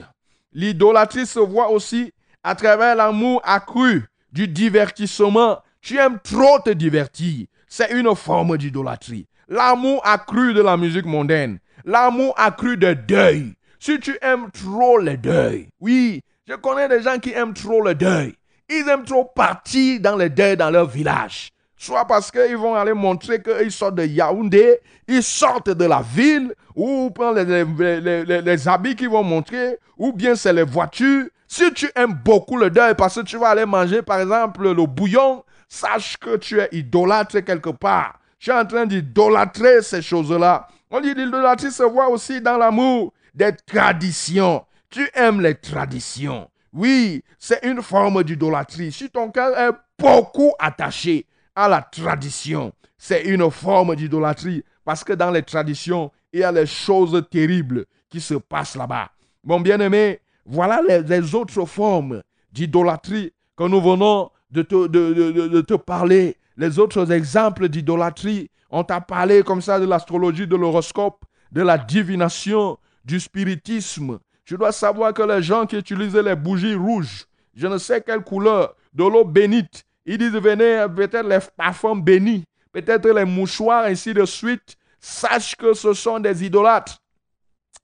L'idolâtrie 0.54 1.26
se 1.26 1.40
voit 1.40 1.72
aussi 1.72 2.14
à 2.44 2.54
travers 2.54 2.96
l'amour 2.96 3.42
accru 3.44 4.06
du 4.32 4.48
divertissement. 4.48 5.58
Tu 5.82 5.98
aimes 5.98 6.20
trop 6.24 6.60
te 6.60 6.70
divertir. 6.70 7.48
C'est 7.68 7.90
une 7.94 8.16
forme 8.16 8.60
d'idolâtrie. 8.60 9.26
L'amour 9.48 10.06
accru 10.06 10.54
de 10.54 10.62
la 10.62 10.78
musique 10.78 11.08
mondaine. 11.08 11.58
L'amour 11.86 12.36
accru 12.38 12.78
de 12.78 12.94
deuil. 12.94 13.56
Si 13.80 14.00
tu 14.00 14.20
aimes 14.22 14.52
trop 14.52 15.00
le 15.00 15.18
deuil. 15.18 15.70
Oui, 15.80 16.22
je 16.48 16.54
connais 16.54 16.88
des 16.88 17.02
gens 17.02 17.18
qui 17.18 17.32
aiment 17.32 17.56
trop 17.56 17.82
le 17.82 17.96
deuil. 17.96 18.36
Ils 18.70 18.88
aiment 18.88 19.06
trop 19.06 19.26
partir 19.26 20.00
dans 20.00 20.16
le 20.16 20.30
deuil 20.30 20.56
dans 20.56 20.70
leur 20.70 20.88
village. 20.88 21.50
Soit 21.82 22.04
parce 22.04 22.30
qu'ils 22.30 22.58
vont 22.58 22.76
aller 22.76 22.92
montrer 22.94 23.42
qu'ils 23.42 23.72
sortent 23.72 23.96
de 23.96 24.04
Yaoundé, 24.06 24.80
ils 25.08 25.24
sortent 25.24 25.70
de 25.70 25.86
la 25.86 26.02
ville, 26.02 26.54
ou 26.76 27.10
prendre 27.10 27.40
les, 27.42 27.64
les- 27.64 28.02
les- 28.02 28.26
les- 28.26 28.42
les 28.42 28.68
habits 28.68 28.98
qu'ils 28.98 29.08
vont 29.08 29.24
montrer, 29.24 29.80
ou 29.98 30.12
bien 30.12 30.36
c'est 30.36 30.52
les 30.52 30.64
voitures. 30.64 31.28
Si 31.48 31.72
tu 31.74 31.90
aimes 31.96 32.14
beaucoup 32.14 32.58
le 32.58 32.70
deuil 32.70 32.96
parce 32.98 33.16
que 33.16 33.22
tu 33.22 33.38
vas 33.38 33.52
aller 33.52 33.66
manger, 33.66 34.02
par 34.02 34.20
exemple, 34.20 34.70
le 34.70 34.86
bouillon, 34.86 35.46
sache 35.70 36.18
que 36.18 36.36
tu 36.36 36.60
es 36.60 36.68
idolâtre 36.74 37.40
quelque 37.40 37.70
part. 37.70 38.20
Tu 38.40 38.50
es 38.50 38.54
en 38.54 38.66
train 38.66 38.86
d'idolâtrer 38.86 39.82
ces 39.82 40.02
choses-là. 40.02 40.68
On 40.92 41.00
dit 41.00 41.14
l'idolâtrie 41.14 41.72
se 41.72 41.84
voit 41.84 42.10
aussi 42.10 42.42
dans 42.42 42.58
l'amour 42.58 43.14
des 43.34 43.52
traditions. 43.66 44.66
Tu 44.90 45.10
aimes 45.14 45.40
les 45.40 45.56
traditions. 45.56 46.50
Oui, 46.74 47.24
c'est 47.38 47.64
une 47.64 47.82
forme 47.82 48.22
d'idolâtrie. 48.24 48.92
Si 48.92 49.10
ton 49.10 49.30
cœur 49.32 49.58
est 49.58 49.72
beaucoup 49.98 50.52
attaché 50.60 51.26
la 51.68 51.82
tradition, 51.82 52.74
c'est 52.98 53.24
une 53.24 53.50
forme 53.52 53.96
d'idolâtrie 53.96 54.64
parce 54.86 55.04
que 55.04 55.14
dans 55.14 55.32
les 55.32 55.44
traditions, 55.44 56.12
il 56.34 56.40
y 56.42 56.44
a 56.44 56.52
les 56.52 56.66
choses 56.66 57.24
terribles 57.30 57.86
qui 58.10 58.22
se 58.22 58.36
passent 58.36 58.76
là-bas. 58.76 59.10
Mon 59.44 59.60
bien-aimé, 59.60 60.20
voilà 60.46 60.82
les, 60.82 61.36
autres 61.36 61.66
formes 61.66 62.22
d'idolâtrie 62.52 63.34
que 63.56 63.64
nous 63.64 63.82
venons 63.82 64.30
de 64.52 64.62
te, 64.64 64.88
de- 64.88 65.48
de 65.48 65.62
te 65.62 65.76
parler. 65.76 66.38
Les 66.58 66.80
autres 66.80 67.12
exemples 67.12 67.70
d'idolâtrie, 67.70 68.50
on 68.70 68.84
t'a 68.84 69.02
parlé 69.02 69.44
comme 69.44 69.62
ça 69.62 69.80
de 69.80 69.86
l'astrologie, 69.86 70.48
de 70.48 70.56
l'horoscope, 70.56 71.24
de 71.52 71.62
la 71.62 71.78
divination, 71.78 72.78
du 73.06 73.20
spiritisme. 73.20 74.20
Tu 74.46 74.58
dois 74.58 74.72
savoir 74.72 75.14
que 75.14 75.22
les 75.24 75.42
gens 75.42 75.66
qui 75.66 75.78
utilisent 75.78 76.16
les 76.16 76.36
bougies 76.36 76.76
rouges, 76.76 77.26
je 77.56 77.68
ne 77.68 77.78
sais 77.78 78.02
quelle 78.02 78.22
couleur, 78.22 78.76
de 78.94 79.04
l'eau 79.04 79.24
bénite, 79.24 79.84
ils 80.06 80.18
disent 80.18 80.32
venez 80.32 80.86
peut-être 80.96 81.28
les 81.28 81.40
parfums 81.56 82.02
bénis, 82.02 82.44
peut-être 82.72 83.10
les 83.10 83.26
mouchoirs, 83.26 83.86
ainsi 83.86 84.14
de 84.14 84.26
suite. 84.26 84.76
Sache 85.00 85.56
que 85.56 85.74
ce 85.74 85.94
sont 85.94 86.20
des 86.20 86.44
idolâtres. 86.44 87.02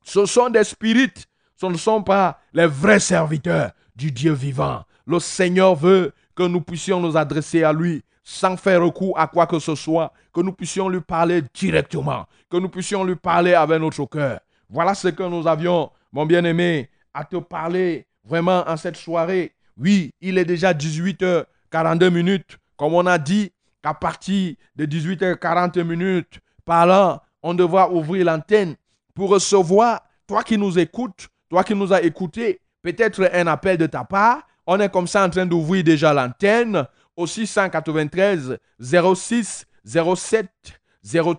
Ce 0.04 0.26
sont 0.26 0.50
des 0.50 0.64
spirites. 0.64 1.26
Ce 1.56 1.66
ne 1.66 1.78
sont 1.78 2.04
pas 2.04 2.40
les 2.54 2.68
vrais 2.68 3.00
serviteurs 3.00 3.72
du 3.96 4.12
Dieu 4.12 4.34
vivant. 4.34 4.84
Le 5.08 5.20
Seigneur 5.20 5.76
veut 5.76 6.12
que 6.36 6.44
nous 6.44 6.62
puissions 6.62 7.00
nous 7.00 7.16
adresser 7.16 7.64
à 7.64 7.72
lui 7.72 8.04
sans 8.24 8.58
faire 8.58 8.82
recours 8.82 9.18
à 9.20 9.28
quoi 9.28 9.46
que 9.46 9.60
ce 9.60 9.76
soit, 9.76 10.12
que 10.34 10.42
nous 10.42 10.52
puissions 10.52 10.90
lui 10.90 11.00
parler 11.00 11.44
directement, 11.54 12.26
que 12.50 12.58
nous 12.58 12.70
puissions 12.70 13.04
lui 13.04 13.16
parler 13.16 13.54
avec 13.54 13.80
notre 13.80 14.06
cœur. 14.06 14.40
Voilà 14.68 14.96
ce 14.96 15.10
que 15.10 15.24
nous 15.24 15.48
avions, 15.48 15.92
mon 16.12 16.26
bien-aimé, 16.26 16.90
à 17.14 17.24
te 17.24 17.38
parler 17.38 18.08
vraiment 18.26 18.68
en 18.68 18.76
cette 18.78 18.98
soirée. 18.98 19.54
Oui, 19.78 20.12
il 20.20 20.38
est 20.40 20.46
déjà 20.46 20.74
18h42 21.76 22.10
minutes. 22.10 22.58
Comme 22.78 22.94
on 22.94 23.06
a 23.06 23.18
dit, 23.18 23.52
qu'à 23.82 23.94
partir 23.94 24.56
de 24.76 24.86
18h40 24.86 25.84
minutes, 25.84 26.40
par 26.66 26.86
là, 26.86 27.24
on 27.44 27.54
devra 27.54 27.92
ouvrir 27.92 28.26
l'antenne 28.26 28.76
pour 29.14 29.30
recevoir, 29.30 30.02
toi 30.28 30.44
qui 30.44 30.58
nous 30.58 30.80
écoutes, 30.80 31.28
toi 31.50 31.64
qui 31.64 31.76
nous 31.76 31.94
as 31.94 32.02
écoutés, 32.02 32.60
peut-être 32.82 33.30
un 33.32 33.48
appel 33.48 33.78
de 33.78 33.86
ta 33.86 34.04
part. 34.04 34.42
On 34.66 34.80
est 34.80 34.90
comme 34.90 35.08
ça 35.08 35.24
en 35.24 35.30
train 35.30 35.46
d'ouvrir 35.46 35.84
déjà 35.84 36.14
l'antenne 36.14 36.86
au 37.16 37.28
693 37.28 38.58
06 38.80 39.66
07 39.86 40.50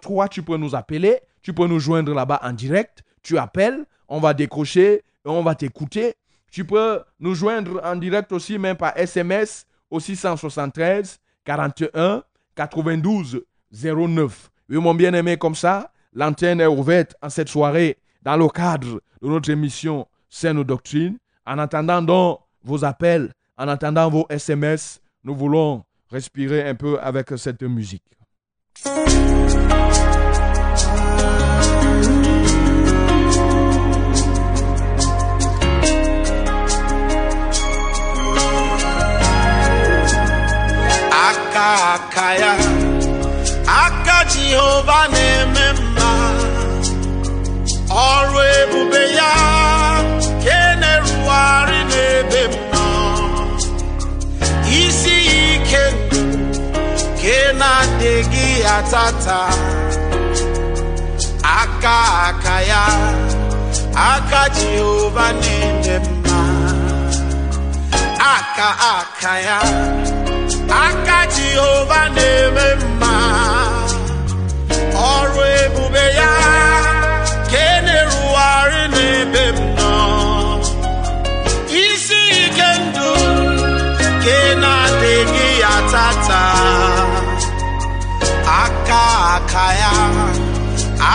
03. 0.00 0.28
Tu 0.28 0.42
peux 0.42 0.56
nous 0.56 0.76
appeler, 0.76 1.20
tu 1.42 1.52
peux 1.52 1.66
nous 1.66 1.80
joindre 1.80 2.14
là-bas 2.14 2.40
en 2.42 2.52
direct. 2.52 3.02
Tu 3.22 3.36
appelles, 3.36 3.84
on 4.08 4.20
va 4.20 4.32
décrocher 4.32 4.94
et 4.94 5.02
on 5.24 5.42
va 5.42 5.56
t'écouter. 5.56 6.14
Tu 6.52 6.64
peux 6.64 7.02
nous 7.18 7.34
joindre 7.34 7.80
en 7.84 7.96
direct 7.96 8.30
aussi, 8.30 8.56
même 8.58 8.76
par 8.76 8.96
SMS 8.96 9.66
au 9.90 10.00
673 10.00 11.18
41 11.44 12.22
92 12.54 13.44
09. 13.72 14.50
Oui, 14.68 14.76
mon 14.78 14.94
bien-aimé, 14.94 15.36
comme 15.36 15.54
ça, 15.54 15.92
l'antenne 16.12 16.60
est 16.60 16.66
ouverte 16.66 17.14
en 17.22 17.28
cette 17.28 17.48
soirée 17.48 17.98
dans 18.22 18.36
le 18.36 18.48
cadre 18.48 19.00
de 19.22 19.28
notre 19.28 19.50
émission 19.50 20.06
Scène 20.28 20.62
Doctrine. 20.64 21.18
En 21.46 21.58
attendant 21.58 22.02
donc 22.02 22.40
vos 22.64 22.84
appels, 22.84 23.32
en 23.56 23.68
attendant 23.68 24.10
vos 24.10 24.26
SMS, 24.28 25.00
nous 25.22 25.34
voulons 25.34 25.84
respirer 26.10 26.68
un 26.68 26.74
peu 26.74 26.98
avec 27.00 27.30
cette 27.36 27.62
musique. 27.62 28.02
Aka 41.74 42.26
aka 43.84 44.18
jehova 44.32 45.00
na-eme 45.12 45.66
mma 45.78 46.10
ọrụ 48.08 48.40
ebube 48.60 49.02
ya 49.18 49.32
ke 50.44 50.58
na-erugharị 50.80 51.80
n'ebe 51.90 52.42
m 52.52 52.54
nọ. 52.72 52.86
Isi 54.80 55.16
ike 55.54 55.84
ke 57.20 57.36
na-adịghị 57.60 58.46
ya 58.64 58.76
tata 58.92 59.40
aka 61.60 61.96
aka 62.28 62.56
ya 62.70 62.84
aka 64.12 64.42
jehova 64.56 65.26
mma 66.06 66.40
aka 68.34 68.68
aka 68.96 69.32
ya 69.46 69.58
aka 70.70 71.18
jehova 71.36 72.00
na-eme 72.16 72.68
mma. 72.82 73.14
Ọrụ 75.12 75.42
ebube 75.62 76.04
ya 76.20 76.32
ka 77.50 77.58
e 77.70 77.74
na-erugharị 77.86 78.82
n'ebe 78.94 79.44
m 79.56 79.58
nọ. 79.78 79.94
Isi 81.84 82.20
ike 82.44 82.70
ndụ 82.84 83.10
ka 84.22 84.34
ị 84.38 84.40
na-adịghị 84.62 85.48
ya 85.62 85.74
tata. 85.92 86.42
Aka 88.62 89.02
aka 89.36 89.66
ya 89.82 89.94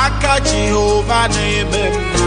aka 0.04 0.34
jehova 0.48 1.22
na-eme 1.34 1.84
mma 1.96 2.26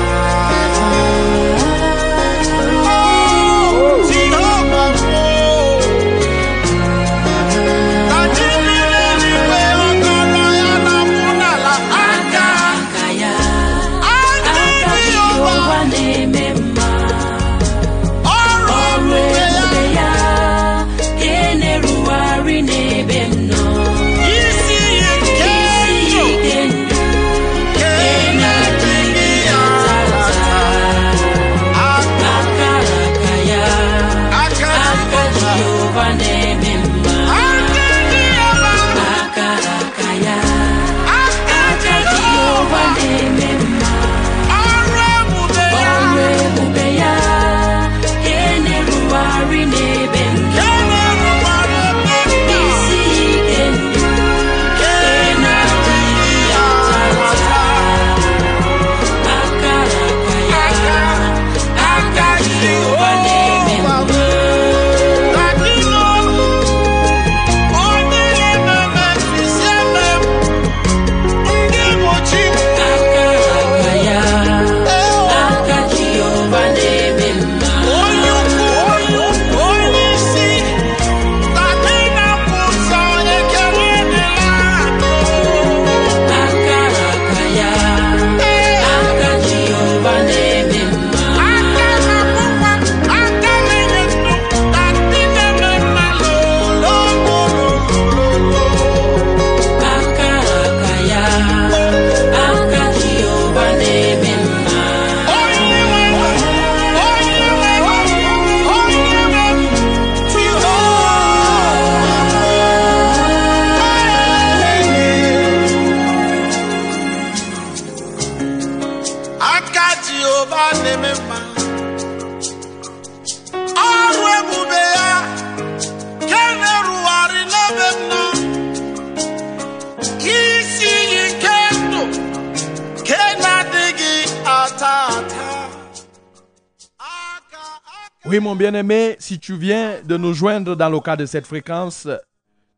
bien-aimé, 138.65 139.17
si 139.19 139.39
tu 139.39 139.59
viens 139.59 140.01
de 140.01 140.17
nous 140.17 140.33
joindre 140.33 140.75
dans 140.75 140.89
le 140.89 140.99
cadre 140.99 141.21
de 141.21 141.27
cette 141.27 141.47
fréquence, 141.47 142.09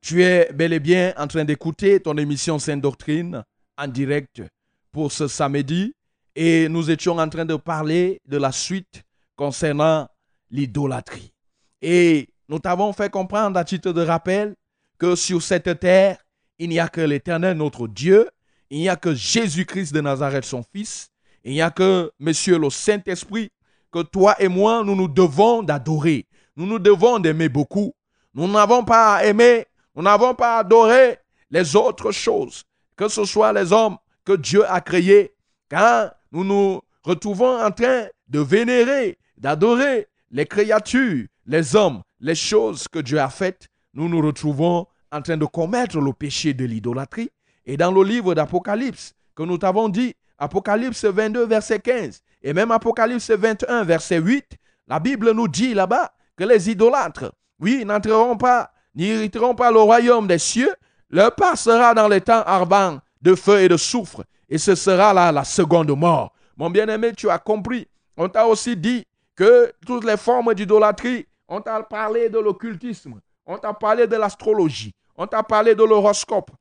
tu 0.01 0.25
es 0.25 0.51
bel 0.53 0.73
et 0.73 0.81
bien 0.81 1.15
en 1.17 1.29
train 1.29 1.45
d'écouter 1.45 2.01
ton 2.01 2.17
émission 2.17 2.59
Sainte 2.59 2.81
Doctrine 2.81 3.45
en 3.79 3.87
direct 3.87 4.43
pour 4.91 5.13
ce 5.13 5.29
samedi. 5.29 5.95
Et 6.35 6.69
nous 6.69 6.91
étions 6.91 7.19
en 7.19 7.29
train 7.29 7.45
de 7.45 7.55
parler 7.55 8.21
de 8.27 8.37
la 8.37 8.51
suite 8.51 9.05
concernant 9.37 10.09
l'idolâtrie. 10.51 11.33
Et 11.81 12.31
nous 12.49 12.59
t'avons 12.59 12.93
fait 12.93 13.09
comprendre 13.09 13.57
à 13.57 13.65
titre 13.65 13.93
de 13.93 14.03
rappel 14.03 14.57
que 14.99 15.15
sur 15.15 15.41
cette 15.41 15.79
terre, 15.79 16.19
il 16.59 16.69
n'y 16.69 16.81
a 16.81 16.89
que 16.89 17.01
l'Éternel, 17.01 17.57
notre 17.57 17.87
Dieu, 17.87 18.29
il 18.71 18.81
n'y 18.81 18.89
a 18.89 18.97
que 18.97 19.15
Jésus-Christ 19.15 19.95
de 19.95 20.01
Nazareth, 20.01 20.47
son 20.47 20.65
Fils, 20.65 21.11
il 21.45 21.53
n'y 21.53 21.63
a 21.63 21.71
que 21.71 22.11
Monsieur 22.19 22.59
le 22.59 22.71
Saint-Esprit, 22.71 23.51
toi 24.03 24.35
et 24.39 24.49
moi, 24.49 24.83
nous 24.85 24.95
nous 24.95 25.09
devons 25.09 25.63
d'adorer. 25.63 26.27
Nous 26.57 26.67
nous 26.67 26.79
devons 26.79 27.19
d'aimer 27.19 27.49
beaucoup. 27.49 27.95
Nous 28.35 28.49
n'avons 28.49 28.85
pas 28.85 29.25
aimé, 29.25 29.67
nous 29.95 30.03
n'avons 30.03 30.35
pas 30.35 30.59
adoré 30.59 31.19
les 31.51 31.75
autres 31.77 32.13
choses, 32.13 32.65
que 32.97 33.09
ce 33.09 33.25
soit 33.25 33.53
les 33.53 33.73
hommes 33.73 33.97
que 34.25 34.35
Dieu 34.35 34.71
a 34.71 34.81
créés, 34.81 35.35
car 35.69 36.13
nous 36.33 36.45
nous 36.45 36.81
retrouvons 37.03 37.63
en 37.63 37.71
train 37.71 38.07
de 38.29 38.41
vénérer, 38.41 39.19
d'adorer 39.39 40.09
les 40.31 40.45
créatures, 40.45 41.27
les 41.47 41.77
hommes, 41.77 42.03
les 42.21 42.35
choses 42.35 42.89
que 42.89 42.99
Dieu 42.99 43.19
a 43.21 43.31
faites. 43.31 43.69
Nous 43.95 44.09
nous 44.09 44.21
retrouvons 44.21 44.87
en 45.13 45.23
train 45.23 45.37
de 45.37 45.47
commettre 45.47 45.99
le 45.99 46.13
péché 46.13 46.53
de 46.53 46.65
l'idolâtrie. 46.65 47.31
Et 47.65 47.77
dans 47.77 47.91
le 47.91 48.03
livre 48.03 48.35
d'Apocalypse, 48.35 49.15
que 49.35 49.43
nous 49.45 49.59
t'avons 49.59 49.89
dit, 49.89 50.15
Apocalypse 50.39 51.05
22, 51.05 51.47
verset 51.47 51.81
15, 51.81 52.21
et 52.47 52.53
même 52.53 52.71
Apocalypse 52.71 53.29
21, 53.29 53.83
verset 53.83 54.19
8, 54.19 54.57
la 54.87 55.01
Bible 55.01 55.33
nous 55.33 55.49
dit 55.49 55.75
là-bas 55.75 56.13
que 56.37 56.45
les 56.45 56.71
idolâtres, 56.71 57.33
oui, 57.59 57.85
n'entreront 57.85 58.37
pas, 58.37 58.71
n'hériteront 58.95 59.57
pas 59.57 59.73
le 59.73 59.81
royaume 59.81 60.29
des 60.29 60.39
cieux. 60.39 60.73
Leur 61.11 61.35
part 61.35 61.59
sera 61.59 61.93
dans 61.93 62.07
les 62.07 62.21
temps 62.21 62.45
ardents 62.47 63.01
de 63.21 63.35
feu 63.35 63.63
et 63.63 63.69
de 63.69 63.77
soufre, 63.77 64.23
et 64.49 64.59
ce 64.59 64.77
sera 64.77 65.13
là 65.13 65.33
la 65.33 65.43
seconde 65.43 65.91
mort. 65.99 66.35
Mon 66.57 66.71
bien-aimé, 66.71 67.15
tu 67.17 67.29
as 67.29 67.41
compris. 67.41 67.89
On 68.17 68.29
t'a 68.29 68.47
aussi 68.47 68.77
dit 68.77 69.05
que 69.35 69.73
toutes 69.85 70.05
les 70.05 70.17
formes 70.17 70.55
d'idolâtrie, 70.55 71.27
on 71.49 71.61
t'a 71.61 71.83
parlé 71.83 72.29
de 72.29 72.39
l'occultisme, 72.39 73.15
on 73.45 73.59
t'a 73.59 73.75
parlé 73.75 74.07
de 74.07 74.15
l'astrologie, 74.15 74.95
on 75.17 75.27
t'a 75.27 75.43
parlé 75.43 75.75
de 75.75 75.83
l'horoscope, 75.83 76.53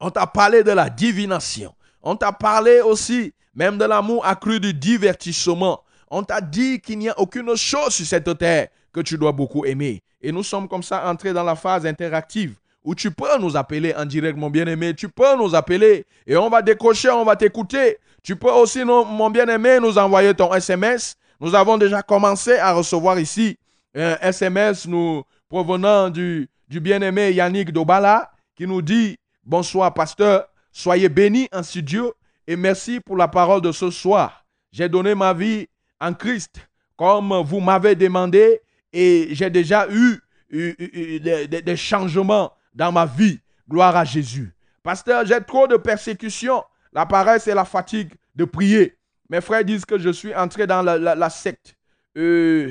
on 0.00 0.08
t'a 0.08 0.26
parlé 0.26 0.64
de 0.64 0.72
la 0.72 0.88
divination. 0.88 1.74
On 2.06 2.16
t'a 2.16 2.32
parlé 2.32 2.80
aussi 2.80 3.34
même 3.54 3.78
de 3.78 3.84
l'amour 3.84 4.24
accru 4.26 4.60
du 4.60 4.74
divertissement. 4.74 5.82
On 6.10 6.22
t'a 6.22 6.40
dit 6.40 6.80
qu'il 6.80 6.98
n'y 6.98 7.08
a 7.08 7.18
aucune 7.18 7.56
chose 7.56 7.94
sur 7.94 8.06
cette 8.06 8.38
terre 8.38 8.68
que 8.92 9.00
tu 9.00 9.18
dois 9.18 9.32
beaucoup 9.32 9.64
aimer. 9.64 10.02
Et 10.20 10.32
nous 10.32 10.42
sommes 10.42 10.68
comme 10.68 10.82
ça 10.82 11.08
entrés 11.08 11.32
dans 11.32 11.42
la 11.42 11.56
phase 11.56 11.86
interactive 11.86 12.54
où 12.84 12.94
tu 12.94 13.10
peux 13.10 13.38
nous 13.40 13.56
appeler 13.56 13.94
en 13.96 14.04
direct, 14.04 14.36
mon 14.36 14.50
bien-aimé. 14.50 14.94
Tu 14.94 15.08
peux 15.08 15.36
nous 15.36 15.54
appeler 15.54 16.04
et 16.26 16.36
on 16.36 16.50
va 16.50 16.60
décrocher, 16.62 17.10
on 17.10 17.24
va 17.24 17.34
t'écouter. 17.34 17.98
Tu 18.22 18.36
peux 18.36 18.50
aussi, 18.50 18.84
mon 18.84 19.30
bien-aimé, 19.30 19.78
nous 19.80 19.98
envoyer 19.98 20.34
ton 20.34 20.52
SMS. 20.52 21.16
Nous 21.40 21.54
avons 21.54 21.78
déjà 21.78 22.02
commencé 22.02 22.56
à 22.58 22.72
recevoir 22.72 23.18
ici 23.18 23.58
un 23.94 24.16
SMS 24.20 24.86
nous 24.86 25.22
provenant 25.48 26.10
du, 26.10 26.48
du 26.68 26.80
bien-aimé 26.80 27.32
Yannick 27.32 27.72
Dobala 27.72 28.30
qui 28.56 28.66
nous 28.66 28.82
dit 28.82 29.16
Bonsoir, 29.44 29.92
pasteur. 29.92 30.46
Soyez 30.72 31.08
bénis 31.08 31.48
en 31.52 31.62
studio 31.62 32.14
et 32.46 32.56
merci 32.56 33.00
pour 33.00 33.16
la 33.16 33.28
parole 33.28 33.60
de 33.60 33.72
ce 33.72 33.90
soir. 33.90 34.44
J'ai 34.72 34.88
donné 34.88 35.14
ma 35.14 35.32
vie 35.32 35.68
en 36.00 36.12
Christ 36.14 36.68
comme 36.96 37.32
vous 37.44 37.60
m'avez 37.60 37.94
demandé 37.94 38.60
et 38.92 39.28
j'ai 39.32 39.50
déjà 39.50 39.88
eu, 39.90 40.20
des, 40.50 41.76
changements 41.76 42.52
dans 42.74 42.92
ma 42.92 43.06
vie. 43.06 43.40
Gloire 43.68 43.96
à 43.96 44.04
Jésus. 44.04 44.52
Pasteur, 44.82 45.24
j'ai 45.24 45.40
trop 45.40 45.66
de 45.66 45.76
persécutions, 45.76 46.62
la 46.92 47.06
paresse 47.06 47.48
et 47.48 47.54
la 47.54 47.64
fatigue 47.64 48.12
de 48.34 48.44
prier. 48.44 48.96
Mes 49.30 49.40
frères 49.40 49.64
disent 49.64 49.86
que 49.86 49.98
je 49.98 50.10
suis 50.10 50.34
entré 50.34 50.66
dans 50.66 50.82
la 50.82 51.30
secte. 51.30 51.76
Euh, 52.16 52.70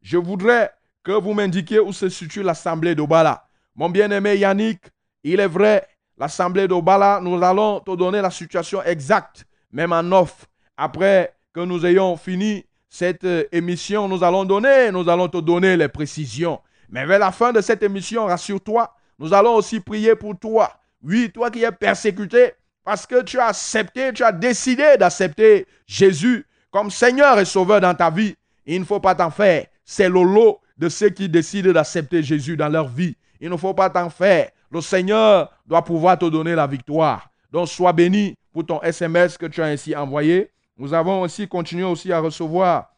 je 0.00 0.16
voudrais 0.16 0.72
que 1.04 1.12
vous 1.12 1.34
m'indiquiez 1.34 1.80
où 1.80 1.92
se 1.92 2.08
situe 2.08 2.42
l'assemblée 2.42 2.94
d'Obala. 2.94 3.46
Mon 3.74 3.90
bien-aimé 3.90 4.36
Yannick, 4.36 4.80
il 5.22 5.38
est 5.38 5.46
vrai, 5.46 5.86
l'assemblée 6.18 6.68
d'Obala, 6.68 7.20
nous 7.22 7.42
allons 7.42 7.80
te 7.80 7.94
donner 7.94 8.20
la 8.20 8.30
situation 8.30 8.82
exacte, 8.82 9.46
même 9.72 9.92
en 9.92 10.12
off. 10.12 10.46
Après 10.76 11.34
que 11.52 11.60
nous 11.60 11.84
ayons 11.86 12.16
fini 12.16 12.64
cette 12.88 13.24
euh, 13.24 13.44
émission, 13.52 14.08
nous 14.08 14.24
allons 14.24 14.44
donner, 14.44 14.90
nous 14.90 15.08
allons 15.08 15.28
te 15.28 15.38
donner 15.38 15.76
les 15.76 15.88
précisions. 15.88 16.60
Mais 16.88 17.04
vers 17.04 17.18
la 17.18 17.32
fin 17.32 17.52
de 17.52 17.60
cette 17.60 17.82
émission, 17.82 18.26
rassure-toi, 18.26 18.94
nous 19.18 19.34
allons 19.34 19.54
aussi 19.54 19.80
prier 19.80 20.14
pour 20.14 20.38
toi. 20.38 20.72
Oui, 21.02 21.30
toi 21.32 21.50
qui 21.50 21.62
es 21.62 21.72
persécuté, 21.72 22.52
parce 22.84 23.06
que 23.06 23.22
tu 23.22 23.38
as 23.38 23.48
accepté, 23.48 24.12
tu 24.12 24.24
as 24.24 24.32
décidé 24.32 24.96
d'accepter 24.98 25.66
Jésus 25.86 26.46
comme 26.70 26.90
Seigneur 26.90 27.38
et 27.38 27.44
Sauveur 27.44 27.80
dans 27.80 27.94
ta 27.94 28.10
vie. 28.10 28.34
Il 28.66 28.80
ne 28.80 28.84
faut 28.84 29.00
pas 29.00 29.14
t'en 29.14 29.30
faire. 29.30 29.66
C'est 29.84 30.08
le 30.08 30.22
lot 30.22 30.60
de 30.76 30.88
ceux 30.88 31.10
qui 31.10 31.28
décident 31.28 31.72
d'accepter 31.72 32.22
Jésus 32.22 32.56
dans 32.56 32.68
leur 32.68 32.88
vie. 32.88 33.16
Il 33.40 33.50
ne 33.50 33.56
faut 33.56 33.74
pas 33.74 33.90
t'en 33.90 34.10
faire. 34.10 34.50
Le 34.70 34.80
Seigneur 34.80 35.50
doit 35.66 35.84
pouvoir 35.84 36.18
te 36.18 36.26
donner 36.26 36.54
la 36.54 36.66
victoire. 36.66 37.30
Donc 37.50 37.68
sois 37.68 37.92
béni 37.92 38.34
pour 38.52 38.66
ton 38.66 38.82
SMS 38.82 39.38
que 39.38 39.46
tu 39.46 39.62
as 39.62 39.66
ainsi 39.66 39.96
envoyé. 39.96 40.50
Nous 40.76 40.92
avons 40.94 41.22
aussi 41.22 41.48
continué 41.48 41.84
aussi 41.84 42.12
à 42.12 42.20
recevoir 42.20 42.90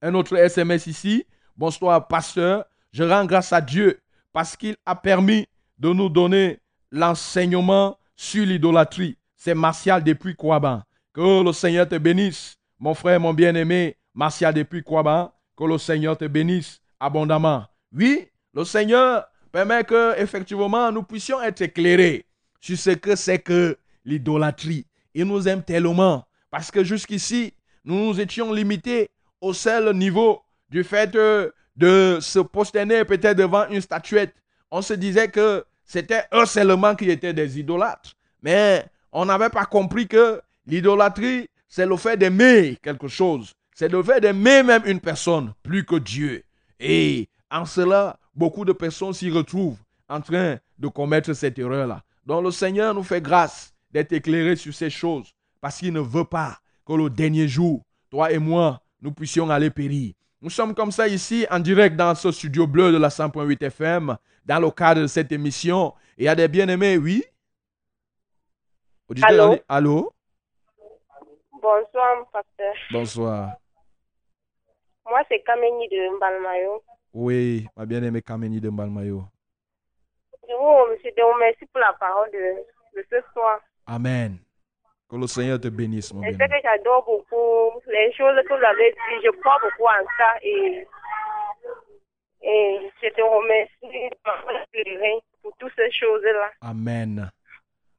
un 0.00 0.14
autre 0.14 0.36
SMS 0.36 0.86
ici. 0.86 1.26
Bonsoir, 1.56 2.06
pasteur. 2.06 2.64
Je 2.92 3.02
rends 3.02 3.24
grâce 3.24 3.52
à 3.52 3.60
Dieu 3.60 4.00
parce 4.32 4.56
qu'il 4.56 4.76
a 4.86 4.94
permis 4.94 5.46
de 5.78 5.88
nous 5.90 6.08
donner 6.08 6.60
l'enseignement 6.90 7.98
sur 8.14 8.46
l'idolâtrie. 8.46 9.16
C'est 9.36 9.54
Martial 9.54 10.02
depuis 10.02 10.34
Kouaban. 10.34 10.82
Que 11.12 11.42
le 11.42 11.52
Seigneur 11.52 11.88
te 11.88 11.96
bénisse, 11.96 12.56
mon 12.78 12.94
frère, 12.94 13.20
mon 13.20 13.34
bien-aimé, 13.34 13.96
Martial 14.14 14.54
depuis 14.54 14.82
Kouaban. 14.82 15.32
Que 15.56 15.64
le 15.64 15.78
Seigneur 15.78 16.16
te 16.16 16.26
bénisse 16.26 16.80
abondamment. 17.00 17.64
Oui, 17.92 18.28
le 18.54 18.64
Seigneur 18.64 19.26
permet 19.52 19.84
que, 19.84 20.18
effectivement, 20.20 20.90
nous 20.92 21.02
puissions 21.02 21.40
être 21.40 21.62
éclairés 21.62 22.26
sur 22.60 22.78
ce 22.78 22.90
que 22.90 23.16
c'est 23.16 23.38
que 23.38 23.76
l'idolâtrie. 24.04 24.86
Il 25.14 25.24
nous 25.24 25.48
aime 25.48 25.62
tellement 25.62 26.26
parce 26.50 26.70
que 26.70 26.84
jusqu'ici, 26.84 27.54
nous 27.84 28.06
nous 28.06 28.20
étions 28.20 28.52
limités 28.52 29.10
au 29.40 29.52
seul 29.52 29.94
niveau 29.94 30.42
du 30.68 30.84
fait 30.84 31.14
euh, 31.14 31.50
de 31.76 32.18
se 32.20 32.38
prosterner 32.38 33.04
peut-être 33.04 33.36
devant 33.36 33.68
une 33.68 33.80
statuette. 33.80 34.34
On 34.70 34.82
se 34.82 34.94
disait 34.94 35.28
que 35.28 35.64
c'était 35.84 36.24
eux 36.34 36.46
seulement 36.46 36.94
qui 36.94 37.10
étaient 37.10 37.32
des 37.32 37.58
idolâtres. 37.58 38.14
Mais 38.42 38.84
on 39.12 39.24
n'avait 39.26 39.50
pas 39.50 39.64
compris 39.64 40.08
que 40.08 40.40
l'idolâtrie, 40.66 41.48
c'est 41.68 41.86
le 41.86 41.96
fait 41.96 42.16
d'aimer 42.16 42.76
quelque 42.82 43.08
chose. 43.08 43.52
C'est 43.74 43.88
le 43.88 44.02
fait 44.02 44.20
d'aimer 44.20 44.62
même 44.62 44.82
une 44.86 45.00
personne 45.00 45.52
plus 45.62 45.84
que 45.84 45.96
Dieu. 45.96 46.42
Et 46.80 47.28
en 47.50 47.64
cela, 47.64 48.18
beaucoup 48.36 48.64
de 48.64 48.72
personnes 48.72 49.12
s'y 49.12 49.30
retrouvent 49.30 49.78
en 50.08 50.20
train 50.20 50.58
de 50.78 50.88
commettre 50.88 51.32
cette 51.32 51.58
erreur-là. 51.58 52.02
Donc 52.24 52.44
le 52.44 52.50
Seigneur 52.50 52.94
nous 52.94 53.02
fait 53.02 53.20
grâce 53.20 53.74
d'être 53.90 54.12
éclairés 54.12 54.56
sur 54.56 54.74
ces 54.74 54.90
choses 54.90 55.32
parce 55.60 55.78
qu'il 55.78 55.92
ne 55.92 56.00
veut 56.00 56.24
pas 56.24 56.58
que 56.84 56.92
le 56.92 57.10
dernier 57.10 57.48
jour, 57.48 57.82
toi 58.10 58.30
et 58.30 58.38
moi, 58.38 58.80
nous 59.00 59.12
puissions 59.12 59.48
aller 59.50 59.70
périr. 59.70 60.14
Nous 60.42 60.50
sommes 60.50 60.74
comme 60.74 60.92
ça 60.92 61.08
ici 61.08 61.46
en 61.50 61.58
direct 61.58 61.96
dans 61.96 62.14
ce 62.14 62.30
studio 62.30 62.66
bleu 62.66 62.92
de 62.92 62.98
la 62.98 63.08
100.8 63.08 63.64
FM, 63.64 64.16
dans 64.44 64.60
le 64.60 64.70
cadre 64.70 65.02
de 65.02 65.06
cette 65.06 65.32
émission. 65.32 65.94
Et 66.18 66.24
il 66.24 66.26
y 66.26 66.28
a 66.28 66.34
des 66.34 66.46
bien-aimés, 66.46 66.98
oui? 66.98 67.24
Auditeur, 69.08 69.30
Allô? 69.30 69.58
Allô? 69.68 70.12
Bonsoir, 71.52 72.26
pasteur. 72.32 72.74
Bonsoir. 72.92 73.52
Moi, 75.08 75.20
c'est 75.28 75.42
Kameni 75.42 75.88
de 75.88 76.16
Mbalmayo. 76.16 76.82
Oui, 77.20 77.66
ma 77.74 77.86
bien-aimée 77.86 78.20
Kameni 78.20 78.60
de 78.60 78.68
Mbalmayo. 78.68 79.24
Je 80.46 80.52
vous 80.54 80.76
remercie, 80.84 81.08
je 81.16 81.22
vous 81.22 81.32
remercie 81.32 81.64
pour 81.72 81.80
la 81.80 81.94
parole 81.94 82.30
de, 82.30 82.56
de 82.94 83.06
ce 83.10 83.16
soir. 83.32 83.58
Amen. 83.86 84.36
Que 85.08 85.16
le 85.16 85.26
Seigneur 85.26 85.58
te 85.58 85.68
bénisse, 85.68 86.12
mon 86.12 86.20
bien-aimé. 86.20 86.46
que 86.46 86.60
j'adore 86.62 87.04
beaucoup 87.06 87.80
les 87.86 88.12
choses 88.12 88.36
que 88.46 88.48
vous 88.48 88.64
avez 88.66 88.90
dit. 88.92 89.24
Je 89.24 89.30
crois 89.40 89.58
beaucoup 89.62 89.84
en 89.88 90.04
ça 90.18 90.34
et, 90.42 90.86
et 92.42 92.90
je 93.02 93.08
te 93.08 93.22
remercie 93.22 94.10
pour 95.42 95.56
toutes 95.58 95.72
ces 95.74 95.90
choses-là. 95.90 96.50
Amen. 96.60 97.30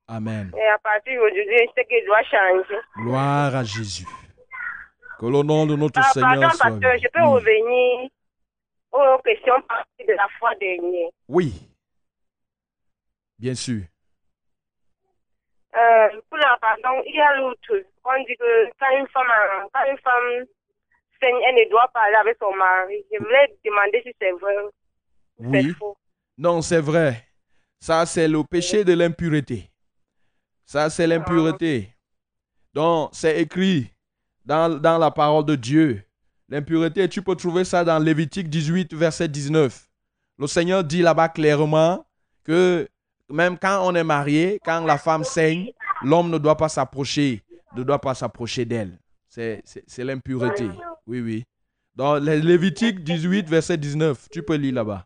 Amen. 0.07 0.51
Et 0.55 0.68
à 0.68 0.78
partir 0.78 1.20
d'aujourd'hui, 1.20 1.43
je 1.49 1.72
sais 1.74 1.86
que 1.86 1.95
je 2.01 2.05
dois 2.05 2.22
changer. 2.24 2.80
Gloire 2.97 3.55
à 3.55 3.63
Jésus. 3.63 4.05
Que 5.20 5.26
le 5.26 5.41
nom 5.41 5.65
de 5.65 5.76
notre 5.76 5.99
Ah, 6.03 6.11
Seigneur 6.13 6.30
pardon, 6.34 6.49
soit 6.51 6.70
pasteur, 6.70 6.97
je 7.01 7.07
peux 7.11 7.22
Oui. 7.22 7.34
revenir 7.34 8.09
aux 8.91 9.17
questions 9.23 9.61
parties 9.67 10.05
de 10.07 10.13
la 10.13 10.27
fois 10.39 10.55
dernière. 10.55 11.09
Oui. 11.27 11.53
Bien 13.39 13.55
sûr. 13.55 13.83
Euh, 15.75 16.21
pour 16.29 16.38
la 16.39 16.57
pardon, 16.59 17.03
il 17.05 17.15
y 17.15 17.19
a 17.21 17.35
l'autre. 17.38 17.85
On 18.03 18.23
dit 18.23 18.35
que 18.35 18.65
quand 18.79 18.97
une 18.97 19.07
femme, 19.09 19.27
quand 19.73 19.85
une 19.91 19.97
femme 19.99 20.45
saigne, 21.19 21.35
elle 21.47 21.55
ne 21.55 21.69
doit 21.69 21.88
pas 21.93 22.01
aller 22.01 22.15
avec 22.15 22.38
son 22.39 22.53
mari. 22.55 23.03
Je 23.13 23.19
voulais 23.19 23.55
demander 23.63 24.01
si 24.03 24.13
c'est 24.19 24.31
vrai 24.31 24.55
ou 24.63 24.71
Oui. 25.39 25.63
c'est 25.67 25.73
faux. 25.75 25.97
Non, 26.38 26.61
c'est 26.61 26.81
vrai. 26.81 27.23
Ça, 27.79 28.05
c'est 28.07 28.27
le 28.27 28.43
péché 28.43 28.83
de 28.83 28.93
l'impureté. 28.93 29.69
Ça, 30.65 30.89
c'est 30.89 31.05
l'impureté. 31.05 31.89
Donc, 32.73 33.09
c'est 33.13 33.39
écrit 33.41 33.91
dans, 34.45 34.79
dans 34.81 34.97
la 34.97 35.11
parole 35.11 35.45
de 35.45 35.55
Dieu. 35.55 36.01
L'impureté, 36.50 37.10
tu 37.10 37.22
peux 37.22 37.36
trouver 37.36 37.66
ça 37.66 37.84
dans 37.84 38.00
Lévitique 38.00 38.50
18, 38.50 38.93
verset 38.93 39.28
19. 39.28 39.88
Le 40.39 40.48
Seigneur 40.48 40.84
dit 40.84 41.02
là-bas 41.02 41.30
clairement 41.30 42.06
que 42.43 42.88
même 43.30 43.58
quand 43.58 43.86
on 43.86 43.93
est 43.95 44.04
marié, 44.04 44.60
quand 44.64 44.86
la 44.86 44.98
femme 44.98 45.26
saigne, 45.26 45.72
l'homme 46.02 46.30
ne 46.30 46.38
doit 46.38 46.56
pas 46.56 46.70
s'approcher, 46.70 47.43
ne 47.76 47.84
doit 47.84 48.00
pas 48.00 48.14
s'approcher 48.14 48.64
d'elle. 48.64 48.98
C'est, 49.28 49.62
l'impureté. 50.00 50.70
Oui, 51.06 51.20
oui. 51.20 51.43
Dans 51.95 52.16
Lévitique 52.16 53.04
18, 53.04 53.50
verset 53.50 53.78
19, 53.78 54.30
tu 54.32 54.41
peux 54.41 54.56
lire 54.56 54.76
là-bas. 54.76 55.06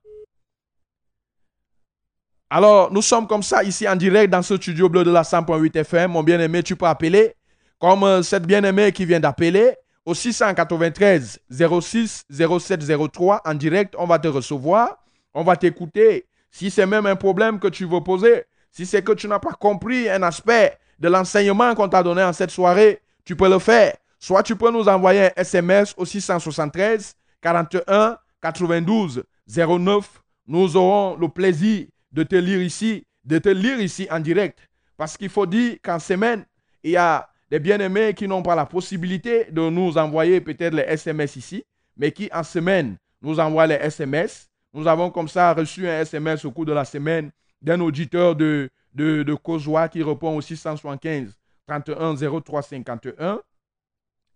Alors, 2.49 2.91
nous 2.91 3.01
sommes 3.01 3.27
comme 3.27 3.43
ça 3.43 3.63
ici 3.63 3.87
en 3.87 3.95
direct 3.95 4.31
dans 4.31 4.41
ce 4.41 4.57
studio 4.57 4.89
bleu 4.89 5.03
de 5.03 5.11
la 5.11 5.23
100.8 5.23 5.75
FM. 5.79 6.11
Mon 6.11 6.21
bien-aimé, 6.21 6.61
tu 6.61 6.75
peux 6.75 6.85
appeler 6.85 7.33
comme 7.79 8.03
euh, 8.03 8.21
cette 8.21 8.45
bien-aimée 8.45 8.91
qui 8.91 9.05
vient 9.05 9.19
d'appeler 9.21 9.73
au 10.05 10.13
693 10.13 11.39
06 11.49 12.25
07 12.29 13.11
03 13.11 13.41
en 13.45 13.53
direct. 13.53 13.95
On 13.97 14.05
va 14.05 14.19
te 14.19 14.27
recevoir, 14.27 15.03
on 15.33 15.43
va 15.43 15.55
t'écouter. 15.55 16.25
Si 16.49 16.69
c'est 16.69 16.85
même 16.85 17.05
un 17.05 17.15
problème 17.15 17.59
que 17.59 17.67
tu 17.67 17.85
veux 17.85 18.01
poser, 18.01 18.43
si 18.71 18.85
c'est 18.85 19.03
que 19.03 19.13
tu 19.13 19.27
n'as 19.27 19.39
pas 19.39 19.53
compris 19.53 20.09
un 20.09 20.23
aspect 20.23 20.77
de 20.99 21.07
l'enseignement 21.07 21.73
qu'on 21.75 21.89
t'a 21.89 22.03
donné 22.03 22.23
en 22.23 22.33
cette 22.33 22.51
soirée, 22.51 23.01
tu 23.25 23.35
peux 23.35 23.49
le 23.49 23.59
faire. 23.59 23.95
Soit 24.19 24.43
tu 24.43 24.55
peux 24.55 24.71
nous 24.71 24.87
envoyer 24.87 25.25
un 25.25 25.31
SMS 25.35 25.93
au 25.97 26.05
673 26.05 27.15
41 27.41 28.17
92 28.41 29.23
09. 29.47 30.21
Nous 30.47 30.77
aurons 30.77 31.17
le 31.17 31.27
plaisir 31.27 31.87
de 32.11 32.23
te 32.23 32.35
lire 32.35 32.61
ici, 32.61 33.05
de 33.25 33.39
te 33.39 33.49
lire 33.49 33.79
ici 33.79 34.07
en 34.11 34.19
direct. 34.19 34.59
Parce 34.97 35.17
qu'il 35.17 35.29
faut 35.29 35.45
dire 35.45 35.77
qu'en 35.83 35.99
semaine, 35.99 36.45
il 36.83 36.91
y 36.91 36.97
a 36.97 37.27
des 37.51 37.59
bien-aimés 37.59 38.13
qui 38.13 38.29
n'ont 38.29 38.41
pas 38.41 38.55
la 38.55 38.65
possibilité 38.65 39.51
de 39.51 39.69
nous 39.69 39.97
envoyer 39.97 40.39
peut-être 40.39 40.73
les 40.73 40.83
SMS 40.83 41.35
ici, 41.35 41.65
mais 41.97 42.13
qui 42.13 42.29
en 42.33 42.43
semaine 42.43 42.95
nous 43.21 43.41
envoient 43.41 43.67
les 43.67 43.75
SMS. 43.75 44.49
Nous 44.73 44.87
avons 44.87 45.11
comme 45.11 45.27
ça 45.27 45.53
reçu 45.53 45.85
un 45.85 45.99
SMS 45.99 46.45
au 46.45 46.51
cours 46.51 46.65
de 46.65 46.71
la 46.71 46.85
semaine 46.85 47.29
d'un 47.61 47.81
auditeur 47.81 48.37
de, 48.37 48.69
de, 48.93 49.87
qui 49.91 50.01
répond 50.01 50.37
au 50.37 50.41
675 50.41 51.37
31 51.67 52.15
03 52.41 52.61
51 52.61 53.41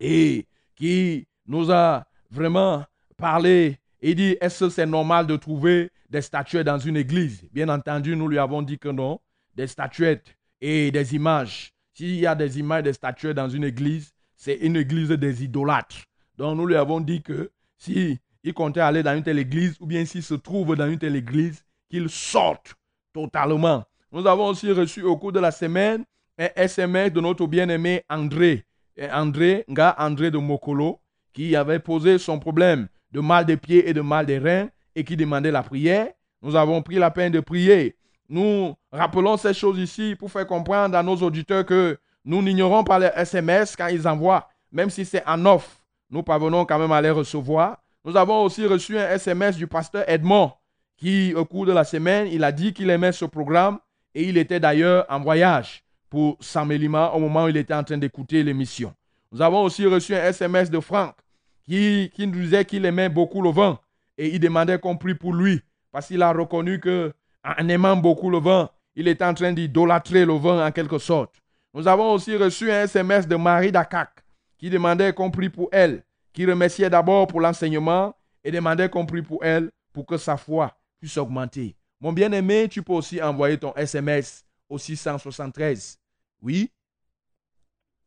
et 0.02 0.46
qui 0.76 1.26
nous 1.48 1.72
a 1.72 2.06
vraiment 2.30 2.84
parlé 3.16 3.80
et 4.02 4.14
dit 4.14 4.36
est-ce 4.42 4.66
que 4.66 4.70
c'est 4.70 4.86
normal 4.86 5.26
de 5.26 5.38
trouver 5.38 5.90
des 6.10 6.22
statuettes 6.22 6.66
dans 6.66 6.80
une 6.80 6.98
église? 6.98 7.48
Bien 7.54 7.70
entendu, 7.70 8.18
nous 8.18 8.28
lui 8.28 8.40
avons 8.40 8.62
dit 8.62 8.78
que 8.78 8.90
non. 8.90 9.22
Des 9.56 9.68
statuettes 9.68 10.36
et 10.60 10.92
des 10.92 11.16
images. 11.16 11.75
S'il 11.96 12.16
y 12.18 12.28
a 12.28 12.36
des 12.36 12.60
images, 12.60 12.84
des 12.84 12.92
statuettes 12.92 13.38
dans 13.38 13.48
une 13.48 13.64
église, 13.64 14.14
c'est 14.36 14.56
une 14.56 14.76
église 14.76 15.10
des 15.10 15.46
idolâtres. 15.46 16.04
Donc 16.38 16.58
nous 16.58 16.66
lui 16.66 16.76
avons 16.76 17.00
dit 17.00 17.22
que 17.22 17.52
si 17.78 18.20
il 18.44 18.54
comptait 18.54 18.82
aller 18.82 19.02
dans 19.02 19.16
une 19.16 19.24
telle 19.24 19.40
église 19.40 19.78
ou 19.80 19.86
bien 19.86 20.04
s'il 20.04 20.22
se 20.22 20.34
trouve 20.34 20.76
dans 20.76 20.90
une 20.92 21.00
telle 21.00 21.16
église, 21.16 21.64
qu'il 21.90 22.10
sorte 22.10 22.76
totalement. 23.14 23.86
Nous 24.12 24.28
avons 24.28 24.48
aussi 24.48 24.70
reçu 24.72 25.04
au 25.04 25.16
cours 25.16 25.32
de 25.32 25.40
la 25.40 25.52
semaine 25.52 26.04
un 26.38 26.50
SMS 26.58 27.14
de 27.14 27.22
notre 27.22 27.48
bien-aimé 27.48 28.04
André. 28.10 28.66
André, 29.14 29.64
gars 29.70 29.96
André 29.98 30.32
de 30.32 30.38
Mokolo, 30.38 31.00
qui 31.32 31.56
avait 31.56 31.80
posé 31.80 32.18
son 32.18 32.40
problème 32.40 32.90
de 33.12 33.22
mal 33.22 33.46
des 33.46 33.56
pieds 33.56 33.88
et 33.90 33.94
de 33.94 34.02
mal 34.02 34.26
des 34.26 34.38
reins 34.40 34.70
et 34.96 35.06
qui 35.06 35.16
demandait 35.16 35.52
la 35.52 35.64
prière. 35.64 36.10
Nous 36.42 36.58
avons 36.58 36.82
pris 36.82 36.96
la 36.96 37.10
peine 37.10 37.32
de 37.32 37.40
prier. 37.40 37.96
Nous 38.28 38.76
rappelons 38.92 39.38
ces 39.38 39.54
choses 39.54 39.78
ici 39.78 40.16
pour 40.18 40.32
faire 40.32 40.48
comprendre 40.48 40.98
à 40.98 41.04
nos 41.04 41.16
auditeurs 41.18 41.66
que 41.66 41.98
nous 42.24 42.42
n'ignorons 42.42 42.84
pas 42.84 42.98
les 42.98 43.12
SMS 43.16 43.76
quand 43.76 43.88
ils 43.88 44.08
envoient, 44.08 44.50
même 44.72 44.90
si 44.90 45.06
c'est 45.06 45.26
en 45.28 45.46
off. 45.46 45.84
Nous 46.10 46.24
parvenons 46.24 46.66
quand 46.66 46.80
même 46.80 46.92
à 46.92 47.02
les 47.02 47.12
recevoir. 47.12 47.78
Nous 48.04 48.18
avons 48.18 48.42
aussi 48.44 48.66
reçu 48.66 48.98
un 48.98 49.10
SMS 49.10 49.58
du 49.58 49.68
pasteur 49.68 50.04
Edmond 50.08 50.52
qui, 50.98 51.34
au 51.36 51.46
cours 51.46 51.66
de 51.66 51.72
la 51.72 51.84
semaine, 51.84 52.28
il 52.32 52.44
a 52.44 52.52
dit 52.52 52.74
qu'il 52.74 52.90
aimait 52.90 53.12
ce 53.12 53.26
programme 53.26 53.80
et 54.14 54.24
il 54.24 54.38
était 54.38 54.60
d'ailleurs 54.60 55.06
en 55.10 55.20
voyage 55.20 55.84
pour 56.10 56.38
Saint-Mélima 56.40 57.12
au 57.12 57.20
moment 57.20 57.46
où 57.46 57.50
il 57.50 57.58
était 57.58 57.74
en 57.74 57.84
train 57.84 57.98
d'écouter 57.98 58.44
l'émission. 58.44 58.94
Nous 59.32 59.42
avons 59.42 59.64
aussi 59.64 59.86
reçu 59.86 60.16
un 60.16 60.24
SMS 60.24 60.70
de 60.70 60.80
Franck 60.80 61.16
qui, 61.64 62.12
qui 62.16 62.26
nous 62.26 62.40
disait 62.40 62.66
qu'il 62.66 62.86
aimait 62.86 63.10
beaucoup 63.10 63.42
le 63.42 63.50
vin 63.50 63.80
et 64.18 64.30
il 64.34 64.40
demandait 64.40 64.80
qu'on 64.80 64.98
prie 64.98 65.16
pour 65.16 65.34
lui 65.34 65.62
parce 65.92 66.08
qu'il 66.08 66.22
a 66.22 66.32
reconnu 66.32 66.80
que 66.80 67.12
en 67.46 67.70
aimant 67.70 67.96
beaucoup 67.96 68.30
le 68.30 68.40
vin, 68.40 68.70
il 68.96 69.08
était 69.08 69.24
en 69.26 69.34
train 69.34 69.54
d'idolâtrer 69.54 70.26
le 70.26 70.34
vin 70.34 70.66
en 70.66 70.72
quelque 70.72 70.98
sorte. 70.98 71.36
Nous 71.74 71.88
avons 71.88 72.14
aussi 72.14 72.36
reçu 72.38 72.72
un 72.72 72.84
SMS 72.84 73.28
de 73.28 73.36
Marie 73.36 73.72
Dakak 73.72 74.10
qui 74.58 74.70
demandait 74.70 75.14
qu'on 75.14 75.30
prie 75.30 75.50
pour 75.50 75.70
elle, 75.72 76.04
qui 76.34 76.46
remerciait 76.46 76.90
d'abord 76.90 77.28
pour 77.28 77.42
l'enseignement 77.42 78.16
et 78.44 78.52
demandait 78.52 78.90
qu'on 78.90 79.06
prie 79.06 79.22
pour 79.22 79.44
elle 79.44 79.72
pour 79.94 80.06
que 80.06 80.18
sa 80.18 80.38
foi 80.38 80.72
puisse 81.00 81.18
augmenter. 81.18 81.76
Mon 82.00 82.14
bien-aimé, 82.14 82.68
tu 82.70 82.82
peux 82.82 82.94
aussi 82.94 83.22
envoyer 83.22 83.58
ton 83.58 83.74
SMS 83.76 84.46
au 84.70 84.78
673. 84.78 86.00
Oui? 86.42 86.72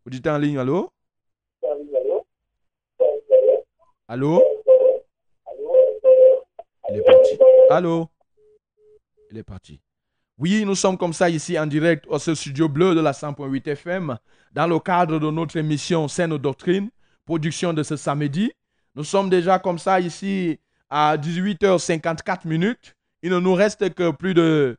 Vous 0.05 0.11
dites 0.11 0.27
en 0.27 0.39
ligne, 0.39 0.59
allô? 0.59 0.91
Allô? 4.09 4.43
Il 6.91 6.97
est 6.97 7.03
parti. 7.03 7.39
Allô? 7.69 8.09
Il 9.31 9.39
est 9.39 9.43
parti. 9.43 9.81
Oui, 10.39 10.65
nous 10.65 10.75
sommes 10.75 10.97
comme 10.97 11.13
ça 11.13 11.29
ici 11.29 11.59
en 11.59 11.67
direct 11.67 12.05
au 12.09 12.19
studio 12.19 12.69
bleu 12.69 12.95
de 12.95 13.01
la 13.01 13.13
100.8 13.13 13.69
FM 13.69 14.17
dans 14.53 14.67
le 14.67 14.79
cadre 14.79 15.19
de 15.19 15.31
notre 15.31 15.57
émission 15.57 16.07
Scène 16.09 16.37
Doctrine, 16.39 16.91
production 17.25 17.73
de 17.73 17.83
ce 17.83 17.97
samedi. 17.97 18.53
Nous 18.95 19.05
sommes 19.05 19.29
déjà 19.29 19.59
comme 19.59 19.79
ça 19.79 20.01
ici 20.01 20.59
à 20.89 21.17
18h54 21.17 22.47
minutes. 22.47 22.95
Il 23.23 23.31
ne 23.31 23.39
nous 23.41 23.55
reste 23.55 23.93
que 23.95 24.13
plus 24.13 24.35
de 24.35 24.79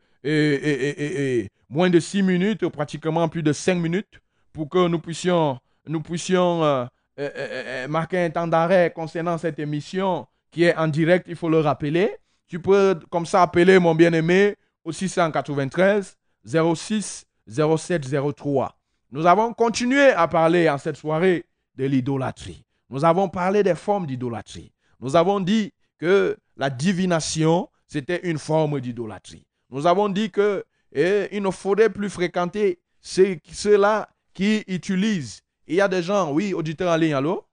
moins 1.69 1.89
de 1.89 1.99
6 1.99 2.23
minutes, 2.23 2.67
pratiquement 2.69 3.27
plus 3.29 3.43
de 3.43 3.53
5 3.53 3.75
minutes 3.75 4.19
pour 4.53 4.69
que 4.69 4.87
nous 4.87 4.99
puissions, 4.99 5.59
nous 5.87 6.01
puissions 6.01 6.63
euh, 6.63 6.85
euh, 7.19 7.29
euh, 7.35 7.87
marquer 7.87 8.19
un 8.19 8.29
temps 8.29 8.47
d'arrêt 8.47 8.91
concernant 8.93 9.37
cette 9.37 9.59
émission 9.59 10.27
qui 10.51 10.63
est 10.63 10.75
en 10.75 10.87
direct, 10.87 11.27
il 11.29 11.35
faut 11.35 11.49
le 11.49 11.59
rappeler. 11.59 12.17
Tu 12.49 12.59
peux 12.59 12.99
comme 13.09 13.25
ça 13.25 13.43
appeler 13.43 13.79
mon 13.79 13.95
bien-aimé 13.95 14.55
au 14.83 14.91
693 14.91 16.17
06 16.43 17.25
07 17.47 18.05
03. 18.35 18.75
Nous 19.11 19.25
avons 19.25 19.53
continué 19.53 20.09
à 20.11 20.27
parler 20.27 20.69
en 20.69 20.77
cette 20.77 20.97
soirée 20.97 21.45
de 21.75 21.85
l'idolâtrie. 21.85 22.65
Nous 22.89 23.05
avons 23.05 23.29
parlé 23.29 23.63
des 23.63 23.75
formes 23.75 24.07
d'idolâtrie. 24.07 24.71
Nous 24.99 25.15
avons 25.15 25.39
dit 25.39 25.71
que 25.99 26.35
la 26.57 26.69
divination, 26.69 27.69
c'était 27.87 28.27
une 28.29 28.37
forme 28.39 28.81
d'idolâtrie. 28.81 29.45
Nous 29.69 29.85
avons 29.85 30.09
dit 30.09 30.31
que 30.31 30.65
eh, 30.91 31.27
il 31.31 31.43
ne 31.43 31.51
faudrait 31.51 31.89
plus 31.91 32.09
fréquenter 32.09 32.79
ceux- 32.99 33.37
ceux-là 33.51 34.09
qui 34.33 34.63
utilisent. 34.67 35.41
Il 35.67 35.75
y 35.75 35.81
a 35.81 35.87
des 35.87 36.01
gens, 36.01 36.31
oui, 36.31 36.53
auditeurs 36.55 36.91
en 36.91 36.97
ligne, 36.97 37.13
allô? 37.13 37.45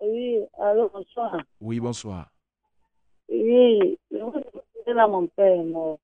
Oui, 0.00 0.38
alors 0.60 0.90
bonsoir. 0.92 1.36
Oui, 1.60 1.78
bonsoir. 1.78 2.31
Oui, 3.32 3.98
là 4.86 5.08
mon 5.08 5.26
père, 5.26 5.64
mais 5.64 5.96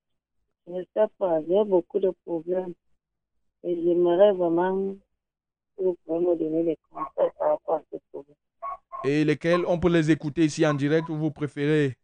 je 0.67 0.73
ne 0.73 0.83
sais 0.95 1.07
pas, 1.19 1.43
j'ai 1.47 1.63
beaucoup 1.65 1.99
de 1.99 2.11
problèmes. 2.25 2.73
Et 3.65 3.75
j'aimerais 3.83 4.33
vraiment 4.33 4.95
que 5.77 5.83
vous 5.83 6.21
me 6.21 6.37
donner 6.37 6.65
des 6.65 6.79
conseils 6.91 7.31
par 7.39 7.51
rapport 7.51 7.75
à 7.77 7.83
ce 7.93 7.99
problème. 8.11 8.37
Et 9.05 9.25
lesquels 9.25 9.65
on 9.67 9.79
peut 9.79 9.91
les 9.91 10.11
écouter 10.11 10.47
ici 10.47 10.67
en 10.67 10.73
direct 10.75 11.09
ou 11.11 11.17
vous 11.17 11.31
préférez 11.31 11.97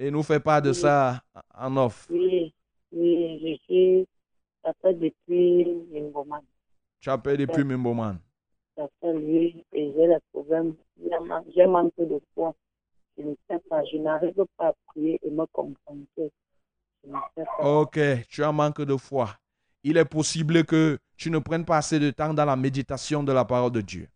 et 0.00 0.10
nous 0.10 0.24
faire 0.24 0.42
part 0.42 0.62
de 0.62 0.72
ça 0.72 1.22
en 1.54 1.76
off? 1.76 2.08
Oui, 2.10 2.52
oui, 2.92 3.38
je 3.40 3.54
suis, 3.64 4.08
fait 4.82 4.94
depuis. 4.94 5.66
Tu 7.00 7.10
appelles 7.10 7.36
depuis 7.38 7.64
Mimboman. 7.64 8.18
Ça 8.76 8.88
fait 9.00 9.12
lui, 9.14 9.64
et 9.72 9.92
j'ai 9.92 10.06
des 10.08 10.16
problèmes, 10.32 10.74
j'ai 11.02 11.18
man- 11.20 11.44
j'ai 11.54 11.66
manque 11.66 11.92
de 11.98 12.20
foi. 12.34 12.54
Je 13.16 13.24
ne 13.24 13.34
sais 13.48 13.58
pas, 13.68 13.82
je 13.84 13.98
n'arrive 13.98 14.44
pas 14.56 14.68
à 14.68 14.72
prier 14.86 15.20
et 15.22 15.30
me 15.30 15.44
confronter. 15.46 16.30
Ok, 17.60 17.98
tu 18.28 18.44
as 18.44 18.52
manque 18.52 18.82
de 18.82 18.96
foi. 18.96 19.34
Il 19.82 19.96
est 19.96 20.04
possible 20.04 20.64
que 20.64 20.98
tu 21.16 21.30
ne 21.30 21.38
prennes 21.38 21.64
pas 21.64 21.78
assez 21.78 21.98
de 21.98 22.10
temps 22.10 22.34
dans 22.34 22.44
la 22.44 22.56
méditation 22.56 23.22
de 23.22 23.32
la 23.32 23.44
parole 23.44 23.72
de 23.72 23.80
Dieu. 23.80 24.08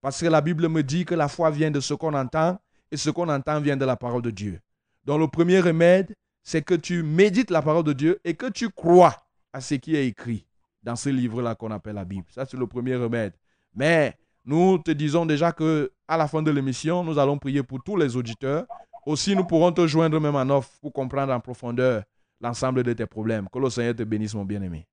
Parce 0.00 0.20
que 0.20 0.26
la 0.26 0.40
Bible 0.40 0.68
me 0.68 0.82
dit 0.82 1.04
que 1.04 1.14
la 1.14 1.28
foi 1.28 1.50
vient 1.50 1.70
de 1.70 1.80
ce 1.80 1.94
qu'on 1.94 2.14
entend 2.14 2.58
et 2.90 2.96
ce 2.96 3.10
qu'on 3.10 3.28
entend 3.28 3.60
vient 3.60 3.76
de 3.76 3.84
la 3.84 3.96
parole 3.96 4.22
de 4.22 4.30
Dieu. 4.30 4.60
Donc 5.04 5.20
le 5.20 5.28
premier 5.28 5.60
remède, 5.60 6.14
c'est 6.42 6.62
que 6.62 6.74
tu 6.74 7.02
médites 7.02 7.50
la 7.50 7.62
parole 7.62 7.84
de 7.84 7.92
Dieu 7.92 8.20
et 8.24 8.34
que 8.34 8.46
tu 8.46 8.68
crois 8.68 9.26
à 9.52 9.60
ce 9.60 9.74
qui 9.74 9.96
est 9.96 10.06
écrit 10.06 10.46
dans 10.82 10.96
ce 10.96 11.08
livre-là 11.08 11.54
qu'on 11.54 11.70
appelle 11.70 11.94
la 11.94 12.04
Bible. 12.04 12.26
Ça, 12.30 12.44
c'est 12.44 12.56
le 12.56 12.66
premier 12.66 12.96
remède. 12.96 13.32
Mais 13.74 14.16
nous 14.44 14.78
te 14.78 14.90
disons 14.90 15.24
déjà 15.26 15.52
que 15.52 15.90
à 16.06 16.16
la 16.16 16.28
fin 16.28 16.42
de 16.42 16.50
l'émission, 16.50 17.02
nous 17.02 17.18
allons 17.18 17.38
prier 17.38 17.62
pour 17.62 17.82
tous 17.82 17.96
les 17.96 18.16
auditeurs. 18.16 18.66
Aussi, 19.06 19.34
nous 19.34 19.44
pourrons 19.44 19.72
te 19.72 19.86
joindre 19.86 20.20
même 20.20 20.36
en 20.36 20.48
offre 20.50 20.70
pour 20.80 20.92
comprendre 20.92 21.32
en 21.32 21.40
profondeur 21.40 22.02
l'ensemble 22.40 22.82
de 22.82 22.92
tes 22.92 23.06
problèmes. 23.06 23.48
Que 23.50 23.58
le 23.58 23.70
Seigneur 23.70 23.94
te 23.94 24.02
bénisse, 24.02 24.34
mon 24.34 24.44
bien-aimé. 24.44 24.86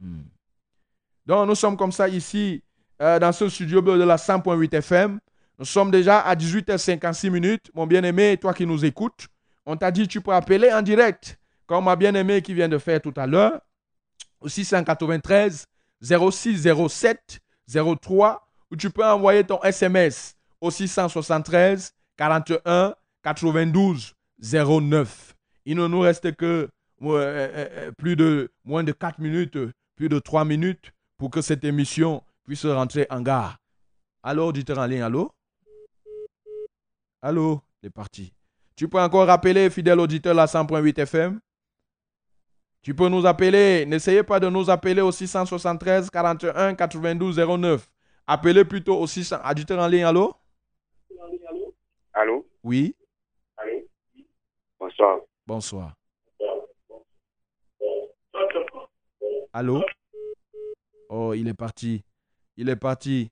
Hmm. 0.00 0.22
Donc, 1.26 1.48
nous 1.48 1.54
sommes 1.54 1.76
comme 1.76 1.92
ça 1.92 2.08
ici, 2.08 2.62
euh, 3.00 3.18
dans 3.18 3.32
ce 3.32 3.48
studio 3.48 3.80
de 3.80 4.04
la 4.04 4.16
100.8 4.16 4.74
FM. 4.74 5.20
Nous 5.58 5.64
sommes 5.64 5.90
déjà 5.90 6.20
à 6.20 6.34
18h56 6.34 7.30
minutes. 7.30 7.70
Mon 7.74 7.86
bien-aimé, 7.86 8.36
toi 8.40 8.52
qui 8.52 8.66
nous 8.66 8.84
écoutes, 8.84 9.28
on 9.66 9.76
t'a 9.76 9.90
dit 9.90 10.08
tu 10.08 10.20
peux 10.20 10.32
appeler 10.32 10.72
en 10.72 10.82
direct, 10.82 11.38
comme 11.66 11.84
ma 11.84 11.96
bien-aimé 11.96 12.42
qui 12.42 12.54
vient 12.54 12.68
de 12.68 12.78
faire 12.78 13.00
tout 13.00 13.12
à 13.16 13.26
l'heure, 13.26 13.60
au 14.40 14.48
693 14.48 15.66
0607 16.00 17.40
03, 17.70 18.46
ou 18.70 18.76
tu 18.76 18.90
peux 18.90 19.04
envoyer 19.04 19.44
ton 19.44 19.62
SMS 19.62 20.36
au 20.60 20.70
673 20.70 21.94
41 22.16 22.94
92 23.22 24.14
09. 24.42 25.36
Il 25.66 25.76
ne 25.76 25.86
nous 25.86 26.00
reste 26.00 26.34
que 26.36 26.68
euh, 27.02 27.08
euh, 27.08 27.48
euh, 27.54 27.92
plus 27.92 28.16
de 28.16 28.50
moins 28.64 28.84
de 28.84 28.92
4 28.92 29.20
minutes, 29.20 29.58
plus 29.96 30.08
de 30.08 30.18
3 30.18 30.44
minutes 30.44 30.92
pour 31.16 31.30
que 31.30 31.40
cette 31.40 31.64
émission 31.64 32.22
puisse 32.44 32.66
rentrer 32.66 33.06
en 33.10 33.20
gare. 33.20 33.56
Allô, 34.22 34.48
auditeur 34.48 34.78
en 34.78 34.86
ligne, 34.86 35.02
allô? 35.02 35.30
Allô, 37.22 37.62
il 37.82 37.86
est 37.86 37.90
parti. 37.90 38.32
Tu 38.76 38.88
peux 38.88 39.00
encore 39.00 39.26
rappeler, 39.26 39.70
fidèle 39.70 40.00
auditeur, 40.00 40.34
la 40.34 40.46
100.8 40.46 41.00
FM? 41.00 41.40
Tu 42.82 42.94
peux 42.94 43.08
nous 43.08 43.26
appeler. 43.26 43.84
N'essayez 43.86 44.22
pas 44.22 44.40
de 44.40 44.48
nous 44.48 44.70
appeler 44.70 45.02
au 45.02 45.12
673 45.12 46.10
41 46.10 46.74
92 46.74 47.38
09. 47.38 47.90
Appelez 48.26 48.64
plutôt 48.64 48.98
au 48.98 49.06
600. 49.06 49.36
Auditeur 49.48 49.78
en 49.80 49.86
ligne, 49.86 50.04
allô? 50.04 50.34
Allô? 52.12 52.46
Oui, 52.62 52.94
Bonsoir. 54.78 55.18
bonsoir. 55.46 55.92
Allô? 59.52 59.82
Oh, 61.08 61.34
il 61.34 61.48
est 61.48 61.54
parti. 61.54 62.02
Il 62.56 62.68
est 62.68 62.76
parti. 62.76 63.30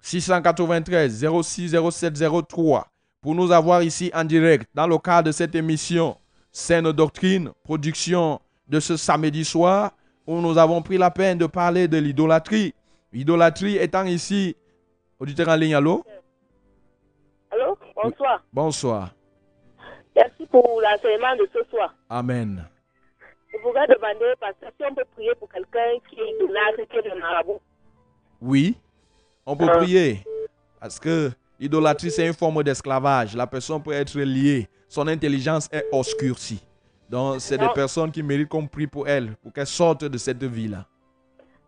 693 0.00 1.24
06 1.42 1.76
07 1.90 2.14
03 2.48 2.88
pour 3.20 3.34
nous 3.34 3.50
avoir 3.50 3.82
ici 3.82 4.10
en 4.14 4.24
direct 4.24 4.68
dans 4.74 4.86
le 4.86 4.96
cadre 4.98 5.26
de 5.26 5.32
cette 5.32 5.54
émission 5.56 6.16
Saine 6.52 6.92
Doctrine, 6.92 7.50
production 7.64 8.40
de 8.68 8.80
ce 8.80 8.96
samedi 8.96 9.44
soir 9.44 9.92
où 10.26 10.40
nous 10.40 10.58
avons 10.58 10.82
pris 10.82 10.98
la 10.98 11.10
peine 11.10 11.38
de 11.38 11.46
parler 11.46 11.88
de 11.88 11.96
l'idolâtrie. 11.98 12.74
L'idolâtrie 13.12 13.76
étant 13.76 14.04
ici, 14.04 14.54
auditeur 15.18 15.48
en 15.48 15.56
ligne, 15.56 15.74
allô? 15.74 16.04
Allô? 17.50 17.78
Bonsoir. 17.96 18.44
Bonsoir. 18.52 19.14
Merci 20.14 20.46
pour 20.50 20.80
l'enseignement 20.82 21.34
de 21.36 21.48
ce 21.52 21.64
soir. 21.70 21.94
Amen. 22.10 22.64
Je 23.50 23.58
voudrais 23.62 23.86
demander, 23.86 24.34
parce 24.38 24.54
que 24.60 24.66
si 24.76 24.84
on 24.90 24.94
peut 24.94 25.04
prier 25.14 25.32
pour 25.38 25.48
quelqu'un 25.48 25.98
qui 26.10 26.20
est 26.20 26.34
idolâtre, 26.36 26.88
qui 26.90 26.96
est 26.98 27.10
de 27.14 27.18
marabout. 27.18 27.60
Oui, 28.40 28.76
on 29.46 29.56
peut 29.56 29.68
Euh. 29.68 29.78
prier. 29.78 30.22
Parce 30.78 30.98
que 31.00 31.30
l'idolâtrie, 31.58 32.10
c'est 32.10 32.26
une 32.26 32.34
forme 32.34 32.62
d'esclavage. 32.62 33.34
La 33.34 33.46
personne 33.46 33.82
peut 33.82 33.92
être 33.92 34.18
liée. 34.18 34.68
Son 34.88 35.08
intelligence 35.08 35.68
est 35.72 35.86
obscurcie. 35.90 36.62
Donc, 37.08 37.40
c'est 37.40 37.58
des 37.58 37.68
personnes 37.74 38.10
qui 38.12 38.22
méritent 38.22 38.48
qu'on 38.48 38.66
prie 38.66 38.86
pour 38.86 39.08
elles, 39.08 39.34
pour 39.42 39.52
qu'elles 39.52 39.66
sortent 39.66 40.04
de 40.04 40.18
cette 40.18 40.42
vie-là. 40.42 40.84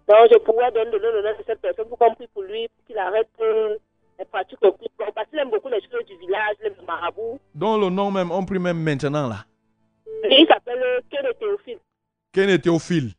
Donc, 0.09 0.28
je 0.30 0.38
pourrais 0.38 0.70
donner 0.72 0.91
le 0.91 1.22
nom 1.22 1.38
de 1.38 1.45
cette 1.47 1.61
personne 1.61 1.86
pour 1.86 1.99
qu'on 1.99 2.14
prie 2.14 2.28
pour 2.32 2.43
lui, 2.43 2.68
pour 2.68 2.86
qu'il 2.86 2.99
arrête 2.99 3.28
euh, 3.41 3.76
les 4.18 4.24
pratiques 4.24 4.62
occultes. 4.62 4.91
Parce 5.14 5.28
qu'il 5.28 5.38
aime 5.38 5.51
beaucoup 5.51 5.68
les 5.68 5.80
choses 5.80 6.05
du 6.07 6.16
village, 6.18 6.57
les 6.62 6.72
marabouts. 6.86 7.38
Dont 7.55 7.78
le 7.78 7.88
nom 7.88 8.11
même, 8.11 8.30
on 8.30 8.45
prie 8.45 8.59
même 8.59 8.82
maintenant 8.82 9.28
là. 9.28 9.45
Et 10.24 10.43
il 10.43 10.47
s'appelle 10.47 10.82
euh, 10.82 11.01
Kenneth 11.11 11.38
Théophile. 11.38 11.78
Ken 12.32 12.59
Théophile. 12.59 13.11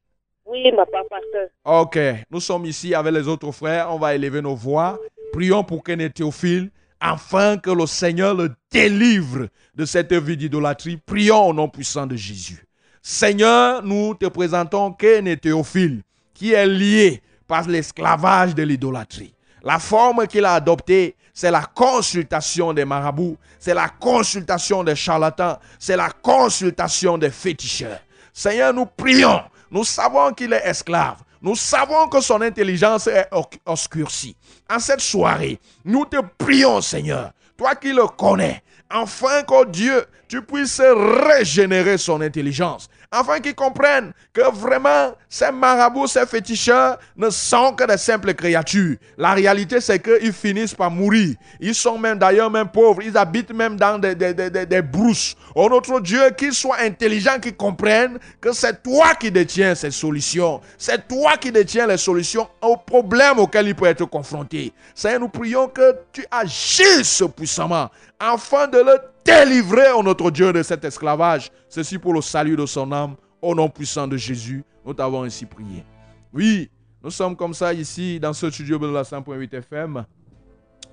Oui, 0.46 0.72
ma 0.72 0.86
pasteur. 0.86 1.48
Ok, 1.66 1.98
nous 2.30 2.40
sommes 2.40 2.66
ici 2.66 2.94
avec 2.94 3.14
les 3.14 3.28
autres 3.28 3.52
frères. 3.52 3.88
On 3.94 3.98
va 3.98 4.16
élever 4.16 4.42
nos 4.42 4.56
voix. 4.56 5.00
Prions 5.34 5.64
pour 5.64 5.84
Ken 5.84 6.10
Théophile, 6.12 6.70
afin 7.02 7.58
que 7.58 7.72
le 7.72 7.88
Seigneur 7.88 8.36
le 8.36 8.54
délivre 8.72 9.48
de 9.76 9.86
cette 9.86 10.14
vie 10.14 10.38
d'idolâtrie. 10.38 10.98
Prions 10.98 11.48
au 11.48 11.54
nom 11.54 11.68
puissant 11.68 12.06
de 12.06 12.16
Jésus. 12.16 12.66
Seigneur, 13.02 13.84
nous 13.84 14.14
te 14.14 14.28
présentons 14.28 14.94
Ken 14.94 15.28
et 15.28 15.36
Théophile, 15.36 16.04
qui 16.36 16.54
est 16.54 16.68
lié 16.68 17.22
par 17.48 17.68
l'esclavage 17.68 18.54
de 18.54 18.62
l'idolâtrie. 18.62 19.34
La 19.64 19.80
forme 19.80 20.28
qu'il 20.28 20.46
a 20.46 20.54
adoptée, 20.54 21.16
c'est 21.34 21.52
la 21.52 21.64
consultation 21.64 22.74
des 22.74 22.86
marabouts, 22.86 23.38
c'est 23.60 23.74
la 23.74 23.90
consultation 23.90 24.84
des 24.84 24.96
charlatans, 24.96 25.58
c'est 25.80 25.98
la 25.98 26.10
consultation 26.10 27.18
des 27.18 27.32
féticheurs. 27.32 28.00
Seigneur, 28.34 28.74
nous 28.74 28.86
prions. 28.86 29.42
Nous 29.72 29.84
savons 29.84 30.34
qu'il 30.34 30.54
est 30.54 30.66
esclave. 30.66 31.18
Nous 31.42 31.56
savons 31.56 32.08
que 32.08 32.22
son 32.22 32.42
intelligence 32.42 33.08
est 33.08 33.28
obscurcie. 33.66 34.36
En 34.70 34.80
cette 34.80 35.02
soirée, 35.02 35.60
nous 35.84 36.06
te 36.06 36.18
prions, 36.38 36.82
Seigneur, 36.82 37.32
toi 37.58 37.76
qui 37.76 37.94
le 37.94 38.06
connais, 38.06 38.62
afin 38.90 39.42
que 39.44 39.66
Dieu, 39.66 40.06
tu 40.28 40.42
puisses 40.44 40.82
régénérer 40.82 41.98
son 41.98 42.22
intelligence, 42.22 42.90
afin 43.12 43.40
qu'il 43.42 43.54
comprenne 43.54 44.14
que 44.32 44.50
vraiment 44.52 45.14
ces 45.28 45.52
marabouts, 45.52 46.08
ces 46.08 46.26
féticheurs 46.26 46.98
ne 47.18 47.30
sont 47.30 47.74
que 47.74 47.84
des 47.86 47.98
simples 47.98 48.34
créatures. 48.34 48.96
La 49.18 49.34
réalité, 49.34 49.82
c'est 49.82 50.00
qu'ils 50.00 50.32
finissent 50.32 50.74
par 50.74 50.90
mourir. 50.90 51.36
Ils 51.60 51.76
sont 51.76 51.98
même 51.98 52.18
d'ailleurs 52.18 52.50
même 52.50 52.70
pauvres. 52.70 53.02
Ils 53.04 53.18
habitent 53.18 53.54
même 53.54 53.76
dans 53.76 53.98
des, 54.00 54.16
des, 54.16 54.34
des, 54.34 54.66
des- 54.66 54.82
brousses. 54.82 55.36
Oh 55.56 55.68
notre 55.70 56.00
Dieu, 56.00 56.22
qu'ils 56.38 56.54
soient 56.54 56.80
intelligents, 56.80 57.40
qu'ils 57.40 57.56
comprennent 57.56 58.18
que 58.40 58.54
c'est 58.54 58.82
toi 58.82 59.14
qui 59.16 59.30
détiens 59.30 59.76
ces 59.76 59.92
solutions. 59.92 60.62
C'est 60.78 61.08
toi 61.08 61.36
qui 61.38 61.52
détiens 61.52 61.88
les 61.88 61.98
solutions 61.98 62.48
aux 62.62 62.78
problèmes 62.78 63.40
auxquels 63.40 63.68
il 63.68 63.76
peut 63.76 63.86
être 63.86 64.06
confronté. 64.06 64.74
Seigneur, 64.96 65.20
nous 65.20 65.30
prions 65.30 65.68
que 65.68 65.96
tu 66.14 66.26
agisses 66.32 67.24
puissamment 67.36 67.90
afin 68.20 68.68
de 68.68 68.78
le 68.78 68.98
délivrer, 69.26 69.92
oh 69.96 70.04
notre 70.04 70.32
Dieu, 70.32 70.52
de 70.54 70.64
cet 70.64 70.84
esclavage. 70.86 71.52
Ceci 71.70 71.98
pour 71.98 72.14
le 72.14 72.22
salut 72.22 72.56
de 72.56 72.66
son 72.66 72.92
âme. 72.92 73.16
Au 73.42 73.56
nom 73.56 73.70
puissant 73.70 74.08
de 74.08 74.18
Jésus, 74.18 74.64
nous 74.86 74.94
t'avons 74.94 75.24
ainsi 75.24 75.46
prié. 75.46 75.84
Oui, 76.32 76.70
nous 77.04 77.10
sommes 77.10 77.36
comme 77.36 77.56
ça 77.56 77.74
ici 77.74 78.20
dans 78.20 78.34
ce 78.34 78.52
studio 78.52 78.78
de 78.78 78.88
la 78.88 79.02
100.8 79.02 79.56
FM. 79.56 80.06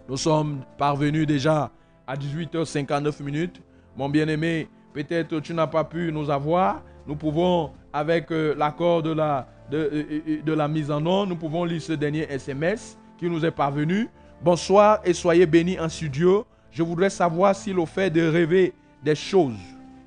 Nous 0.09 0.17
sommes 0.17 0.65
parvenus 0.79 1.27
déjà 1.27 1.71
à 2.07 2.17
18h59 2.17 3.23
minutes. 3.23 3.61
Mon 3.95 4.09
bien-aimé, 4.09 4.69
peut-être 4.95 5.41
tu 5.41 5.53
n'as 5.53 5.67
pas 5.67 5.85
pu 5.85 6.11
nous 6.11 6.31
avoir. 6.31 6.83
Nous 7.07 7.17
pouvons, 7.17 7.73
avec 7.93 8.31
euh, 8.33 8.55
l'accord 8.57 9.03
de 9.03 9.11
la, 9.11 9.47
de, 9.71 9.77
euh, 9.77 10.41
euh, 10.49 10.57
la 10.57 10.69
mise 10.69 10.91
en 10.91 11.05
onde, 11.05 11.29
nous 11.29 11.37
pouvons 11.37 11.65
lire 11.65 11.83
ce 11.83 11.93
dernier 11.93 12.23
SMS 12.31 12.99
qui 13.19 13.29
nous 13.29 13.45
est 13.45 13.51
parvenu. 13.51 14.09
Bonsoir 14.43 15.01
et 15.05 15.13
soyez 15.13 15.45
bénis 15.45 15.79
en 15.79 15.91
studio. 15.91 16.47
Je 16.71 16.83
voudrais 16.83 17.11
savoir 17.11 17.55
si 17.55 17.73
le 17.73 17.85
fait 17.87 18.11
de 18.11 18.27
rêver 18.27 18.73
des 19.03 19.15
choses 19.15 19.59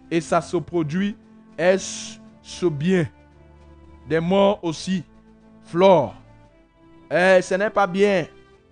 et 0.10 0.22
ça 0.22 0.42
se 0.42 0.58
produit, 0.58 1.16
est-ce 1.58 2.20
ce 2.42 2.66
bien? 2.66 3.08
Des 4.08 4.20
morts 4.20 4.60
aussi. 4.64 5.04
Flore, 5.64 6.16
eh, 7.10 7.42
ce 7.42 7.56
n'est 7.56 7.70
pas 7.70 7.88
bien, 7.88 8.26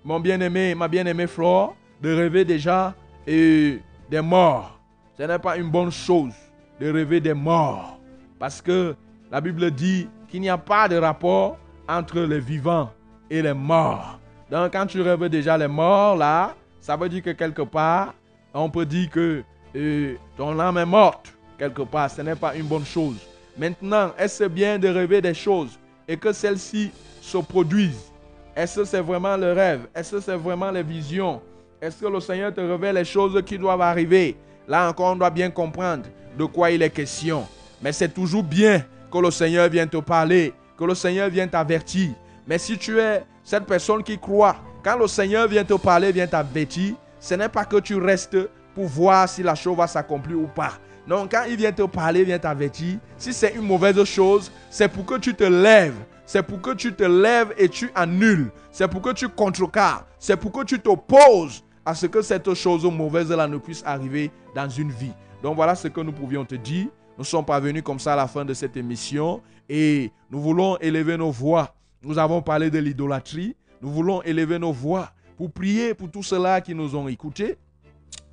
mon 0.04 0.20
bien-aimé, 0.20 0.76
ma 0.76 0.88
bien-aimée 0.88 1.28
Flore, 1.28 1.76
de 2.02 2.14
rêver 2.14 2.44
déjà 2.44 2.94
et 3.26 3.80
des 4.10 4.22
morts. 4.22 4.80
Ce 5.18 5.24
n'est 5.24 5.40
pas 5.40 5.58
une 5.58 5.70
bonne 5.70 5.92
chose 5.92 6.34
de 6.80 6.92
rêver 6.92 7.20
des 7.20 7.34
morts. 7.34 8.00
Parce 8.38 8.62
que 8.62 8.96
la 9.32 9.40
Bible 9.40 9.72
dit 9.72 10.10
qu'il 10.28 10.42
n'y 10.42 10.50
a 10.50 10.58
pas 10.58 10.88
de 10.88 10.98
rapport 10.98 11.58
entre 11.88 12.22
les 12.22 12.40
vivants 12.40 12.92
et 13.30 13.42
les 13.42 13.54
morts. 13.54 14.20
Donc 14.50 14.72
quand 14.74 14.86
tu 14.86 15.02
rêves 15.02 15.30
déjà 15.30 15.58
les 15.58 15.68
morts, 15.68 16.16
là, 16.16 16.56
ça 16.82 16.96
veut 16.96 17.10
dire 17.10 17.24
que 17.24 17.32
quelque 17.32 17.62
part, 17.62 18.14
on 18.54 18.70
peut 18.70 18.86
dire 18.86 19.10
que 19.10 19.44
euh, 19.76 20.16
ton 20.38 20.60
âme 20.60 20.78
est 20.78 20.86
morte. 20.86 21.34
Quelque 21.58 21.82
part, 21.82 22.10
ce 22.10 22.22
n'est 22.22 22.36
pas 22.36 22.56
une 22.56 22.66
bonne 22.66 22.86
chose. 22.86 23.18
Maintenant, 23.58 24.12
est-ce 24.18 24.46
bien 24.46 24.80
de 24.80 24.88
rêver 24.88 25.22
des 25.22 25.34
choses 25.34 25.78
et 26.08 26.16
que 26.16 26.32
celles-ci 26.32 26.92
se 27.22 27.38
produisent? 27.38 28.12
Est-ce 28.56 28.80
que 28.80 28.86
c'est 28.86 29.02
vraiment 29.02 29.36
le 29.36 29.52
rêve? 29.52 29.82
Est-ce 29.94 30.16
que 30.16 30.22
c'est 30.22 30.36
vraiment 30.36 30.72
les 30.72 30.84
visions? 30.84 31.42
Est-ce 31.82 32.02
que 32.02 32.08
le 32.08 32.20
Seigneur 32.20 32.54
te 32.54 32.62
révèle 32.62 32.96
les 32.96 33.06
choses 33.06 33.42
qui 33.46 33.58
doivent 33.58 33.82
arriver? 33.82 34.38
Là 34.68 34.90
encore, 34.90 35.14
on 35.14 35.16
doit 35.16 35.30
bien 35.30 35.50
comprendre 35.50 36.04
de 36.38 36.46
quoi 36.46 36.72
il 36.72 36.82
est 36.82 36.90
question. 36.90 37.48
Mais 37.82 37.92
c'est 37.92 38.14
toujours 38.14 38.44
bien 38.44 38.84
que 39.12 39.18
le 39.18 39.32
Seigneur 39.32 39.70
vienne 39.70 39.90
te 39.90 39.98
parler, 39.98 40.54
que 40.78 40.84
le 40.84 40.96
Seigneur 40.96 41.30
vienne 41.30 41.50
t'avertir. 41.50 42.12
Mais 42.48 42.58
si 42.58 42.78
tu 42.78 43.00
es 43.00 43.24
cette 43.44 43.66
personne 43.66 44.04
qui 44.04 44.18
croit, 44.18 44.56
quand 44.84 44.98
le 44.98 45.08
Seigneur 45.08 45.48
vient 45.48 45.64
te 45.64 45.74
parler, 45.74 46.12
vient 46.12 46.28
t'avertir, 46.28 46.96
ce 47.20 47.34
n'est 47.34 47.50
pas 47.50 47.66
que 47.66 47.78
tu 47.78 47.96
restes 47.96 48.38
pour 48.74 48.86
voir 48.86 49.28
si 49.28 49.44
la 49.44 49.56
chose 49.56 49.76
va 49.78 49.88
s'accomplir 49.88 50.40
ou 50.40 50.48
pas. 50.48 50.74
Non, 51.08 51.28
quand 51.30 51.44
il 51.50 51.58
vient 51.58 51.72
te 51.72 51.82
parler, 51.84 52.24
vient 52.24 52.40
t'avertir, 52.40 52.98
si 53.18 53.34
c'est 53.34 53.56
une 53.56 53.64
mauvaise 53.64 54.02
chose, 54.04 54.52
c'est 54.70 54.88
pour 54.88 55.06
que 55.06 55.16
tu 55.16 55.34
te 55.34 55.44
lèves. 55.44 55.98
c'est 56.26 56.44
pour 56.44 56.62
que 56.62 56.76
tu 56.76 56.94
te 56.94 57.04
lèves 57.04 57.56
et 57.58 57.68
tu 57.68 57.90
annules. 57.96 58.52
C'est 58.72 58.88
pour 58.88 59.02
que 59.02 59.12
tu 59.14 59.28
contrecarres. 59.28 60.06
C'est 60.20 60.38
pour 60.38 60.52
que 60.52 60.64
tu 60.64 60.80
t'opposes 60.80 61.64
à 61.84 61.96
ce 61.96 62.06
que 62.06 62.22
cette 62.22 62.54
chose 62.54 62.86
mauvaise-là 62.86 63.48
ne 63.48 63.58
puisse 63.58 63.82
arriver 63.84 64.30
dans 64.56 64.70
une 64.70 64.92
vie. 64.92 65.14
Donc 65.42 65.56
voilà 65.56 65.74
ce 65.74 65.88
que 65.88 66.02
nous 66.02 66.12
pouvions 66.12 66.46
te 66.46 66.54
dire. 66.54 66.86
Nous 67.18 67.24
sommes 67.24 67.46
parvenus 67.46 67.82
comme 67.82 67.98
ça 67.98 68.14
à 68.14 68.16
la 68.16 68.28
fin 68.28 68.46
de 68.46 68.54
cette 68.54 68.78
émission 68.78 69.42
et 69.68 70.12
nous 70.30 70.40
voulons 70.40 70.78
élever 70.78 71.18
nos 71.18 71.32
voix. 71.32 71.74
Nous 72.04 72.20
avons 72.20 72.44
parlé 72.44 72.70
de 72.70 72.78
l'idolâtrie. 72.78 73.56
Nous 73.82 73.90
voulons 73.90 74.22
élever 74.24 74.60
nos 74.60 74.72
voix 74.72 75.12
pour 75.38 75.52
prier 75.52 75.94
pour 75.94 76.12
tous 76.12 76.24
ceux-là 76.24 76.62
qui 76.62 76.76
nous 76.76 76.96
ont 76.96 77.08
écoutés, 77.08 77.58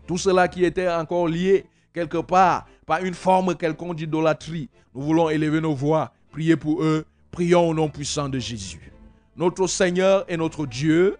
tous 0.06 0.18
ceux-là 0.18 0.48
qui 0.48 0.64
étaient 0.64 0.88
encore 0.88 1.28
liés 1.28 1.66
quelque 1.92 2.18
part 2.18 2.66
par 2.84 3.04
une 3.04 3.14
forme 3.14 3.54
quelconque 3.54 3.96
d'idolâtrie. 3.96 4.68
Nous 4.94 5.02
voulons 5.02 5.30
élever 5.30 5.60
nos 5.60 5.74
voix, 5.74 6.12
prier 6.30 6.56
pour 6.56 6.82
eux. 6.82 7.04
Prions 7.30 7.68
au 7.68 7.74
nom 7.74 7.88
puissant 7.88 8.28
de 8.28 8.38
Jésus. 8.38 8.92
Notre 9.36 9.66
Seigneur 9.66 10.24
et 10.28 10.36
notre 10.36 10.64
Dieu, 10.66 11.18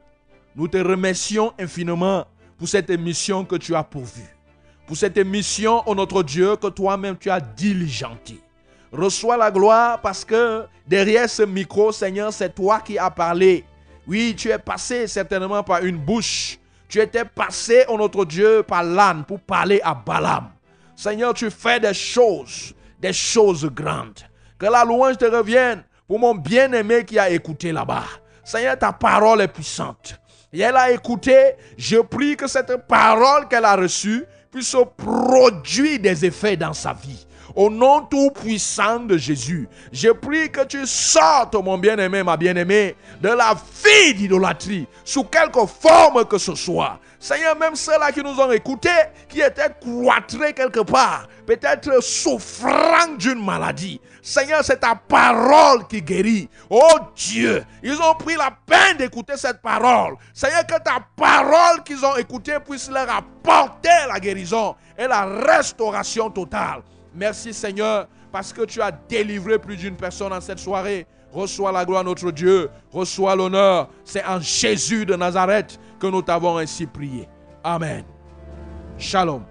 nous 0.54 0.66
te 0.66 0.78
remercions 0.78 1.52
infiniment 1.58 2.24
pour 2.56 2.68
cette 2.68 2.88
émission 2.88 3.44
que 3.44 3.56
tu 3.56 3.74
as 3.74 3.84
pourvue. 3.84 4.34
Pour 4.86 4.96
cette 4.96 5.16
émission, 5.18 5.86
ô 5.86 5.94
notre 5.94 6.22
Dieu, 6.22 6.56
que 6.56 6.68
toi-même 6.68 7.18
tu 7.18 7.28
as 7.28 7.40
diligentée. 7.40 8.40
Reçois 8.92 9.36
la 9.36 9.50
gloire 9.50 10.00
parce 10.00 10.24
que 10.24 10.64
derrière 10.86 11.28
ce 11.28 11.42
micro, 11.42 11.92
Seigneur, 11.92 12.32
c'est 12.32 12.54
toi 12.54 12.80
qui 12.80 12.98
as 12.98 13.10
parlé. 13.10 13.64
Oui, 14.06 14.34
tu 14.36 14.50
es 14.50 14.58
passé 14.58 15.06
certainement 15.06 15.62
par 15.62 15.84
une 15.84 15.96
bouche. 15.96 16.58
Tu 16.88 17.00
étais 17.00 17.24
passé, 17.24 17.84
ô 17.88 17.96
notre 17.98 18.24
Dieu, 18.24 18.62
par 18.62 18.84
l'âne 18.84 19.24
pour 19.24 19.40
parler 19.40 19.80
à 19.82 19.94
Balaam. 19.94 20.50
Seigneur, 20.94 21.34
tu 21.34 21.50
fais 21.50 21.80
des 21.80 21.92
choses, 21.94 22.72
des 23.00 23.12
choses 23.12 23.66
grandes. 23.66 24.20
Que 24.58 24.66
la 24.66 24.84
louange 24.84 25.18
te 25.18 25.24
revienne 25.24 25.82
pour 26.06 26.18
mon 26.18 26.34
bien-aimé 26.34 27.04
qui 27.04 27.18
a 27.18 27.28
écouté 27.28 27.72
là-bas. 27.72 28.04
Seigneur, 28.44 28.78
ta 28.78 28.92
parole 28.92 29.40
est 29.40 29.48
puissante. 29.48 30.18
Et 30.52 30.60
elle 30.60 30.76
a 30.76 30.90
écouté. 30.92 31.54
Je 31.76 31.98
prie 31.98 32.36
que 32.36 32.46
cette 32.46 32.86
parole 32.86 33.48
qu'elle 33.48 33.64
a 33.64 33.76
reçue 33.76 34.24
puisse 34.50 34.76
produire 34.96 35.98
des 35.98 36.24
effets 36.24 36.56
dans 36.56 36.72
sa 36.72 36.92
vie. 36.92 37.25
Au 37.56 37.70
nom 37.70 38.02
tout 38.02 38.30
puissant 38.30 39.00
de 39.00 39.16
Jésus, 39.16 39.66
je 39.90 40.10
prie 40.10 40.52
que 40.52 40.62
tu 40.64 40.86
sortes, 40.86 41.54
mon 41.54 41.78
bien-aimé, 41.78 42.22
ma 42.22 42.36
bien-aimée, 42.36 42.94
de 43.22 43.30
la 43.30 43.54
vie 43.54 44.12
d'idolâtrie, 44.12 44.86
sous 45.02 45.24
quelque 45.24 45.64
forme 45.64 46.26
que 46.26 46.36
ce 46.36 46.54
soit. 46.54 47.00
Seigneur, 47.18 47.56
même 47.56 47.74
ceux-là 47.74 48.12
qui 48.12 48.22
nous 48.22 48.38
ont 48.38 48.52
écoutés, 48.52 48.90
qui 49.26 49.40
étaient 49.40 49.70
cloîtrés 49.80 50.52
quelque 50.52 50.80
part, 50.80 51.28
peut-être 51.46 52.02
souffrant 52.02 53.14
d'une 53.18 53.42
maladie. 53.42 54.02
Seigneur, 54.20 54.62
c'est 54.62 54.80
ta 54.80 54.94
parole 54.94 55.86
qui 55.88 56.02
guérit. 56.02 56.50
Oh 56.68 56.98
Dieu, 57.14 57.64
ils 57.82 57.98
ont 58.02 58.14
pris 58.18 58.36
la 58.36 58.50
peine 58.66 58.98
d'écouter 58.98 59.38
cette 59.38 59.62
parole. 59.62 60.16
Seigneur, 60.34 60.66
que 60.66 60.78
ta 60.82 60.98
parole 61.16 61.82
qu'ils 61.84 62.04
ont 62.04 62.16
écoutée 62.16 62.58
puisse 62.68 62.90
leur 62.90 63.08
apporter 63.08 63.88
la 64.12 64.20
guérison 64.20 64.76
et 64.98 65.06
la 65.06 65.24
restauration 65.24 66.28
totale. 66.28 66.82
Merci 67.16 67.54
Seigneur, 67.54 68.08
parce 68.30 68.52
que 68.52 68.62
tu 68.62 68.82
as 68.82 68.92
délivré 68.92 69.58
plus 69.58 69.76
d'une 69.76 69.96
personne 69.96 70.32
en 70.32 70.40
cette 70.40 70.58
soirée. 70.58 71.06
Reçois 71.32 71.72
la 71.72 71.84
gloire, 71.84 72.04
notre 72.04 72.30
Dieu. 72.30 72.70
Reçois 72.92 73.34
l'honneur. 73.34 73.88
C'est 74.04 74.24
en 74.24 74.40
Jésus 74.40 75.06
de 75.06 75.16
Nazareth 75.16 75.78
que 75.98 76.06
nous 76.06 76.22
t'avons 76.22 76.58
ainsi 76.58 76.86
prié. 76.86 77.28
Amen. 77.64 78.04
Shalom. 78.98 79.42